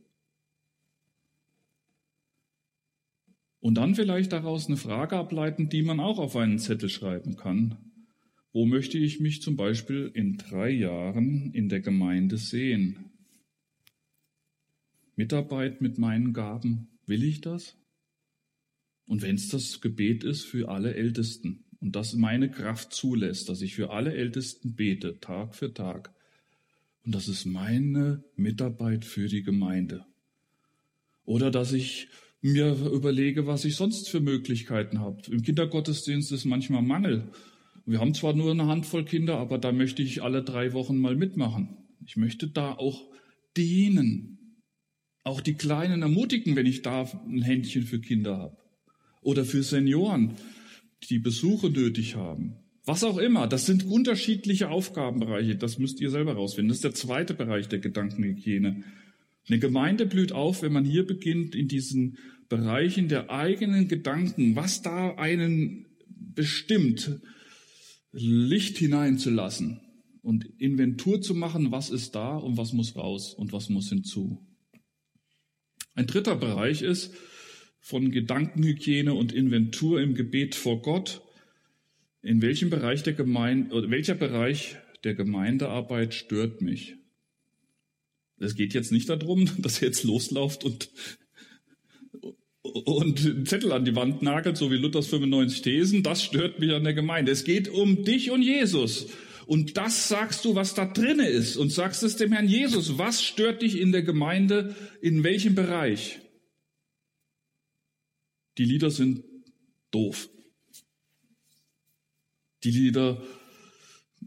Und 3.61 3.75
dann 3.75 3.95
vielleicht 3.95 4.31
daraus 4.31 4.67
eine 4.67 4.77
Frage 4.77 5.17
ableiten, 5.17 5.69
die 5.69 5.81
man 5.81 5.99
auch 5.99 6.19
auf 6.19 6.35
einen 6.35 6.59
Zettel 6.59 6.89
schreiben 6.89 7.35
kann. 7.35 7.79
Wo 8.53 8.67
möchte 8.67 8.99
ich 8.99 9.19
mich 9.19 9.41
zum 9.41 9.55
Beispiel 9.55 10.11
in 10.13 10.37
drei 10.37 10.69
Jahren 10.69 11.51
in 11.53 11.67
der 11.67 11.79
Gemeinde 11.79 12.37
sehen? 12.37 13.10
Mitarbeit 15.21 15.81
mit 15.81 15.99
meinen 15.99 16.33
Gaben? 16.33 16.87
Will 17.05 17.23
ich 17.23 17.41
das? 17.41 17.77
Und 19.05 19.21
wenn 19.21 19.35
es 19.35 19.49
das 19.49 19.79
Gebet 19.79 20.23
ist 20.23 20.45
für 20.45 20.69
alle 20.69 20.95
Ältesten 20.95 21.63
und 21.79 21.95
das 21.95 22.15
meine 22.15 22.49
Kraft 22.49 22.91
zulässt, 22.91 23.47
dass 23.47 23.61
ich 23.61 23.75
für 23.75 23.91
alle 23.91 24.15
Ältesten 24.15 24.73
bete, 24.73 25.19
Tag 25.19 25.53
für 25.53 25.75
Tag, 25.75 26.11
und 27.03 27.13
das 27.13 27.27
ist 27.27 27.45
meine 27.45 28.23
Mitarbeit 28.35 29.05
für 29.05 29.27
die 29.27 29.43
Gemeinde. 29.43 30.05
Oder 31.23 31.51
dass 31.51 31.71
ich 31.71 32.07
mir 32.41 32.73
überlege, 32.91 33.45
was 33.45 33.63
ich 33.63 33.75
sonst 33.75 34.09
für 34.09 34.21
Möglichkeiten 34.21 35.01
habe. 35.01 35.21
Im 35.29 35.43
Kindergottesdienst 35.43 36.31
ist 36.31 36.45
manchmal 36.45 36.81
Mangel. 36.81 37.29
Wir 37.85 37.99
haben 37.99 38.15
zwar 38.15 38.33
nur 38.33 38.49
eine 38.49 38.65
Handvoll 38.65 39.05
Kinder, 39.05 39.37
aber 39.37 39.59
da 39.59 39.71
möchte 39.71 40.01
ich 40.01 40.23
alle 40.23 40.43
drei 40.43 40.73
Wochen 40.73 40.97
mal 40.97 41.15
mitmachen. 41.15 41.77
Ich 42.07 42.17
möchte 42.17 42.47
da 42.47 42.73
auch 42.73 43.11
dienen. 43.55 44.40
Auch 45.23 45.41
die 45.41 45.53
Kleinen 45.53 46.01
ermutigen, 46.01 46.55
wenn 46.55 46.65
ich 46.65 46.81
da 46.81 47.09
ein 47.27 47.41
Händchen 47.41 47.83
für 47.83 47.99
Kinder 47.99 48.37
habe. 48.37 48.57
Oder 49.21 49.45
für 49.45 49.63
Senioren. 49.63 50.35
die 51.09 51.19
Besuche 51.19 51.69
nötig 51.69 52.15
haben. 52.15 52.53
Was 52.85 53.03
auch 53.03 53.17
immer, 53.17 53.47
das 53.47 53.65
sind 53.65 53.85
unterschiedliche 53.85 54.69
Aufgabenbereiche, 54.69 55.55
das 55.55 55.77
müsst 55.77 56.01
ihr 56.01 56.09
selber 56.09 56.33
rausfinden. 56.33 56.69
Das 56.69 56.77
ist 56.77 56.83
der 56.83 56.93
zweite 56.93 57.33
Bereich 57.33 57.67
der 57.67 57.79
Gedankenhygiene. 57.79 58.83
Eine 59.47 59.59
Gemeinde 59.59 60.05
blüht 60.05 60.31
auf, 60.31 60.61
wenn 60.61 60.73
man 60.73 60.85
hier 60.85 61.05
beginnt, 61.05 61.55
in 61.55 61.67
diesen 61.67 62.17
Bereichen 62.49 63.07
der 63.07 63.29
eigenen 63.29 63.87
Gedanken, 63.87 64.55
was 64.55 64.81
da 64.81 65.15
einen 65.15 65.85
bestimmt, 66.07 67.19
Licht 68.11 68.77
hineinzulassen 68.77 69.79
und 70.21 70.45
Inventur 70.57 71.21
zu 71.21 71.33
machen, 71.33 71.71
was 71.71 71.89
ist 71.89 72.15
da 72.15 72.35
und 72.35 72.57
was 72.57 72.73
muss 72.73 72.95
raus 72.95 73.33
und 73.33 73.53
was 73.53 73.69
muss 73.69 73.89
hinzu. 73.89 74.45
Ein 75.93 76.07
dritter 76.07 76.35
Bereich 76.35 76.81
ist 76.81 77.13
von 77.79 78.11
Gedankenhygiene 78.11 79.13
und 79.13 79.33
Inventur 79.33 80.01
im 80.01 80.15
Gebet 80.15 80.55
vor 80.55 80.81
Gott. 80.81 81.21
In 82.21 82.41
welchem 82.41 82.69
Bereich 82.69 83.03
der 83.03 83.13
Gemeinde, 83.13 83.89
welcher 83.89 84.15
Bereich 84.15 84.77
der 85.03 85.15
Gemeindearbeit 85.15 86.13
stört 86.13 86.61
mich? 86.61 86.95
Es 88.39 88.55
geht 88.55 88.73
jetzt 88.73 88.91
nicht 88.91 89.09
darum, 89.09 89.49
dass 89.61 89.81
ihr 89.81 89.87
jetzt 89.87 90.03
loslauft 90.03 90.63
und, 90.63 90.89
und 92.61 93.25
einen 93.25 93.45
Zettel 93.45 93.71
an 93.71 93.85
die 93.85 93.95
Wand 93.95 94.21
nagelt, 94.21 94.57
so 94.57 94.71
wie 94.71 94.77
Luthers 94.77 95.07
95 95.07 95.61
Thesen. 95.61 96.03
Das 96.03 96.23
stört 96.23 96.59
mich 96.59 96.71
an 96.71 96.83
der 96.83 96.93
Gemeinde. 96.93 97.31
Es 97.31 97.43
geht 97.43 97.67
um 97.67 98.03
dich 98.03 98.31
und 98.31 98.43
Jesus. 98.43 99.07
Und 99.51 99.75
das 99.75 100.07
sagst 100.07 100.45
du, 100.45 100.55
was 100.55 100.75
da 100.75 100.85
drinne 100.85 101.27
ist. 101.27 101.57
Und 101.57 101.73
sagst 101.73 102.03
es 102.03 102.15
dem 102.15 102.31
Herrn 102.31 102.47
Jesus. 102.47 102.97
Was 102.97 103.21
stört 103.21 103.61
dich 103.61 103.77
in 103.77 103.91
der 103.91 104.01
Gemeinde? 104.01 104.77
In 105.01 105.25
welchem 105.25 105.55
Bereich? 105.55 106.21
Die 108.57 108.63
Lieder 108.63 108.91
sind 108.91 109.25
doof. 109.91 110.29
Die 112.63 112.71
Lieder 112.71 113.21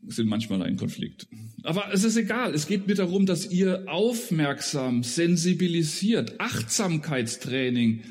sind 0.08 0.28
manchmal 0.28 0.60
ein 0.60 0.76
Konflikt. 0.76 1.26
Aber 1.62 1.90
es 1.90 2.04
ist 2.04 2.18
egal. 2.18 2.52
Es 2.52 2.66
geht 2.66 2.86
mir 2.86 2.94
darum, 2.94 3.24
dass 3.24 3.50
ihr 3.50 3.84
aufmerksam, 3.86 5.04
sensibilisiert, 5.04 6.38
Achtsamkeitstraining, 6.38 8.02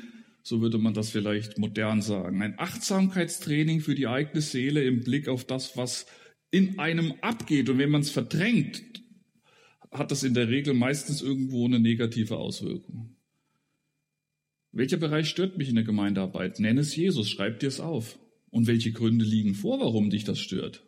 so 0.42 0.60
würde 0.60 0.78
man 0.78 0.94
das 0.94 1.10
vielleicht 1.10 1.58
modern 1.58 2.02
sagen, 2.02 2.42
ein 2.42 2.58
Achtsamkeitstraining 2.58 3.82
für 3.82 3.94
die 3.94 4.08
eigene 4.08 4.42
Seele 4.42 4.82
im 4.82 5.04
Blick 5.04 5.28
auf 5.28 5.44
das, 5.44 5.76
was 5.76 6.06
in 6.54 6.78
einem 6.78 7.14
abgeht. 7.20 7.68
Und 7.68 7.78
wenn 7.78 7.90
man 7.90 8.02
es 8.02 8.10
verdrängt, 8.10 8.80
hat 9.90 10.12
das 10.12 10.22
in 10.22 10.34
der 10.34 10.48
Regel 10.48 10.72
meistens 10.72 11.20
irgendwo 11.20 11.64
eine 11.66 11.80
negative 11.80 12.36
Auswirkung. 12.36 13.16
Welcher 14.70 14.96
Bereich 14.98 15.28
stört 15.28 15.58
mich 15.58 15.68
in 15.68 15.74
der 15.74 15.82
Gemeindearbeit? 15.82 16.60
Nenn 16.60 16.78
es 16.78 16.94
Jesus, 16.94 17.28
schreib 17.28 17.58
dir 17.58 17.66
es 17.66 17.80
auf. 17.80 18.20
Und 18.50 18.68
welche 18.68 18.92
Gründe 18.92 19.24
liegen 19.24 19.54
vor, 19.54 19.80
warum 19.80 20.10
dich 20.10 20.22
das 20.22 20.38
stört? 20.38 20.84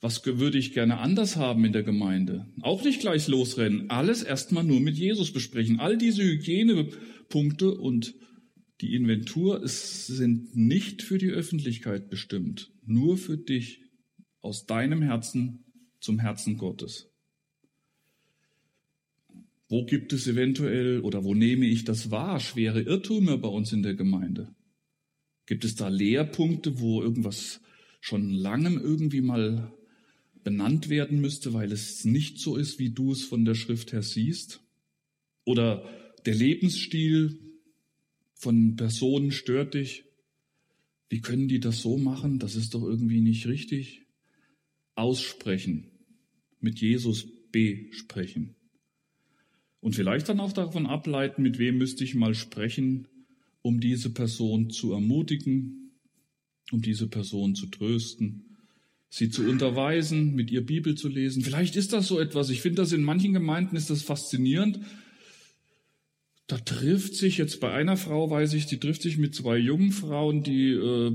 Was 0.00 0.26
würde 0.26 0.58
ich 0.58 0.74
gerne 0.74 0.98
anders 0.98 1.36
haben 1.36 1.64
in 1.64 1.72
der 1.72 1.84
Gemeinde? 1.84 2.52
Auch 2.60 2.82
nicht 2.82 3.00
gleich 3.00 3.28
losrennen. 3.28 3.88
Alles 3.88 4.24
erstmal 4.24 4.64
nur 4.64 4.80
mit 4.80 4.96
Jesus 4.96 5.32
besprechen. 5.32 5.78
All 5.78 5.96
diese 5.96 6.24
Hygienepunkte 6.24 7.72
und 7.72 8.14
die 8.80 8.94
Inventur 8.94 9.60
sind 9.66 10.56
nicht 10.56 11.02
für 11.02 11.18
die 11.18 11.30
Öffentlichkeit 11.30 12.10
bestimmt. 12.10 12.72
Nur 12.84 13.16
für 13.16 13.38
dich 13.38 13.82
aus 14.40 14.66
deinem 14.66 15.02
Herzen 15.02 15.64
zum 16.00 16.18
Herzen 16.18 16.58
Gottes. 16.58 17.10
Wo 19.68 19.86
gibt 19.86 20.12
es 20.12 20.26
eventuell 20.26 21.00
oder 21.00 21.24
wo 21.24 21.34
nehme 21.34 21.66
ich 21.66 21.84
das 21.84 22.10
wahr? 22.10 22.40
Schwere 22.40 22.82
Irrtümer 22.82 23.38
bei 23.38 23.48
uns 23.48 23.72
in 23.72 23.82
der 23.82 23.94
Gemeinde. 23.94 24.54
Gibt 25.46 25.64
es 25.64 25.74
da 25.74 25.88
Lehrpunkte, 25.88 26.80
wo 26.80 27.02
irgendwas 27.02 27.60
schon 28.00 28.30
langem 28.30 28.78
irgendwie 28.78 29.22
mal 29.22 29.72
benannt 30.42 30.90
werden 30.90 31.20
müsste, 31.20 31.54
weil 31.54 31.72
es 31.72 32.04
nicht 32.04 32.38
so 32.38 32.56
ist, 32.56 32.78
wie 32.78 32.90
du 32.90 33.12
es 33.12 33.24
von 33.24 33.44
der 33.44 33.54
Schrift 33.54 33.92
her 33.92 34.02
siehst? 34.02 34.62
Oder 35.44 35.88
der 36.26 36.34
Lebensstil 36.34 37.43
von 38.34 38.76
Personen 38.76 39.30
stört 39.30 39.74
dich? 39.74 40.04
Wie 41.08 41.20
können 41.20 41.48
die 41.48 41.60
das 41.60 41.80
so 41.80 41.96
machen? 41.96 42.38
Das 42.38 42.56
ist 42.56 42.74
doch 42.74 42.82
irgendwie 42.82 43.20
nicht 43.20 43.46
richtig. 43.46 44.02
Aussprechen, 44.94 45.90
mit 46.60 46.80
Jesus 46.80 47.26
besprechen. 47.50 48.54
Und 49.80 49.94
vielleicht 49.94 50.28
dann 50.28 50.40
auch 50.40 50.52
davon 50.52 50.86
ableiten, 50.86 51.42
mit 51.42 51.58
wem 51.58 51.78
müsste 51.78 52.04
ich 52.04 52.14
mal 52.14 52.34
sprechen, 52.34 53.06
um 53.62 53.80
diese 53.80 54.10
Person 54.10 54.70
zu 54.70 54.92
ermutigen, 54.92 55.90
um 56.70 56.80
diese 56.80 57.08
Person 57.08 57.54
zu 57.54 57.66
trösten 57.66 58.54
sie 59.14 59.30
zu 59.30 59.48
unterweisen, 59.48 60.34
mit 60.34 60.50
ihr 60.50 60.66
Bibel 60.66 60.96
zu 60.96 61.06
lesen. 61.06 61.42
Vielleicht 61.42 61.76
ist 61.76 61.92
das 61.92 62.08
so 62.08 62.18
etwas. 62.18 62.50
Ich 62.50 62.60
finde 62.60 62.82
das 62.82 62.92
in 62.92 63.04
manchen 63.04 63.32
Gemeinden 63.32 63.76
ist 63.76 63.88
das 63.88 64.02
faszinierend. 64.02 64.80
Da 66.46 66.58
trifft 66.58 67.14
sich 67.14 67.38
jetzt 67.38 67.60
bei 67.60 67.72
einer 67.72 67.96
Frau, 67.96 68.28
weiß 68.28 68.52
ich, 68.52 68.66
die 68.66 68.78
trifft 68.78 69.02
sich 69.02 69.16
mit 69.16 69.34
zwei 69.34 69.56
jungen 69.56 69.92
Frauen, 69.92 70.42
die, 70.42 70.72
äh, 70.72 71.10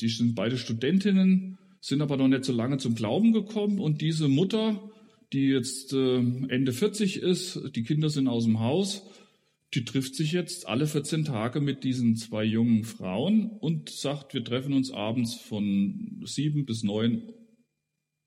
die 0.00 0.08
sind 0.08 0.34
beide 0.34 0.58
Studentinnen, 0.58 1.58
sind 1.80 2.02
aber 2.02 2.18
noch 2.18 2.28
nicht 2.28 2.44
so 2.44 2.52
lange 2.52 2.76
zum 2.76 2.94
Glauben 2.94 3.32
gekommen. 3.32 3.78
Und 3.78 4.02
diese 4.02 4.28
Mutter, 4.28 4.90
die 5.32 5.48
jetzt 5.48 5.94
äh, 5.94 6.16
Ende 6.16 6.72
40 6.72 7.16
ist, 7.22 7.60
die 7.74 7.82
Kinder 7.82 8.10
sind 8.10 8.28
aus 8.28 8.44
dem 8.44 8.60
Haus, 8.60 9.02
die 9.74 9.86
trifft 9.86 10.14
sich 10.14 10.32
jetzt 10.32 10.68
alle 10.68 10.86
14 10.86 11.24
Tage 11.24 11.60
mit 11.60 11.82
diesen 11.82 12.16
zwei 12.16 12.44
jungen 12.44 12.84
Frauen 12.84 13.48
und 13.48 13.88
sagt, 13.88 14.34
wir 14.34 14.44
treffen 14.44 14.74
uns 14.74 14.90
abends 14.90 15.34
von 15.34 16.22
sieben 16.26 16.66
bis 16.66 16.82
neun 16.82 17.22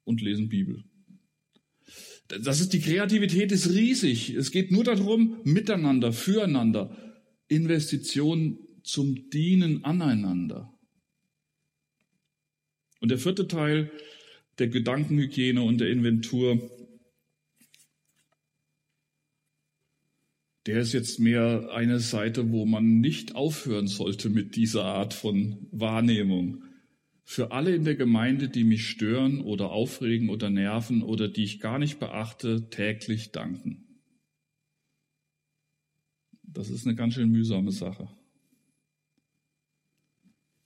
und 0.06 0.22
lesen 0.22 0.50
Bibel. 0.50 0.84
Das 2.28 2.60
ist 2.60 2.74
die 2.74 2.82
Kreativität 2.82 3.52
ist 3.52 3.70
riesig. 3.70 4.32
Es 4.32 4.52
geht 4.52 4.72
nur 4.72 4.84
darum, 4.84 5.38
miteinander, 5.44 6.12
füreinander, 6.12 6.96
Investition 7.48 8.58
zum 8.84 9.30
Dienen 9.30 9.84
aneinander. 9.84 10.74
Und 13.00 13.10
der 13.10 13.20
vierte 13.20 13.48
Teil 13.48 13.92
der 14.58 14.70
Gedankenhygiene 14.70 15.62
und 15.62 15.80
der 15.80 15.90
Inventur 15.90 16.72
der 20.66 20.80
ist 20.80 20.94
jetzt 20.94 21.20
mehr 21.20 21.70
eine 21.72 22.00
Seite, 22.00 22.52
wo 22.52 22.66
man 22.66 23.00
nicht 23.00 23.36
aufhören 23.36 23.88
sollte 23.88 24.30
mit 24.30 24.56
dieser 24.56 24.84
Art 24.84 25.14
von 25.14 25.68
Wahrnehmung. 25.72 26.64
Für 27.28 27.52
alle 27.52 27.76
in 27.76 27.84
der 27.84 27.96
Gemeinde, 27.96 28.50
die 28.50 28.64
mich 28.64 28.88
stören 28.88 29.42
oder 29.42 29.72
aufregen 29.72 30.30
oder 30.30 30.52
nerven 30.52 31.02
oder 31.02 31.28
die 31.28 31.44
ich 31.44 31.60
gar 31.60 31.80
nicht 31.80 32.00
beachte, 32.00 32.70
täglich 32.70 33.32
danken. 33.32 33.84
Das 36.44 36.70
ist 36.70 36.86
eine 36.86 36.96
ganz 36.96 37.16
schön 37.16 37.32
mühsame 37.32 37.72
Sache. 37.72 38.08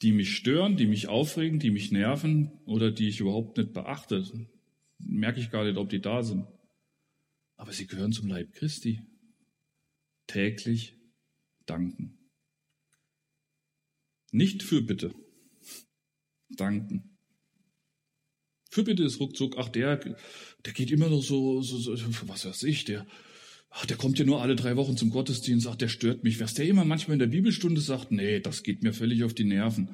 Die 0.01 0.11
mich 0.11 0.35
stören, 0.35 0.75
die 0.75 0.85
mich 0.85 1.07
aufregen, 1.07 1.59
die 1.59 1.71
mich 1.71 1.91
nerven 1.91 2.51
oder 2.65 2.91
die 2.91 3.07
ich 3.07 3.21
überhaupt 3.21 3.57
nicht 3.57 3.73
beachte, 3.73 4.25
merke 4.97 5.39
ich 5.39 5.51
gar 5.51 5.63
nicht, 5.63 5.77
ob 5.77 5.89
die 5.89 6.01
da 6.01 6.23
sind. 6.23 6.45
Aber 7.55 7.71
sie 7.71 7.87
gehören 7.87 8.11
zum 8.11 8.27
Leib 8.27 8.51
Christi 8.53 9.01
täglich 10.27 10.97
danken. 11.65 12.17
Nicht 14.31 14.61
Fürbitte, 14.61 15.15
danken. 16.49 17.17
Fürbitte 18.69 19.03
ist 19.03 19.19
ruckzuck, 19.19 19.55
ach 19.57 19.69
der, 19.69 19.97
der 20.65 20.73
geht 20.73 20.91
immer 20.91 21.09
noch 21.09 21.23
so, 21.23 21.61
so, 21.61 21.77
so 21.77 21.95
was 22.27 22.45
weiß 22.45 22.63
ich, 22.63 22.85
der, 22.85 23.07
ach, 23.71 23.85
der 23.85 23.97
kommt 23.97 24.19
ja 24.19 24.25
nur 24.25 24.41
alle 24.41 24.55
drei 24.55 24.75
Wochen 24.75 24.97
zum 24.97 25.09
Gottesdienst, 25.09 25.67
ach, 25.67 25.75
der 25.75 25.87
stört 25.87 26.23
mich. 26.23 26.39
Was 26.39 26.53
der 26.53 26.67
immer 26.67 26.85
manchmal 26.85 27.15
in 27.15 27.19
der 27.19 27.27
Bibelstunde 27.27 27.81
sagt, 27.81 28.11
nee, 28.11 28.39
das 28.39 28.63
geht 28.63 28.83
mir 28.83 28.93
völlig 28.93 29.23
auf 29.23 29.33
die 29.33 29.45
Nerven. 29.45 29.89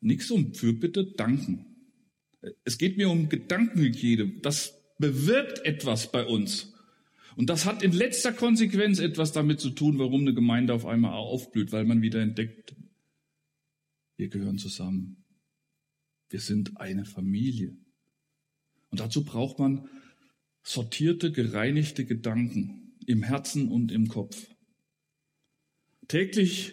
Nix 0.00 0.30
um 0.30 0.54
Fürbitte, 0.54 1.12
danken. 1.16 1.66
Es 2.64 2.78
geht 2.78 2.96
mir 2.96 3.10
um 3.10 3.28
Gedankenhygiene. 3.28 4.40
Das 4.42 4.80
bewirkt 4.98 5.64
etwas 5.64 6.10
bei 6.10 6.24
uns. 6.24 6.72
Und 7.36 7.50
das 7.50 7.64
hat 7.64 7.82
in 7.82 7.92
letzter 7.92 8.32
Konsequenz 8.32 8.98
etwas 8.98 9.32
damit 9.32 9.60
zu 9.60 9.70
tun, 9.70 9.98
warum 9.98 10.22
eine 10.22 10.34
Gemeinde 10.34 10.74
auf 10.74 10.86
einmal 10.86 11.12
aufblüht, 11.12 11.72
weil 11.72 11.84
man 11.84 12.02
wieder 12.02 12.20
entdeckt, 12.20 12.74
wir 14.16 14.28
gehören 14.28 14.58
zusammen. 14.58 15.19
Wir 16.30 16.40
sind 16.40 16.80
eine 16.80 17.04
Familie. 17.04 17.76
Und 18.90 19.00
dazu 19.00 19.24
braucht 19.24 19.58
man 19.58 19.88
sortierte, 20.62 21.32
gereinigte 21.32 22.04
Gedanken 22.04 22.92
im 23.06 23.22
Herzen 23.22 23.68
und 23.68 23.92
im 23.92 24.08
Kopf. 24.08 24.48
Täglich 26.08 26.72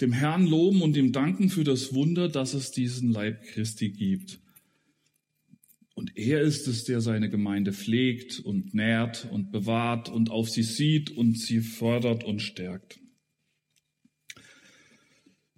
dem 0.00 0.12
Herrn 0.12 0.46
loben 0.46 0.82
und 0.82 0.96
ihm 0.96 1.12
danken 1.12 1.50
für 1.50 1.64
das 1.64 1.94
Wunder, 1.94 2.28
dass 2.28 2.54
es 2.54 2.70
diesen 2.70 3.10
Leib 3.10 3.42
Christi 3.44 3.90
gibt. 3.90 4.40
Und 5.94 6.16
er 6.16 6.40
ist 6.40 6.66
es, 6.66 6.84
der 6.84 7.00
seine 7.00 7.30
Gemeinde 7.30 7.72
pflegt 7.72 8.40
und 8.40 8.74
nährt 8.74 9.28
und 9.30 9.52
bewahrt 9.52 10.08
und 10.08 10.30
auf 10.30 10.50
sie 10.50 10.64
sieht 10.64 11.10
und 11.10 11.38
sie 11.38 11.60
fördert 11.60 12.24
und 12.24 12.40
stärkt. 12.40 13.00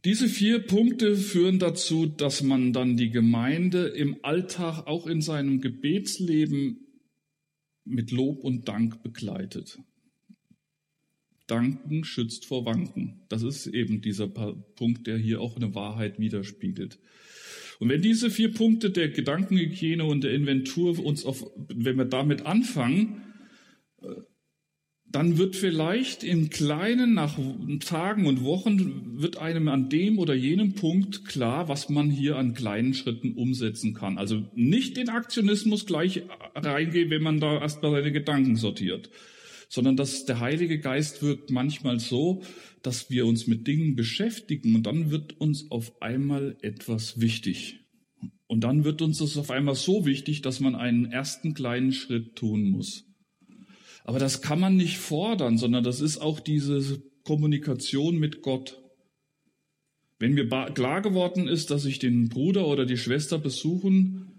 Diese 0.06 0.28
vier 0.28 0.60
Punkte 0.60 1.16
führen 1.16 1.58
dazu, 1.58 2.06
dass 2.06 2.40
man 2.40 2.72
dann 2.72 2.96
die 2.96 3.10
Gemeinde 3.10 3.88
im 3.88 4.18
Alltag, 4.22 4.86
auch 4.86 5.08
in 5.08 5.20
seinem 5.20 5.60
Gebetsleben 5.60 6.78
mit 7.84 8.12
Lob 8.12 8.44
und 8.44 8.68
Dank 8.68 9.02
begleitet. 9.02 9.80
Danken 11.48 12.04
schützt 12.04 12.46
vor 12.46 12.64
Wanken. 12.64 13.22
Das 13.28 13.42
ist 13.42 13.66
eben 13.66 14.00
dieser 14.00 14.28
Punkt, 14.28 15.08
der 15.08 15.18
hier 15.18 15.40
auch 15.40 15.56
eine 15.56 15.74
Wahrheit 15.74 16.20
widerspiegelt. 16.20 17.00
Und 17.80 17.88
wenn 17.88 18.00
diese 18.00 18.30
vier 18.30 18.54
Punkte 18.54 18.90
der 18.90 19.08
Gedankenhygiene 19.08 20.04
und 20.04 20.22
der 20.22 20.34
Inventur 20.34 21.04
uns 21.04 21.24
auf, 21.24 21.44
wenn 21.56 21.98
wir 21.98 22.04
damit 22.04 22.46
anfangen, 22.46 23.25
dann 25.16 25.38
wird 25.38 25.56
vielleicht 25.56 26.24
im 26.24 26.50
Kleinen 26.50 27.14
nach 27.14 27.38
Tagen 27.80 28.26
und 28.26 28.44
Wochen 28.44 29.18
wird 29.18 29.38
einem 29.38 29.68
an 29.68 29.88
dem 29.88 30.18
oder 30.18 30.34
jenem 30.34 30.74
Punkt 30.74 31.24
klar, 31.24 31.70
was 31.70 31.88
man 31.88 32.10
hier 32.10 32.36
an 32.36 32.52
kleinen 32.52 32.92
Schritten 32.92 33.32
umsetzen 33.32 33.94
kann. 33.94 34.18
Also 34.18 34.44
nicht 34.54 34.98
den 34.98 35.08
Aktionismus 35.08 35.86
gleich 35.86 36.24
reingehen, 36.54 37.08
wenn 37.08 37.22
man 37.22 37.40
da 37.40 37.58
erstmal 37.58 37.92
seine 37.92 38.12
Gedanken 38.12 38.56
sortiert, 38.56 39.08
sondern 39.70 39.96
dass 39.96 40.26
der 40.26 40.40
Heilige 40.40 40.80
Geist 40.80 41.22
wirkt 41.22 41.50
manchmal 41.50 41.98
so, 41.98 42.42
dass 42.82 43.08
wir 43.08 43.24
uns 43.24 43.46
mit 43.46 43.66
Dingen 43.66 43.96
beschäftigen 43.96 44.74
und 44.74 44.82
dann 44.82 45.10
wird 45.10 45.40
uns 45.40 45.70
auf 45.70 46.02
einmal 46.02 46.58
etwas 46.60 47.22
wichtig. 47.22 47.80
Und 48.48 48.64
dann 48.64 48.84
wird 48.84 49.00
uns 49.00 49.16
das 49.16 49.38
auf 49.38 49.50
einmal 49.50 49.76
so 49.76 50.04
wichtig, 50.04 50.42
dass 50.42 50.60
man 50.60 50.74
einen 50.74 51.06
ersten 51.06 51.54
kleinen 51.54 51.92
Schritt 51.92 52.36
tun 52.36 52.68
muss. 52.68 53.06
Aber 54.06 54.20
das 54.20 54.40
kann 54.40 54.60
man 54.60 54.76
nicht 54.76 54.98
fordern, 54.98 55.58
sondern 55.58 55.82
das 55.82 56.00
ist 56.00 56.18
auch 56.18 56.38
diese 56.38 57.02
Kommunikation 57.24 58.16
mit 58.16 58.40
Gott. 58.40 58.80
Wenn 60.20 60.34
mir 60.34 60.46
klar 60.46 61.02
geworden 61.02 61.48
ist, 61.48 61.72
dass 61.72 61.84
ich 61.84 61.98
den 61.98 62.28
Bruder 62.28 62.68
oder 62.68 62.86
die 62.86 62.98
Schwester 62.98 63.36
besuchen 63.36 64.30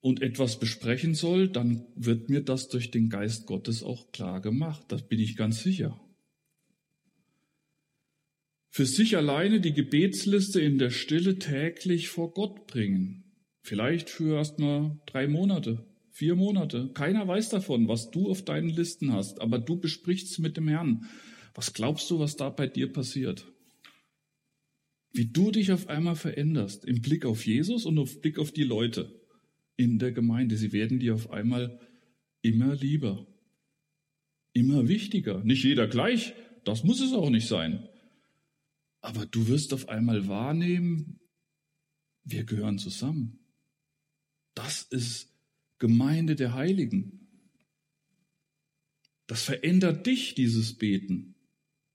und 0.00 0.22
etwas 0.22 0.58
besprechen 0.58 1.14
soll, 1.14 1.46
dann 1.48 1.86
wird 1.94 2.30
mir 2.30 2.40
das 2.40 2.68
durch 2.68 2.90
den 2.90 3.08
Geist 3.08 3.46
Gottes 3.46 3.84
auch 3.84 4.10
klar 4.10 4.40
gemacht. 4.40 4.82
Das 4.88 5.06
bin 5.06 5.20
ich 5.20 5.36
ganz 5.36 5.62
sicher. 5.62 6.00
Für 8.70 8.86
sich 8.86 9.16
alleine 9.16 9.60
die 9.60 9.72
Gebetsliste 9.72 10.60
in 10.60 10.78
der 10.78 10.90
Stille 10.90 11.38
täglich 11.38 12.08
vor 12.08 12.34
Gott 12.34 12.66
bringen. 12.66 13.22
Vielleicht 13.62 14.10
für 14.10 14.34
erstmal 14.34 14.98
drei 15.06 15.28
Monate, 15.28 15.86
vier 16.16 16.34
Monate. 16.34 16.88
Keiner 16.94 17.28
weiß 17.28 17.50
davon, 17.50 17.88
was 17.88 18.10
du 18.10 18.30
auf 18.30 18.42
deinen 18.42 18.70
Listen 18.70 19.12
hast, 19.12 19.42
aber 19.42 19.58
du 19.58 19.78
besprichst 19.78 20.38
mit 20.38 20.56
dem 20.56 20.66
Herrn. 20.66 21.04
Was 21.54 21.74
glaubst 21.74 22.10
du, 22.10 22.18
was 22.18 22.36
da 22.36 22.48
bei 22.48 22.66
dir 22.66 22.90
passiert? 22.90 23.52
Wie 25.12 25.26
du 25.26 25.50
dich 25.50 25.72
auf 25.72 25.88
einmal 25.88 26.16
veränderst 26.16 26.86
im 26.86 27.02
Blick 27.02 27.26
auf 27.26 27.46
Jesus 27.46 27.84
und 27.84 27.98
auf 27.98 28.22
Blick 28.22 28.38
auf 28.38 28.50
die 28.50 28.64
Leute 28.64 29.20
in 29.76 29.98
der 29.98 30.10
Gemeinde. 30.10 30.56
Sie 30.56 30.72
werden 30.72 31.00
dir 31.00 31.14
auf 31.14 31.30
einmal 31.30 31.78
immer 32.40 32.74
lieber, 32.74 33.26
immer 34.54 34.88
wichtiger. 34.88 35.44
Nicht 35.44 35.64
jeder 35.64 35.86
gleich, 35.86 36.32
das 36.64 36.82
muss 36.82 37.02
es 37.02 37.12
auch 37.12 37.28
nicht 37.28 37.46
sein. 37.46 37.90
Aber 39.02 39.26
du 39.26 39.48
wirst 39.48 39.74
auf 39.74 39.90
einmal 39.90 40.28
wahrnehmen, 40.28 41.20
wir 42.24 42.44
gehören 42.44 42.78
zusammen. 42.78 43.38
Das 44.54 44.80
ist 44.82 45.35
Gemeinde 45.78 46.36
der 46.36 46.54
Heiligen. 46.54 47.28
Das 49.26 49.42
verändert 49.42 50.06
dich, 50.06 50.34
dieses 50.34 50.74
Beten. 50.74 51.34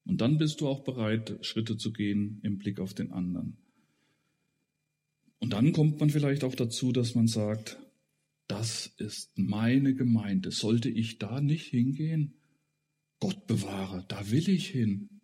Und 0.05 0.21
dann 0.21 0.37
bist 0.37 0.61
du 0.61 0.67
auch 0.67 0.83
bereit, 0.83 1.37
Schritte 1.41 1.77
zu 1.77 1.93
gehen 1.93 2.39
im 2.43 2.57
Blick 2.57 2.79
auf 2.79 2.93
den 2.93 3.11
anderen. 3.11 3.57
Und 5.39 5.53
dann 5.53 5.71
kommt 5.71 5.99
man 5.99 6.09
vielleicht 6.09 6.43
auch 6.43 6.55
dazu, 6.55 6.91
dass 6.91 7.15
man 7.15 7.27
sagt, 7.27 7.79
das 8.47 8.87
ist 8.97 9.37
meine 9.37 9.95
Gemeinde. 9.95 10.51
Sollte 10.51 10.89
ich 10.89 11.19
da 11.19 11.41
nicht 11.41 11.67
hingehen? 11.67 12.33
Gott 13.19 13.47
bewahre, 13.47 14.05
da 14.07 14.29
will 14.29 14.49
ich 14.49 14.67
hin. 14.67 15.21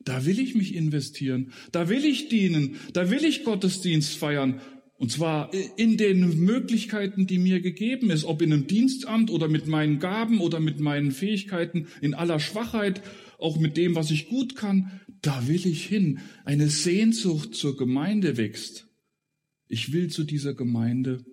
Da 0.00 0.24
will 0.24 0.38
ich 0.38 0.54
mich 0.54 0.74
investieren. 0.74 1.52
Da 1.72 1.88
will 1.88 2.04
ich 2.04 2.28
dienen. 2.28 2.76
Da 2.92 3.10
will 3.10 3.24
ich 3.24 3.44
Gottesdienst 3.44 4.16
feiern. 4.16 4.60
Und 5.00 5.10
zwar 5.10 5.50
in 5.78 5.96
den 5.96 6.44
Möglichkeiten, 6.44 7.26
die 7.26 7.38
mir 7.38 7.62
gegeben 7.62 8.10
ist, 8.10 8.24
ob 8.24 8.42
in 8.42 8.52
einem 8.52 8.66
Dienstamt 8.66 9.30
oder 9.30 9.48
mit 9.48 9.66
meinen 9.66 9.98
Gaben 9.98 10.40
oder 10.40 10.60
mit 10.60 10.78
meinen 10.78 11.10
Fähigkeiten, 11.10 11.86
in 12.02 12.12
aller 12.12 12.38
Schwachheit, 12.38 13.00
auch 13.38 13.58
mit 13.58 13.78
dem, 13.78 13.94
was 13.94 14.10
ich 14.10 14.28
gut 14.28 14.56
kann. 14.56 15.00
Da 15.22 15.48
will 15.48 15.66
ich 15.66 15.86
hin. 15.86 16.18
Eine 16.44 16.68
Sehnsucht 16.68 17.54
zur 17.54 17.78
Gemeinde 17.78 18.36
wächst. 18.36 18.88
Ich 19.68 19.94
will 19.94 20.08
zu 20.08 20.22
dieser 20.22 20.52
Gemeinde, 20.52 21.24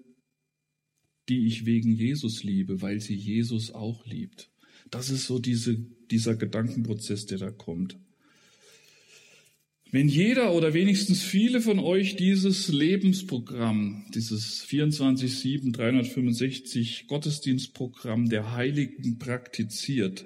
die 1.28 1.46
ich 1.46 1.66
wegen 1.66 1.92
Jesus 1.92 2.46
liebe, 2.46 2.82
weil 2.82 3.02
sie 3.02 3.16
Jesus 3.16 3.72
auch 3.72 4.06
liebt. 4.06 4.50
Das 4.92 5.10
ist 5.10 5.26
so 5.26 5.40
diese, 5.40 5.76
dieser 6.10 6.38
Gedankenprozess, 6.38 7.26
der 7.26 7.38
da 7.38 7.52
kommt. 7.52 8.00
Wenn 9.90 10.10
jeder 10.10 10.54
oder 10.54 10.74
wenigstens 10.74 11.24
viele 11.24 11.62
von 11.62 11.80
euch 11.80 12.18
dieses 12.18 12.68
Lebensprogramm, 12.68 14.06
dieses 14.14 14.66
24-7, 14.66 15.72
365 15.72 17.08
Gottesdienstprogramm 17.08 18.28
der 18.28 18.54
Heiligen 18.54 19.18
praktiziert, 19.18 20.26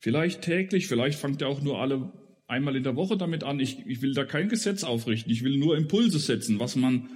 vielleicht 0.00 0.40
täglich, 0.40 0.86
vielleicht 0.86 1.18
fangt 1.18 1.42
ihr 1.42 1.48
auch 1.48 1.60
nur 1.60 1.80
alle 1.80 2.12
einmal 2.46 2.76
in 2.76 2.82
der 2.82 2.96
Woche 2.96 3.18
damit 3.18 3.44
an, 3.44 3.60
ich, 3.60 3.84
ich 3.86 4.00
will 4.00 4.14
da 4.14 4.24
kein 4.24 4.48
Gesetz 4.48 4.84
aufrichten, 4.84 5.30
ich 5.30 5.44
will 5.44 5.58
nur 5.58 5.76
Impulse 5.76 6.18
setzen, 6.18 6.58
was 6.58 6.74
man 6.74 7.08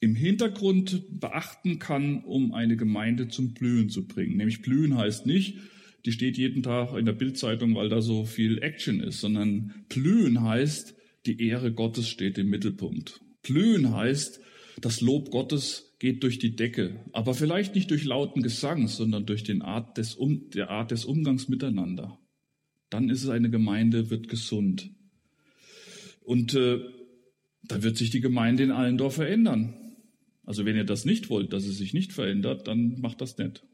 im 0.00 0.14
Hintergrund 0.14 1.18
beachten 1.18 1.78
kann, 1.78 2.24
um 2.24 2.52
eine 2.52 2.76
Gemeinde 2.76 3.28
zum 3.28 3.54
Blühen 3.54 3.88
zu 3.88 4.06
bringen. 4.06 4.36
Nämlich 4.36 4.60
Blühen 4.60 4.98
heißt 4.98 5.24
nicht, 5.24 5.56
die 6.04 6.12
steht 6.12 6.36
jeden 6.36 6.62
Tag 6.62 6.96
in 6.96 7.06
der 7.06 7.12
Bildzeitung, 7.12 7.74
weil 7.74 7.88
da 7.88 8.02
so 8.02 8.24
viel 8.24 8.62
Action 8.62 9.00
ist, 9.00 9.20
sondern 9.20 9.74
Blühen 9.88 10.42
heißt, 10.42 10.94
die 11.26 11.46
Ehre 11.46 11.72
Gottes 11.72 12.08
steht 12.08 12.36
im 12.38 12.50
Mittelpunkt. 12.50 13.20
Blühen 13.42 13.94
heißt, 13.94 14.40
das 14.80 15.00
Lob 15.00 15.30
Gottes 15.30 15.94
geht 15.98 16.22
durch 16.22 16.38
die 16.38 16.56
Decke, 16.56 17.00
aber 17.12 17.34
vielleicht 17.34 17.74
nicht 17.74 17.90
durch 17.90 18.04
lauten 18.04 18.42
Gesang, 18.42 18.88
sondern 18.88 19.24
durch 19.24 19.44
den 19.44 19.62
Art 19.62 19.96
des 19.96 20.14
um, 20.14 20.50
der 20.50 20.70
Art 20.70 20.90
des 20.90 21.04
Umgangs 21.04 21.48
miteinander. 21.48 22.18
Dann 22.90 23.08
ist 23.08 23.22
es 23.22 23.30
eine 23.30 23.48
Gemeinde, 23.48 24.10
wird 24.10 24.28
gesund. 24.28 24.90
Und 26.22 26.54
äh, 26.54 26.80
dann 27.64 27.82
wird 27.82 27.96
sich 27.96 28.10
die 28.10 28.20
Gemeinde 28.20 28.62
in 28.64 28.70
Allendorf 28.70 29.14
verändern. 29.14 29.74
Also 30.44 30.66
wenn 30.66 30.76
ihr 30.76 30.84
das 30.84 31.06
nicht 31.06 31.30
wollt, 31.30 31.52
dass 31.52 31.64
es 31.64 31.78
sich 31.78 31.94
nicht 31.94 32.12
verändert, 32.12 32.68
dann 32.68 33.00
macht 33.00 33.20
das 33.20 33.38
nicht. 33.38 33.64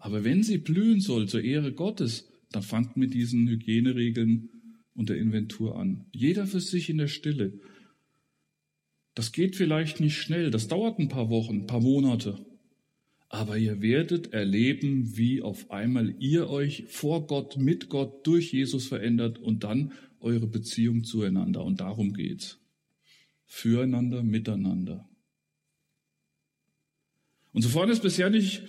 Aber 0.00 0.24
wenn 0.24 0.42
sie 0.42 0.58
blühen 0.58 1.00
soll 1.00 1.28
zur 1.28 1.42
Ehre 1.44 1.72
Gottes, 1.72 2.32
dann 2.50 2.62
fangt 2.62 2.96
mit 2.96 3.14
diesen 3.14 3.46
Hygieneregeln 3.46 4.48
und 4.94 5.10
der 5.10 5.18
Inventur 5.18 5.78
an. 5.78 6.06
Jeder 6.10 6.46
für 6.46 6.60
sich 6.60 6.88
in 6.88 6.98
der 6.98 7.06
Stille. 7.06 7.60
Das 9.14 9.30
geht 9.32 9.56
vielleicht 9.56 10.00
nicht 10.00 10.16
schnell, 10.16 10.50
das 10.50 10.68
dauert 10.68 10.98
ein 10.98 11.08
paar 11.08 11.28
Wochen, 11.28 11.60
ein 11.60 11.66
paar 11.66 11.82
Monate. 11.82 12.44
Aber 13.28 13.58
ihr 13.58 13.82
werdet 13.82 14.32
erleben, 14.32 15.16
wie 15.16 15.42
auf 15.42 15.70
einmal 15.70 16.16
ihr 16.18 16.48
euch 16.48 16.86
vor 16.88 17.26
Gott, 17.26 17.58
mit 17.58 17.90
Gott, 17.90 18.26
durch 18.26 18.52
Jesus 18.52 18.88
verändert 18.88 19.38
und 19.38 19.62
dann 19.64 19.92
eure 20.18 20.46
Beziehung 20.46 21.04
zueinander. 21.04 21.62
Und 21.62 21.80
darum 21.80 22.14
geht's 22.14 22.58
füreinander, 23.44 24.22
miteinander. 24.22 25.08
Und 27.52 27.62
sofern 27.62 27.90
es 27.90 28.00
bisher 28.00 28.30
nicht 28.30 28.62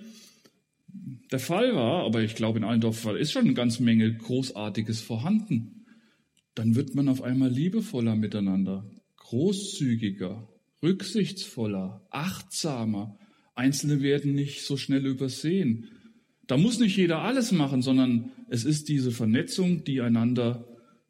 der 1.31 1.39
Fall 1.39 1.75
war, 1.75 2.05
aber 2.05 2.21
ich 2.21 2.35
glaube 2.35 2.59
in 2.59 2.63
Allendorf 2.63 3.05
ist 3.05 3.31
schon 3.31 3.45
eine 3.45 3.53
ganze 3.53 3.83
Menge 3.83 4.13
Großartiges 4.13 5.01
vorhanden, 5.01 5.85
dann 6.55 6.75
wird 6.75 6.95
man 6.95 7.07
auf 7.07 7.21
einmal 7.21 7.49
liebevoller 7.49 8.15
miteinander, 8.15 8.89
großzügiger, 9.17 10.49
rücksichtsvoller, 10.83 12.05
achtsamer. 12.09 13.17
Einzelne 13.55 14.01
werden 14.01 14.33
nicht 14.33 14.65
so 14.65 14.77
schnell 14.77 15.05
übersehen. 15.05 15.89
Da 16.47 16.57
muss 16.57 16.79
nicht 16.79 16.97
jeder 16.97 17.19
alles 17.19 17.51
machen, 17.51 17.81
sondern 17.81 18.31
es 18.49 18.65
ist 18.65 18.89
diese 18.89 19.11
Vernetzung, 19.11 19.83
die 19.85 20.01
einander 20.01 20.67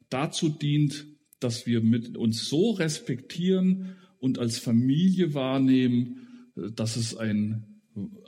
dazu 0.08 0.48
dient, 0.48 1.06
dass 1.40 1.66
wir 1.66 1.80
mit 1.80 2.16
uns 2.16 2.48
so 2.48 2.70
respektieren 2.70 3.96
und 4.20 4.38
als 4.38 4.58
Familie 4.58 5.34
wahrnehmen, 5.34 6.28
dass 6.54 6.96
es 6.96 7.16
ein, 7.16 7.71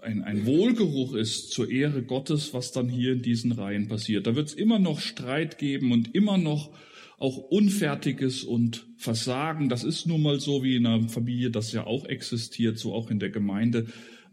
ein, 0.03 0.23
ein 0.23 0.47
Wohlgeruch 0.47 1.15
ist 1.15 1.51
zur 1.51 1.71
Ehre 1.71 2.03
Gottes, 2.03 2.53
was 2.53 2.73
dann 2.73 2.89
hier 2.89 3.13
in 3.13 3.23
diesen 3.23 3.53
Reihen 3.53 3.89
passiert. 3.89 4.27
Da 4.27 4.37
wird 4.37 4.49
es 4.49 4.55
immer 4.55 4.79
noch 4.79 5.01
Streit 5.01 5.59
geben 5.59 5.93
und 5.93 6.15
immer 6.15 6.37
noch 6.37 6.71
auch 7.19 7.39
Unfertiges 7.39 8.45
und 8.45 8.87
Versagen. 8.97 9.69
Das 9.69 9.85
ist 9.85 10.07
nun 10.07 10.23
mal 10.23 10.41
so 10.41 10.63
wie 10.63 10.77
in 10.77 10.87
einer 10.87 11.09
Familie, 11.09 11.51
das 11.51 11.73
ja 11.73 11.87
auch 11.87 12.05
existiert, 12.05 12.79
so 12.79 12.93
auch 12.93 13.11
in 13.11 13.19
der 13.19 13.31
Gemeinde. 13.31 13.87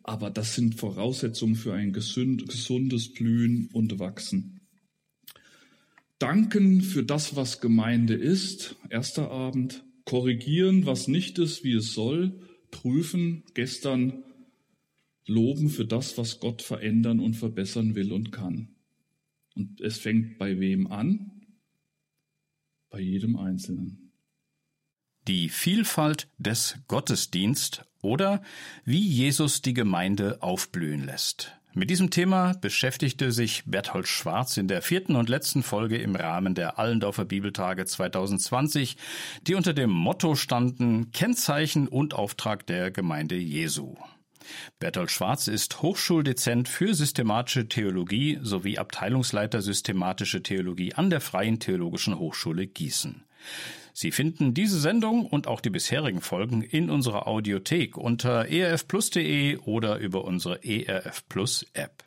Aber 0.03 0.29
das 0.29 0.55
sind 0.55 0.75
Voraussetzungen 0.75 1.55
für 1.55 1.73
ein 1.73 1.93
gesund, 1.93 2.47
gesundes 2.49 3.13
Blühen 3.13 3.69
und 3.71 3.99
Wachsen. 3.99 4.61
danken 6.19 6.81
für 6.81 7.03
das, 7.03 7.35
was 7.35 7.61
Gemeinde 7.61 8.13
ist, 8.13 8.75
erster 8.89 9.31
Abend, 9.31 9.83
korrigieren, 10.05 10.85
was 10.85 11.07
nicht 11.07 11.39
ist, 11.39 11.63
wie 11.63 11.73
es 11.73 11.93
soll, 11.93 12.39
prüfen, 12.69 13.43
gestern 13.53 14.23
loben 15.25 15.69
für 15.69 15.85
das, 15.85 16.17
was 16.17 16.39
Gott 16.39 16.61
verändern 16.61 17.19
und 17.19 17.35
verbessern 17.35 17.95
will 17.95 18.11
und 18.11 18.31
kann. 18.31 18.75
Und 19.55 19.81
es 19.81 19.97
fängt 19.97 20.37
bei 20.37 20.59
wem 20.59 20.87
an? 20.87 21.31
Bei 22.89 22.99
jedem 22.99 23.35
Einzelnen. 23.37 24.11
Die 25.27 25.49
Vielfalt 25.49 26.27
des 26.37 26.79
Gottesdienst 26.87 27.85
oder 28.01 28.41
wie 28.85 28.99
Jesus 28.99 29.61
die 29.61 29.73
Gemeinde 29.73 30.41
aufblühen 30.41 31.05
lässt. 31.05 31.53
Mit 31.73 31.89
diesem 31.89 32.09
Thema 32.09 32.53
beschäftigte 32.53 33.31
sich 33.31 33.63
Berthold 33.65 34.07
Schwarz 34.07 34.57
in 34.57 34.67
der 34.67 34.81
vierten 34.81 35.15
und 35.15 35.29
letzten 35.29 35.63
Folge 35.63 35.97
im 35.97 36.15
Rahmen 36.17 36.53
der 36.53 36.79
Allendorfer 36.79 37.23
Bibeltage 37.23 37.85
2020, 37.85 38.97
die 39.47 39.55
unter 39.55 39.73
dem 39.73 39.89
Motto 39.89 40.35
standen 40.35 41.11
Kennzeichen 41.13 41.87
und 41.87 42.13
Auftrag 42.13 42.65
der 42.67 42.91
Gemeinde 42.91 43.35
Jesu. 43.35 43.95
Bertolt 44.79 45.11
Schwarz 45.11 45.47
ist 45.47 45.81
Hochschuldezent 45.81 46.67
für 46.67 46.93
systematische 46.93 47.67
Theologie 47.67 48.39
sowie 48.41 48.77
Abteilungsleiter 48.77 49.61
systematische 49.61 50.43
Theologie 50.43 50.93
an 50.93 51.09
der 51.09 51.21
Freien 51.21 51.59
Theologischen 51.59 52.17
Hochschule 52.17 52.67
Gießen. 52.67 53.23
Sie 53.93 54.11
finden 54.11 54.53
diese 54.53 54.79
Sendung 54.79 55.25
und 55.25 55.47
auch 55.47 55.61
die 55.61 55.69
bisherigen 55.69 56.21
Folgen 56.21 56.61
in 56.61 56.89
unserer 56.89 57.27
Audiothek 57.27 57.97
unter 57.97 58.47
erfplus.de 58.47 59.57
oder 59.57 59.97
über 59.97 60.23
unsere 60.23 60.63
ERF 60.63 61.27
Plus 61.27 61.65
App. 61.73 62.03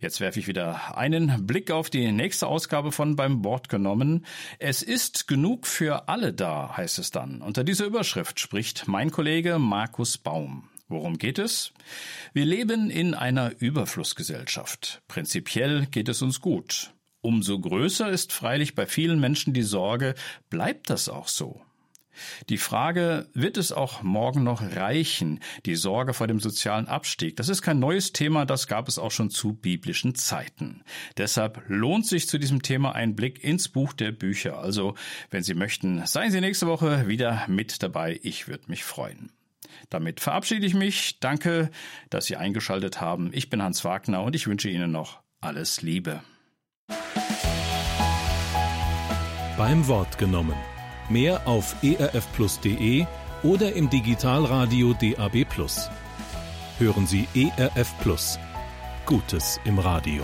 Jetzt 0.00 0.20
werfe 0.20 0.40
ich 0.40 0.48
wieder 0.48 0.96
einen 0.96 1.46
Blick 1.46 1.70
auf 1.70 1.90
die 1.90 2.10
nächste 2.10 2.46
Ausgabe 2.46 2.90
von 2.90 3.16
Beim 3.16 3.44
Wort 3.44 3.68
genommen. 3.68 4.24
Es 4.58 4.82
ist 4.82 5.28
genug 5.28 5.66
für 5.66 6.08
alle 6.08 6.32
da, 6.32 6.74
heißt 6.74 6.98
es 6.98 7.10
dann. 7.10 7.42
Unter 7.42 7.64
dieser 7.64 7.84
Überschrift 7.84 8.40
spricht 8.40 8.88
mein 8.88 9.10
Kollege 9.10 9.58
Markus 9.58 10.16
Baum. 10.16 10.70
Worum 10.90 11.18
geht 11.18 11.38
es? 11.38 11.72
Wir 12.32 12.44
leben 12.44 12.90
in 12.90 13.14
einer 13.14 13.52
Überflussgesellschaft. 13.60 15.02
Prinzipiell 15.06 15.86
geht 15.86 16.08
es 16.08 16.20
uns 16.20 16.40
gut. 16.40 16.92
Umso 17.20 17.60
größer 17.60 18.10
ist 18.10 18.32
freilich 18.32 18.74
bei 18.74 18.86
vielen 18.86 19.20
Menschen 19.20 19.54
die 19.54 19.62
Sorge, 19.62 20.16
bleibt 20.48 20.90
das 20.90 21.08
auch 21.08 21.28
so? 21.28 21.62
Die 22.48 22.58
Frage, 22.58 23.28
wird 23.34 23.56
es 23.56 23.70
auch 23.70 24.02
morgen 24.02 24.42
noch 24.42 24.62
reichen? 24.62 25.38
Die 25.64 25.76
Sorge 25.76 26.12
vor 26.12 26.26
dem 26.26 26.40
sozialen 26.40 26.88
Abstieg, 26.88 27.36
das 27.36 27.48
ist 27.48 27.62
kein 27.62 27.78
neues 27.78 28.12
Thema, 28.12 28.44
das 28.44 28.66
gab 28.66 28.88
es 28.88 28.98
auch 28.98 29.12
schon 29.12 29.30
zu 29.30 29.52
biblischen 29.52 30.16
Zeiten. 30.16 30.82
Deshalb 31.16 31.62
lohnt 31.68 32.04
sich 32.04 32.28
zu 32.28 32.36
diesem 32.36 32.62
Thema 32.62 32.96
ein 32.96 33.14
Blick 33.14 33.44
ins 33.44 33.68
Buch 33.68 33.92
der 33.92 34.10
Bücher. 34.10 34.58
Also, 34.58 34.96
wenn 35.30 35.44
Sie 35.44 35.54
möchten, 35.54 36.04
seien 36.04 36.32
Sie 36.32 36.40
nächste 36.40 36.66
Woche 36.66 37.06
wieder 37.06 37.44
mit 37.46 37.80
dabei. 37.80 38.18
Ich 38.24 38.48
würde 38.48 38.64
mich 38.66 38.82
freuen. 38.82 39.30
Damit 39.88 40.20
verabschiede 40.20 40.66
ich 40.66 40.74
mich. 40.74 41.20
Danke, 41.20 41.70
dass 42.10 42.26
Sie 42.26 42.36
eingeschaltet 42.36 43.00
haben. 43.00 43.30
Ich 43.32 43.50
bin 43.50 43.62
Hans 43.62 43.84
Wagner 43.84 44.22
und 44.22 44.34
ich 44.36 44.46
wünsche 44.46 44.68
Ihnen 44.68 44.90
noch 44.90 45.20
alles 45.40 45.82
Liebe. 45.82 46.22
Beim 49.56 49.86
Wort 49.88 50.18
genommen. 50.18 50.56
Mehr 51.08 51.46
auf 51.46 51.76
erfplus.de 51.82 53.04
oder 53.42 53.72
im 53.74 53.90
Digitalradio 53.90 54.94
DAB+. 54.94 55.46
Hören 56.78 57.06
Sie 57.06 57.28
ERF 57.34 57.94
Plus. 58.00 58.38
Gutes 59.06 59.60
im 59.64 59.78
Radio. 59.78 60.22